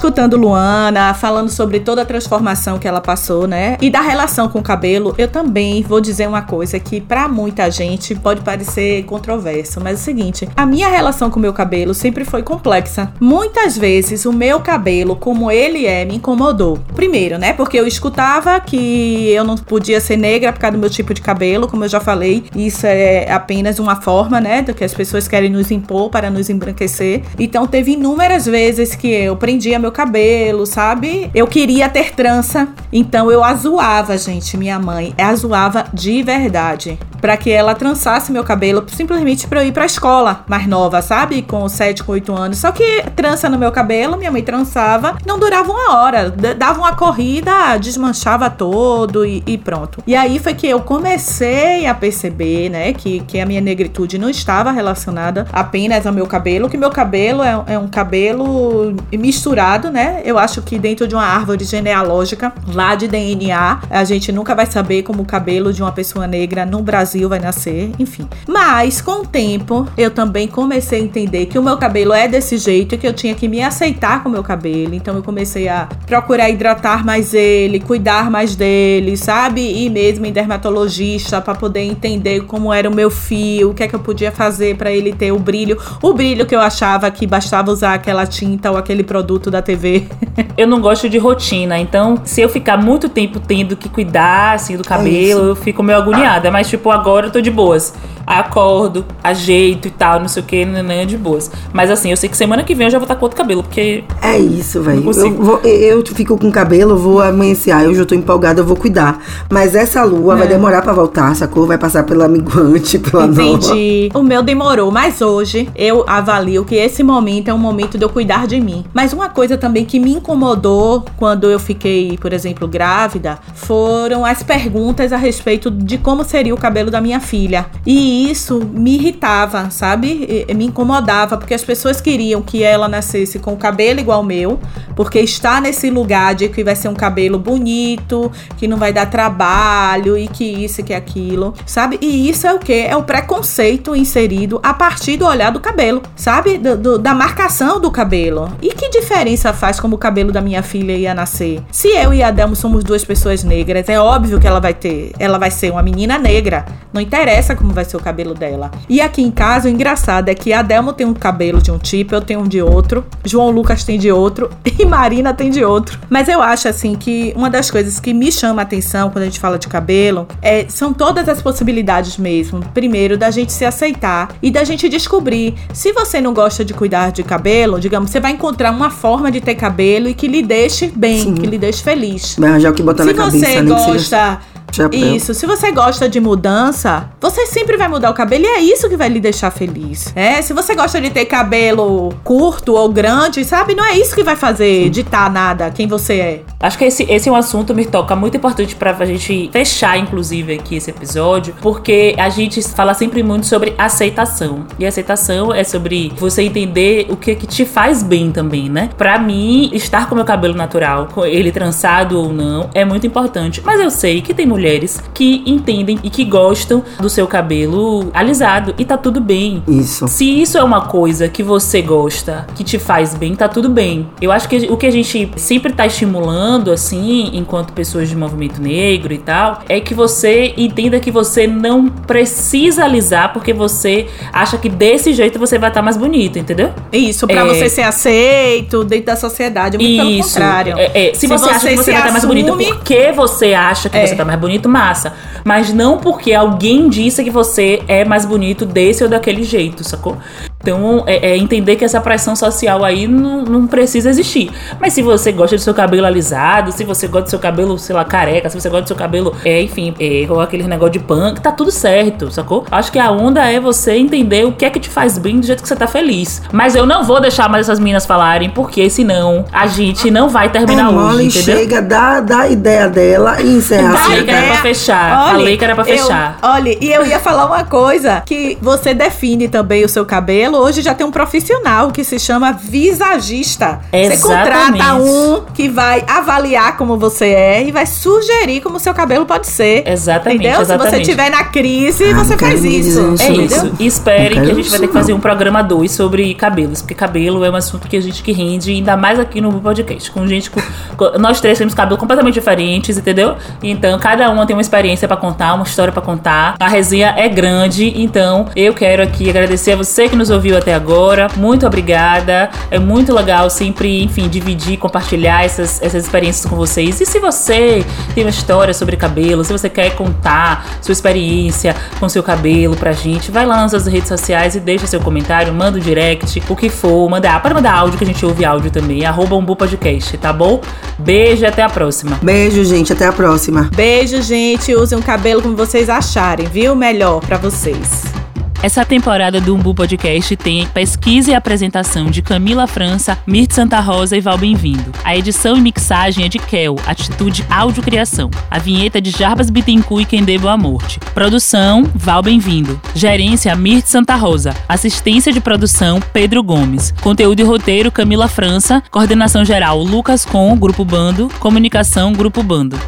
Escutando 0.01 0.35
Luana, 0.35 1.13
falando 1.13 1.49
sobre 1.49 1.79
toda 1.79 2.01
a 2.01 2.05
transformação 2.05 2.79
que 2.79 2.87
ela 2.87 2.99
passou, 2.99 3.45
né? 3.45 3.77
E 3.79 3.87
da 3.87 4.01
relação 4.01 4.49
com 4.49 4.57
o 4.57 4.63
cabelo, 4.63 5.13
eu 5.15 5.27
também 5.27 5.83
vou 5.83 6.01
dizer 6.01 6.27
uma 6.27 6.41
coisa 6.41 6.79
que 6.79 6.99
para 6.99 7.27
muita 7.27 7.69
gente 7.69 8.15
pode 8.15 8.41
parecer 8.41 9.03
controverso, 9.03 9.79
mas 9.79 9.99
é 9.99 10.01
o 10.01 10.03
seguinte, 10.03 10.49
a 10.57 10.65
minha 10.65 10.89
relação 10.89 11.29
com 11.29 11.37
o 11.37 11.41
meu 11.41 11.53
cabelo 11.53 11.93
sempre 11.93 12.25
foi 12.25 12.41
complexa. 12.41 13.13
Muitas 13.19 13.77
vezes 13.77 14.25
o 14.25 14.33
meu 14.33 14.59
cabelo, 14.59 15.15
como 15.15 15.51
ele 15.51 15.85
é, 15.85 16.03
me 16.03 16.15
incomodou. 16.15 16.79
Primeiro, 16.95 17.37
né? 17.37 17.53
Porque 17.53 17.79
eu 17.79 17.85
escutava 17.85 18.59
que 18.59 19.29
eu 19.29 19.43
não 19.43 19.55
podia 19.55 20.01
ser 20.01 20.17
negra 20.17 20.51
por 20.51 20.59
causa 20.59 20.77
do 20.77 20.79
meu 20.79 20.89
tipo 20.89 21.13
de 21.13 21.21
cabelo, 21.21 21.67
como 21.67 21.85
eu 21.85 21.89
já 21.89 21.99
falei, 21.99 22.45
isso 22.55 22.87
é 22.87 23.31
apenas 23.31 23.77
uma 23.77 24.01
forma, 24.01 24.41
né, 24.41 24.63
do 24.63 24.73
que 24.73 24.83
as 24.83 24.95
pessoas 24.95 25.27
querem 25.27 25.51
nos 25.51 25.69
impor 25.69 26.09
para 26.09 26.31
nos 26.31 26.49
embranquecer. 26.49 27.21
Então 27.37 27.67
teve 27.67 27.91
inúmeras 27.91 28.47
vezes 28.47 28.95
que 28.95 29.07
eu 29.07 29.35
prendia 29.35 29.77
meu 29.77 29.90
cabelo, 29.91 30.65
sabe? 30.65 31.29
Eu 31.33 31.47
queria 31.47 31.89
ter 31.89 32.13
trança, 32.13 32.67
então 32.91 33.31
eu 33.31 33.43
azuava, 33.43 34.17
gente. 34.17 34.57
Minha 34.57 34.79
mãe 34.79 35.13
azuava 35.17 35.85
de 35.93 36.23
verdade 36.23 36.97
para 37.21 37.37
que 37.37 37.51
ela 37.51 37.75
trançasse 37.75 38.31
meu 38.31 38.43
cabelo 38.43 38.83
simplesmente 38.87 39.47
para 39.47 39.61
eu 39.61 39.67
ir 39.67 39.71
para 39.71 39.83
a 39.83 39.85
escola 39.85 40.43
mais 40.47 40.67
nova, 40.67 41.01
sabe? 41.01 41.43
Com 41.43 41.69
7, 41.69 42.03
com 42.03 42.13
8 42.13 42.33
anos. 42.33 42.57
Só 42.57 42.71
que 42.71 43.03
trança 43.15 43.47
no 43.47 43.57
meu 43.57 43.71
cabelo, 43.71 44.17
minha 44.17 44.31
mãe 44.31 44.41
trançava, 44.41 45.15
não 45.25 45.37
durava 45.37 45.71
uma 45.71 45.95
hora, 45.95 46.31
dava 46.31 46.79
uma 46.79 46.95
corrida, 46.95 47.77
desmanchava 47.77 48.49
todo 48.49 49.23
e, 49.25 49.43
e, 49.45 49.57
pronto. 49.57 50.03
E 50.07 50.15
aí 50.15 50.39
foi 50.39 50.55
que 50.55 50.67
eu 50.67 50.81
comecei 50.81 51.85
a 51.85 51.93
perceber, 51.93 52.69
né, 52.69 52.93
que, 52.93 53.19
que 53.21 53.39
a 53.39 53.45
minha 53.45 53.61
negritude 53.61 54.17
não 54.17 54.29
estava 54.29 54.71
relacionada 54.71 55.45
apenas 55.53 56.07
ao 56.07 56.13
meu 56.13 56.25
cabelo, 56.25 56.69
que 56.69 56.77
meu 56.77 56.89
cabelo 56.89 57.43
é, 57.43 57.63
é 57.67 57.79
um 57.79 57.87
cabelo 57.87 58.95
misturado, 59.11 59.80
né? 59.89 60.21
Eu 60.25 60.37
acho 60.37 60.61
que 60.61 60.77
dentro 60.77 61.07
de 61.07 61.15
uma 61.15 61.25
árvore 61.25 61.63
genealógica, 61.63 62.53
lá 62.73 62.95
de 62.95 63.07
DNA, 63.07 63.81
a 63.89 64.03
gente 64.03 64.31
nunca 64.31 64.53
vai 64.53 64.65
saber 64.65 65.03
como 65.03 65.23
o 65.23 65.25
cabelo 65.25 65.73
de 65.73 65.81
uma 65.81 65.91
pessoa 65.91 66.27
negra 66.27 66.65
no 66.65 66.81
Brasil 66.81 67.29
vai 67.29 67.39
nascer, 67.39 67.91
enfim. 67.97 68.27
Mas 68.47 69.01
com 69.01 69.21
o 69.21 69.25
tempo, 69.25 69.87
eu 69.97 70.11
também 70.11 70.47
comecei 70.47 70.99
a 70.99 71.03
entender 71.03 71.45
que 71.45 71.57
o 71.57 71.63
meu 71.63 71.77
cabelo 71.77 72.13
é 72.13 72.27
desse 72.27 72.57
jeito 72.57 72.95
e 72.95 72.97
que 72.97 73.07
eu 73.07 73.13
tinha 73.13 73.33
que 73.33 73.47
me 73.47 73.61
aceitar 73.61 74.21
com 74.21 74.29
o 74.29 74.31
meu 74.31 74.43
cabelo. 74.43 74.93
Então 74.93 75.15
eu 75.15 75.23
comecei 75.23 75.67
a 75.67 75.87
procurar 76.05 76.49
hidratar 76.49 77.05
mais 77.05 77.33
ele, 77.33 77.79
cuidar 77.79 78.29
mais 78.29 78.55
dele, 78.55 79.15
sabe? 79.15 79.61
E 79.61 79.89
mesmo 79.89 80.25
em 80.25 80.31
dermatologista 80.31 81.41
para 81.41 81.55
poder 81.55 81.81
entender 81.81 82.41
como 82.41 82.73
era 82.73 82.89
o 82.89 82.93
meu 82.93 83.09
fio, 83.09 83.71
o 83.71 83.73
que 83.73 83.83
é 83.83 83.87
que 83.87 83.95
eu 83.95 83.99
podia 83.99 84.31
fazer 84.31 84.75
para 84.75 84.91
ele 84.91 85.13
ter 85.13 85.31
o 85.31 85.39
brilho, 85.39 85.77
o 86.01 86.13
brilho 86.13 86.45
que 86.45 86.55
eu 86.55 86.59
achava 86.59 87.09
que 87.11 87.25
bastava 87.25 87.71
usar 87.71 87.93
aquela 87.93 88.25
tinta 88.25 88.71
ou 88.71 88.77
aquele 88.77 89.03
produto 89.03 89.49
da 89.49 89.61
TV. 89.71 90.03
eu 90.57 90.67
não 90.67 90.81
gosto 90.81 91.09
de 91.09 91.17
rotina, 91.17 91.79
então 91.79 92.21
se 92.23 92.41
eu 92.41 92.49
ficar 92.49 92.77
muito 92.77 93.07
tempo 93.07 93.39
tendo 93.39 93.75
que 93.75 93.87
cuidar 93.87 94.55
assim 94.55 94.75
do 94.75 94.83
cabelo, 94.83 95.47
é 95.47 95.49
eu 95.51 95.55
fico 95.55 95.81
meio 95.81 95.97
agoniada, 95.99 96.51
mas 96.51 96.69
tipo 96.69 96.89
agora 96.91 97.27
eu 97.27 97.31
tô 97.31 97.41
de 97.41 97.51
boas. 97.51 97.93
Aí 98.25 98.39
acordo, 98.39 99.03
ajeito 99.23 99.87
e 99.87 99.91
tal, 99.91 100.19
não 100.19 100.27
sei 100.27 100.43
o 100.43 100.45
que, 100.45 100.55
é 100.61 101.05
de 101.05 101.17
boas. 101.17 101.51
Mas 101.73 101.89
assim, 101.89 102.11
eu 102.11 102.17
sei 102.17 102.29
que 102.29 102.37
semana 102.37 102.63
que 102.63 102.75
vem 102.75 102.87
eu 102.87 102.91
já 102.91 102.97
vou 102.97 103.05
estar 103.05 103.15
com 103.15 103.25
outro 103.25 103.37
cabelo, 103.37 103.63
porque. 103.63 104.03
É 104.21 104.37
isso, 104.37 104.81
velho. 104.81 105.03
Eu, 105.11 105.59
eu 105.63 106.05
fico 106.05 106.37
com 106.37 106.51
cabelo, 106.51 106.95
vou 106.95 107.21
amanhecer, 107.21 107.71
aí 107.71 107.87
hoje 107.87 107.99
eu 107.99 108.05
tô 108.05 108.15
empolgada, 108.15 108.61
eu 108.61 108.65
vou 108.65 108.75
cuidar. 108.75 109.19
Mas 109.49 109.75
essa 109.75 110.03
lua 110.03 110.35
é. 110.35 110.37
vai 110.37 110.47
demorar 110.47 110.81
pra 110.81 110.93
voltar, 110.93 111.35
sacou? 111.35 111.65
Vai 111.65 111.77
passar 111.77 112.03
pela 112.03 112.27
minguante, 112.27 112.99
pela 112.99 113.25
Entendi. 113.25 114.09
Nova. 114.13 114.19
O 114.19 114.23
meu 114.23 114.41
demorou, 114.41 114.91
mas 114.91 115.21
hoje 115.21 115.69
eu 115.75 116.05
avalio 116.07 116.63
que 116.63 116.75
esse 116.75 117.03
momento 117.03 117.49
é 117.49 117.53
um 117.53 117.57
momento 117.57 117.97
de 117.97 118.05
eu 118.05 118.09
cuidar 118.09 118.47
de 118.47 118.59
mim. 118.59 118.85
Mas 118.93 119.13
uma 119.13 119.29
coisa 119.29 119.57
também 119.61 119.85
que 119.85 119.99
me 119.99 120.11
incomodou 120.11 121.05
quando 121.15 121.49
eu 121.49 121.59
fiquei, 121.59 122.17
por 122.17 122.33
exemplo, 122.33 122.67
grávida, 122.67 123.39
foram 123.53 124.25
as 124.25 124.41
perguntas 124.41 125.13
a 125.13 125.17
respeito 125.17 125.69
de 125.69 125.99
como 125.99 126.23
seria 126.23 126.53
o 126.53 126.57
cabelo 126.57 126.89
da 126.89 126.99
minha 126.99 127.19
filha. 127.19 127.67
E 127.85 128.29
isso 128.29 128.59
me 128.59 128.95
irritava, 128.95 129.69
sabe? 129.69 130.45
E, 130.49 130.53
me 130.53 130.65
incomodava, 130.65 131.37
porque 131.37 131.53
as 131.53 131.63
pessoas 131.63 132.01
queriam 132.01 132.41
que 132.41 132.63
ela 132.63 132.87
nascesse 132.87 133.37
com 133.37 133.53
o 133.53 133.57
cabelo 133.57 133.99
igual 133.99 134.17
ao 134.17 134.23
meu, 134.23 134.59
porque 134.95 135.19
está 135.19 135.61
nesse 135.61 135.91
lugar 135.91 136.33
de 136.33 136.49
que 136.49 136.63
vai 136.63 136.75
ser 136.75 136.87
um 136.87 136.95
cabelo 136.95 137.37
bonito, 137.37 138.31
que 138.57 138.67
não 138.67 138.77
vai 138.77 138.91
dar 138.91 139.05
trabalho 139.05 140.17
e 140.17 140.27
que 140.27 140.43
isso 140.43 140.81
e 140.81 140.83
que 140.83 140.93
aquilo, 140.93 141.53
sabe? 141.67 141.99
E 142.01 142.29
isso 142.29 142.47
é 142.47 142.53
o 142.53 142.57
que? 142.57 142.73
É 142.73 142.95
o 142.95 143.03
preconceito 143.03 143.95
inserido 143.95 144.59
a 144.63 144.73
partir 144.73 145.17
do 145.17 145.25
olhar 145.25 145.51
do 145.51 145.59
cabelo, 145.59 146.01
sabe? 146.15 146.57
Do, 146.57 146.75
do, 146.75 146.97
da 146.97 147.13
marcação 147.13 147.79
do 147.79 147.91
cabelo. 147.91 148.51
E 148.59 148.73
que 148.73 148.89
diferença 148.89 149.50
faz 149.53 149.79
como 149.79 149.95
o 149.95 149.99
cabelo 149.99 150.31
da 150.31 150.41
minha 150.41 150.63
filha 150.63 150.93
ia 150.93 151.13
nascer? 151.13 151.61
Se 151.71 151.87
eu 151.89 152.13
e 152.13 152.23
a 152.23 152.27
Adelmo 152.27 152.55
somos 152.55 152.83
duas 152.83 153.03
pessoas 153.03 153.43
negras, 153.43 153.87
é 153.89 153.99
óbvio 153.99 154.39
que 154.39 154.47
ela 154.47 154.59
vai 154.59 154.73
ter, 154.73 155.11
ela 155.19 155.37
vai 155.37 155.51
ser 155.51 155.71
uma 155.71 155.81
menina 155.81 156.17
negra. 156.17 156.65
Não 156.93 157.01
interessa 157.01 157.55
como 157.55 157.73
vai 157.73 157.85
ser 157.85 157.97
o 157.97 157.99
cabelo 157.99 158.33
dela. 158.33 158.71
E 158.89 159.01
aqui 159.01 159.21
em 159.21 159.31
casa, 159.31 159.67
o 159.67 159.71
engraçado 159.71 160.29
é 160.29 160.35
que 160.35 160.53
a 160.53 160.61
Delmo 160.61 160.93
tem 160.93 161.05
um 161.05 161.13
cabelo 161.13 161.61
de 161.61 161.71
um 161.71 161.77
tipo, 161.77 162.13
eu 162.13 162.21
tenho 162.21 162.41
um 162.41 162.47
de 162.47 162.61
outro, 162.61 163.05
João 163.23 163.49
Lucas 163.49 163.83
tem 163.83 163.97
de 163.97 164.11
outro 164.11 164.49
e 164.65 164.85
Marina 164.85 165.33
tem 165.33 165.49
de 165.49 165.63
outro. 165.63 165.99
Mas 166.09 166.27
eu 166.27 166.41
acho 166.41 166.67
assim 166.67 166.95
que 166.95 167.33
uma 167.35 167.49
das 167.49 167.69
coisas 167.69 167.99
que 167.99 168.13
me 168.13 168.31
chama 168.31 168.61
a 168.61 168.63
atenção 168.63 169.09
quando 169.09 169.23
a 169.23 169.25
gente 169.25 169.39
fala 169.39 169.57
de 169.57 169.67
cabelo 169.67 170.27
é, 170.41 170.65
são 170.69 170.93
todas 170.93 171.27
as 171.27 171.41
possibilidades 171.41 172.17
mesmo. 172.17 172.61
Primeiro, 172.73 173.17
da 173.17 173.31
gente 173.31 173.51
se 173.51 173.65
aceitar 173.65 174.29
e 174.41 174.51
da 174.51 174.63
gente 174.63 174.87
descobrir. 174.87 175.55
Se 175.73 175.91
você 175.91 176.21
não 176.21 176.33
gosta 176.33 176.63
de 176.63 176.73
cuidar 176.73 177.11
de 177.11 177.23
cabelo, 177.23 177.79
digamos, 177.79 178.09
você 178.09 178.19
vai 178.19 178.31
encontrar 178.31 178.71
uma 178.71 178.89
forma 178.89 179.31
de 179.31 179.40
ter 179.41 179.55
cabelo 179.55 180.07
e 180.07 180.13
que 180.13 180.27
lhe 180.27 180.41
deixe 180.41 180.91
bem, 180.95 181.23
Sim. 181.23 181.33
que 181.35 181.45
lhe 181.45 181.57
deixe 181.57 181.83
feliz. 181.83 182.35
Vai 182.39 182.49
arranjar 182.49 182.71
o 182.71 182.73
que 182.73 182.83
botar 182.83 183.03
se 183.03 183.11
na 183.11 183.15
cabeça. 183.15 183.45
Se 183.45 183.53
você 183.53 183.61
gosta 183.63 184.39
Chapéu. 184.71 185.15
Isso. 185.15 185.33
Se 185.33 185.45
você 185.45 185.71
gosta 185.71 186.07
de 186.07 186.19
mudança, 186.19 187.09
você 187.19 187.45
sempre 187.45 187.75
vai 187.75 187.89
mudar 187.89 188.09
o 188.09 188.13
cabelo 188.13 188.45
e 188.45 188.47
é 188.47 188.61
isso 188.61 188.87
que 188.89 188.95
vai 188.95 189.09
lhe 189.09 189.19
deixar 189.19 189.51
feliz. 189.51 190.13
É, 190.15 190.41
se 190.41 190.53
você 190.53 190.73
gosta 190.73 190.99
de 191.01 191.09
ter 191.09 191.25
cabelo 191.25 192.13
curto 192.23 192.73
ou 192.73 192.89
grande, 192.89 193.43
sabe? 193.43 193.75
Não 193.75 193.83
é 193.83 193.97
isso 193.97 194.15
que 194.15 194.23
vai 194.23 194.35
fazer 194.35 194.89
ditar 194.89 195.29
nada 195.29 195.69
quem 195.71 195.87
você 195.87 196.13
é. 196.13 196.41
Acho 196.61 196.77
que 196.77 196.85
esse, 196.85 197.03
esse 197.09 197.27
é 197.27 197.31
um 197.31 197.35
assunto, 197.35 197.73
me 197.73 197.85
toca, 197.85 198.15
muito 198.15 198.37
importante 198.37 198.75
pra 198.75 198.93
gente 199.05 199.49
fechar, 199.51 199.97
inclusive, 199.97 200.53
aqui 200.53 200.75
esse 200.75 200.89
episódio, 200.89 201.55
porque 201.61 202.15
a 202.17 202.29
gente 202.29 202.61
fala 202.61 202.93
sempre 202.93 203.23
muito 203.23 203.45
sobre 203.45 203.73
aceitação. 203.77 204.65
E 204.77 204.85
aceitação 204.85 205.53
é 205.53 205.63
sobre 205.63 206.11
você 206.17 206.43
entender 206.43 207.07
o 207.09 207.17
que, 207.17 207.35
que 207.35 207.47
te 207.47 207.65
faz 207.65 208.03
bem 208.03 208.31
também, 208.31 208.69
né? 208.69 208.89
Pra 208.97 209.17
mim, 209.17 209.69
estar 209.73 210.07
com 210.07 210.15
meu 210.15 210.25
cabelo 210.25 210.53
natural, 210.53 211.07
com 211.11 211.25
ele 211.25 211.51
trançado 211.51 212.19
ou 212.19 212.31
não, 212.31 212.69
é 212.73 212.85
muito 212.85 213.07
importante. 213.07 213.61
Mas 213.65 213.79
eu 213.79 213.89
sei 213.89 214.21
que 214.21 214.33
tem 214.33 214.45
mulheres 214.45 215.01
que 215.13 215.43
entendem 215.45 215.99
e 216.03 216.09
que 216.09 216.23
gostam 216.23 216.83
do 216.99 217.09
seu 217.09 217.27
cabelo 217.27 218.09
alisado 218.13 218.75
e 218.77 218.85
tá 218.85 218.97
tudo 218.97 219.19
bem. 219.19 219.63
Isso. 219.67 220.07
Se 220.07 220.41
isso 220.41 220.57
é 220.57 220.63
uma 220.63 220.81
coisa 220.81 221.27
que 221.27 221.41
você 221.41 221.81
gosta, 221.81 222.45
que 222.55 222.63
te 222.63 222.77
faz 222.77 223.15
bem, 223.15 223.35
tá 223.35 223.47
tudo 223.47 223.69
bem. 223.69 224.07
Eu 224.21 224.31
acho 224.31 224.47
que 224.47 224.67
o 224.69 224.77
que 224.77 224.85
a 224.85 224.91
gente 224.91 225.31
sempre 225.37 225.73
tá 225.73 225.85
estimulando, 225.85 226.50
assim, 226.71 227.31
enquanto 227.33 227.73
pessoas 227.73 228.09
de 228.09 228.15
movimento 228.15 228.61
negro 228.61 229.13
e 229.13 229.17
tal, 229.17 229.61
é 229.69 229.79
que 229.79 229.93
você 229.93 230.53
entenda 230.57 230.99
que 230.99 231.11
você 231.11 231.47
não 231.47 231.87
precisa 231.87 232.83
alisar 232.83 233.33
porque 233.33 233.53
você 233.53 234.07
acha 234.33 234.57
que 234.57 234.69
desse 234.69 235.13
jeito 235.13 235.37
você 235.39 235.57
vai 235.57 235.69
estar 235.69 235.81
mais 235.81 235.97
bonito, 235.97 236.37
entendeu? 236.39 236.71
Isso, 236.91 237.27
pra 237.27 237.41
é... 237.41 237.45
você 237.45 237.69
ser 237.69 237.83
aceito 237.83 238.83
dentro 238.83 239.05
da 239.07 239.15
sociedade, 239.15 239.77
muito 239.77 239.91
isso. 239.91 240.33
pelo 240.33 240.45
contrário. 240.45 240.75
É, 240.77 241.09
é. 241.09 241.13
Se, 241.13 241.21
se, 241.21 241.27
você, 241.27 241.45
você 241.45 241.49
acha 241.49 241.69
que 241.69 241.75
você 241.77 241.91
vai 241.91 241.99
estar 241.99 242.11
mais 242.11 242.25
bonito 242.25 242.57
porque 242.57 243.11
você 243.11 243.53
acha 243.53 243.89
que 243.89 243.97
é. 243.97 244.07
você 244.07 244.15
tá 244.15 244.25
mais 244.25 244.39
bonito, 244.39 244.67
massa. 244.67 245.13
Mas 245.43 245.73
não 245.73 245.97
porque 245.97 246.33
alguém 246.33 246.89
disse 246.89 247.23
que 247.23 247.31
você 247.31 247.81
é 247.87 248.03
mais 248.03 248.25
bonito 248.25 248.65
desse 248.65 249.03
ou 249.03 249.09
daquele 249.09 249.43
jeito, 249.43 249.83
sacou? 249.83 250.17
Então, 250.61 251.03
é, 251.07 251.31
é 251.31 251.37
entender 251.37 251.75
que 251.75 251.83
essa 251.85 251.99
pressão 251.99 252.35
social 252.35 252.83
aí 252.83 253.07
não, 253.07 253.43
não 253.43 253.67
precisa 253.67 254.09
existir. 254.09 254.51
Mas 254.79 254.93
se 254.93 255.01
você 255.01 255.31
gosta 255.31 255.55
do 255.55 255.61
seu 255.61 255.73
cabelo 255.73 256.05
alisado, 256.05 256.71
se 256.71 256.83
você 256.83 257.07
gosta 257.07 257.23
do 257.25 257.29
seu 257.29 257.39
cabelo, 257.39 257.77
sei 257.77 257.95
lá, 257.95 258.05
careca, 258.05 258.49
se 258.49 258.59
você 258.59 258.69
gosta 258.69 258.83
do 258.83 258.87
seu 258.87 258.95
cabelo, 258.95 259.35
é, 259.43 259.61
enfim, 259.61 259.93
é, 259.99 260.25
ou 260.29 260.39
aquele 260.39 260.63
negócio 260.63 260.93
de 260.93 260.99
punk, 260.99 261.41
tá 261.41 261.51
tudo 261.51 261.71
certo, 261.71 262.31
sacou? 262.31 262.65
Acho 262.71 262.91
que 262.91 262.99
a 262.99 263.11
onda 263.11 263.43
é 263.49 263.59
você 263.59 263.93
entender 263.95 264.45
o 264.45 264.51
que 264.51 264.65
é 264.65 264.69
que 264.69 264.79
te 264.79 264.89
faz 264.89 265.17
bem 265.17 265.39
do 265.39 265.45
jeito 265.45 265.61
que 265.61 265.67
você 265.67 265.75
tá 265.75 265.87
feliz. 265.87 266.41
Mas 266.51 266.75
eu 266.75 266.85
não 266.85 267.03
vou 267.03 267.19
deixar 267.19 267.49
mais 267.49 267.67
essas 267.67 267.79
meninas 267.79 268.05
falarem, 268.05 268.49
porque 268.49 268.89
senão 268.89 269.45
a 269.51 269.67
gente 269.67 270.09
não 270.11 270.29
vai 270.29 270.49
terminar 270.49 270.85
a 270.85 270.89
hoje, 270.89 270.97
Molly 270.99 271.25
entendeu? 271.27 271.57
chega, 271.57 271.81
dá, 271.81 272.19
dá 272.19 272.41
a 272.41 272.49
ideia 272.49 272.87
dela 272.87 273.41
e 273.41 273.55
encerra 273.55 273.93
assim. 273.93 274.03
Falei 274.03 274.23
que 274.23 274.31
era 274.31 274.47
pra 274.47 274.61
fechar. 274.61 275.31
Falei 275.31 275.57
que 275.57 275.63
era 275.65 275.75
pra 275.75 275.89
eu- 275.89 275.97
fechar. 275.97 276.39
olha, 276.41 276.77
e 276.79 276.91
eu 276.91 277.05
ia 277.05 277.19
falar 277.19 277.45
uma 277.45 277.63
coisa: 277.63 278.21
que 278.25 278.57
você 278.61 278.93
define 278.93 279.47
também 279.47 279.83
o 279.83 279.89
seu 279.89 280.05
cabelo. 280.05 280.50
Hoje 280.59 280.81
já 280.81 280.93
tem 280.93 281.05
um 281.05 281.11
profissional 281.11 281.91
que 281.91 282.03
se 282.03 282.19
chama 282.19 282.51
visagista. 282.51 283.79
Você 283.91 283.97
Exatamente. 284.13 284.71
contrata 284.83 284.95
um 284.95 285.41
que 285.53 285.67
vai 285.69 286.03
avaliar 286.07 286.77
como 286.77 286.97
você 286.97 287.25
é 287.29 287.63
e 287.67 287.71
vai 287.71 287.85
sugerir 287.85 288.61
como 288.61 288.77
o 288.77 288.79
seu 288.79 288.93
cabelo 288.93 289.25
pode 289.25 289.47
ser. 289.47 289.83
Exatamente, 289.87 290.39
Entendeu? 290.41 290.59
Se 290.59 290.65
você 290.65 290.73
exatamente. 290.73 291.01
estiver 291.01 291.29
na 291.31 291.43
crise, 291.45 292.03
Ah, 292.05 292.13
você 292.15 292.37
faz 292.37 292.63
isso. 292.63 293.15
É 293.19 293.31
isso. 293.31 293.71
E 293.79 293.85
esperem 293.87 294.37
Não 294.39 294.45
que 294.45 294.51
a 294.51 294.55
gente 294.55 294.69
vai 294.69 294.79
ter 294.79 294.87
que 294.87 294.93
fazer 294.93 295.11
não. 295.11 295.17
um 295.17 295.21
programa 295.21 295.61
2 295.61 295.91
sobre 295.91 296.33
cabelos, 296.33 296.81
porque 296.81 296.93
cabelo 296.95 297.43
é 297.45 297.49
um 297.49 297.55
assunto 297.55 297.87
que 297.87 297.95
a 297.97 298.01
gente 298.01 298.21
que 298.23 298.31
rende, 298.31 298.71
ainda 298.71 298.95
mais 298.97 299.19
aqui 299.19 299.39
no 299.41 299.51
podcast. 299.61 300.11
Com 300.11 300.25
gente 300.27 300.49
com, 300.49 300.61
com- 300.97 301.17
Nós 301.17 301.39
três 301.41 301.57
temos 301.57 301.73
cabelo 301.73 301.97
completamente 301.97 302.33
diferentes, 302.35 302.97
entendeu? 302.97 303.35
Então, 303.63 303.97
cada 303.99 304.29
uma 304.29 304.45
tem 304.45 304.55
uma 304.55 304.61
experiência 304.61 305.07
pra 305.07 305.17
contar, 305.17 305.53
uma 305.53 305.63
história 305.63 305.91
pra 305.91 306.01
contar. 306.01 306.55
A 306.59 306.67
resenha 306.67 307.13
é 307.17 307.27
grande, 307.29 307.93
então 308.01 308.45
eu 308.55 308.73
quero 308.73 309.01
aqui 309.03 309.29
agradecer 309.29 309.71
a 309.73 309.75
você 309.75 310.07
que 310.09 310.15
nos 310.15 310.29
ouviu 310.29 310.40
até 310.57 310.73
agora. 310.73 311.27
Muito 311.37 311.65
obrigada. 311.65 312.49
É 312.69 312.79
muito 312.79 313.13
legal 313.13 313.49
sempre, 313.49 314.03
enfim, 314.03 314.27
dividir, 314.27 314.77
compartilhar 314.77 315.43
essas, 315.43 315.81
essas 315.81 316.03
experiências 316.03 316.45
com 316.45 316.55
vocês. 316.55 316.99
E 317.01 317.05
se 317.05 317.19
você 317.19 317.85
tem 318.13 318.23
uma 318.23 318.29
história 318.29 318.73
sobre 318.73 318.95
cabelo, 318.95 319.43
se 319.43 319.51
você 319.51 319.69
quer 319.69 319.95
contar 319.95 320.65
sua 320.81 320.93
experiência 320.93 321.75
com 321.99 322.07
seu 322.09 322.23
cabelo 322.23 322.75
pra 322.75 322.91
gente, 322.91 323.31
vai 323.31 323.45
lá 323.45 323.55
nas 323.55 323.73
nossas 323.73 323.91
redes 323.91 324.07
sociais 324.07 324.55
e 324.55 324.59
deixa 324.59 324.87
seu 324.87 324.99
comentário, 324.99 325.53
manda 325.53 325.77
um 325.77 325.81
direct, 325.81 326.41
o 326.49 326.55
que 326.55 326.69
for, 326.69 327.09
manda, 327.09 327.39
pode 327.39 327.53
mandar 327.53 327.73
áudio 327.73 327.97
que 327.97 328.03
a 328.03 328.07
gente 328.07 328.25
ouve 328.25 328.45
áudio 328.45 328.71
também, 328.71 329.05
arroba 329.05 329.35
Umbu 329.35 329.55
Podcast, 329.55 330.17
tá 330.17 330.31
bom? 330.33 330.61
Beijo 330.97 331.43
e 331.43 331.45
até 331.45 331.63
a 331.63 331.69
próxima. 331.69 332.19
Beijo, 332.21 332.63
gente. 332.63 332.93
Até 332.93 333.05
a 333.05 333.13
próxima. 333.13 333.69
Beijo, 333.73 334.21
gente. 334.21 334.73
Usem 334.75 334.97
um 334.97 335.01
cabelo 335.01 335.41
como 335.41 335.55
vocês 335.55 335.89
acharem, 335.89 336.47
viu? 336.47 336.75
Melhor 336.75 337.19
pra 337.19 337.37
vocês. 337.37 338.30
Essa 338.63 338.85
temporada 338.85 339.41
do 339.41 339.55
Umbu 339.55 339.73
Podcast 339.73 340.35
tem 340.37 340.67
pesquisa 340.67 341.31
e 341.31 341.33
apresentação 341.33 342.11
de 342.11 342.21
Camila 342.21 342.67
França, 342.67 343.17
Mirth 343.25 343.53
Santa 343.53 343.79
Rosa 343.79 344.15
e 344.15 344.21
Val 344.21 344.37
Bem-vindo. 344.37 344.91
A 345.03 345.17
edição 345.17 345.57
e 345.57 345.61
mixagem 345.61 346.25
é 346.25 346.27
de 346.27 346.37
Kel, 346.37 346.75
Atitude 346.85 347.43
Áudio 347.49 347.81
Criação. 347.81 348.29
A 348.51 348.59
vinheta 348.59 348.99
é 348.99 349.01
de 349.01 349.09
Jarbas 349.09 349.49
Bittencourt 349.49 350.03
e 350.03 350.05
Quem 350.05 350.23
Dê 350.23 350.37
Boa 350.37 350.55
Morte. 350.57 350.99
Produção, 351.11 351.89
Val 351.95 352.21
Bem-vindo. 352.21 352.79
Gerência, 352.93 353.55
Mirth 353.55 353.87
Santa 353.87 354.15
Rosa. 354.15 354.55
Assistência 354.69 355.33
de 355.33 355.41
produção, 355.41 355.99
Pedro 356.13 356.43
Gomes. 356.43 356.93
Conteúdo 357.01 357.39
e 357.39 357.43
roteiro, 357.43 357.91
Camila 357.91 358.27
França. 358.27 358.83
Coordenação 358.91 359.43
geral, 359.43 359.81
Lucas 359.81 360.23
Com, 360.23 360.55
Grupo 360.55 360.85
Bando. 360.85 361.29
Comunicação, 361.39 362.13
Grupo 362.13 362.43
Bando. 362.43 362.79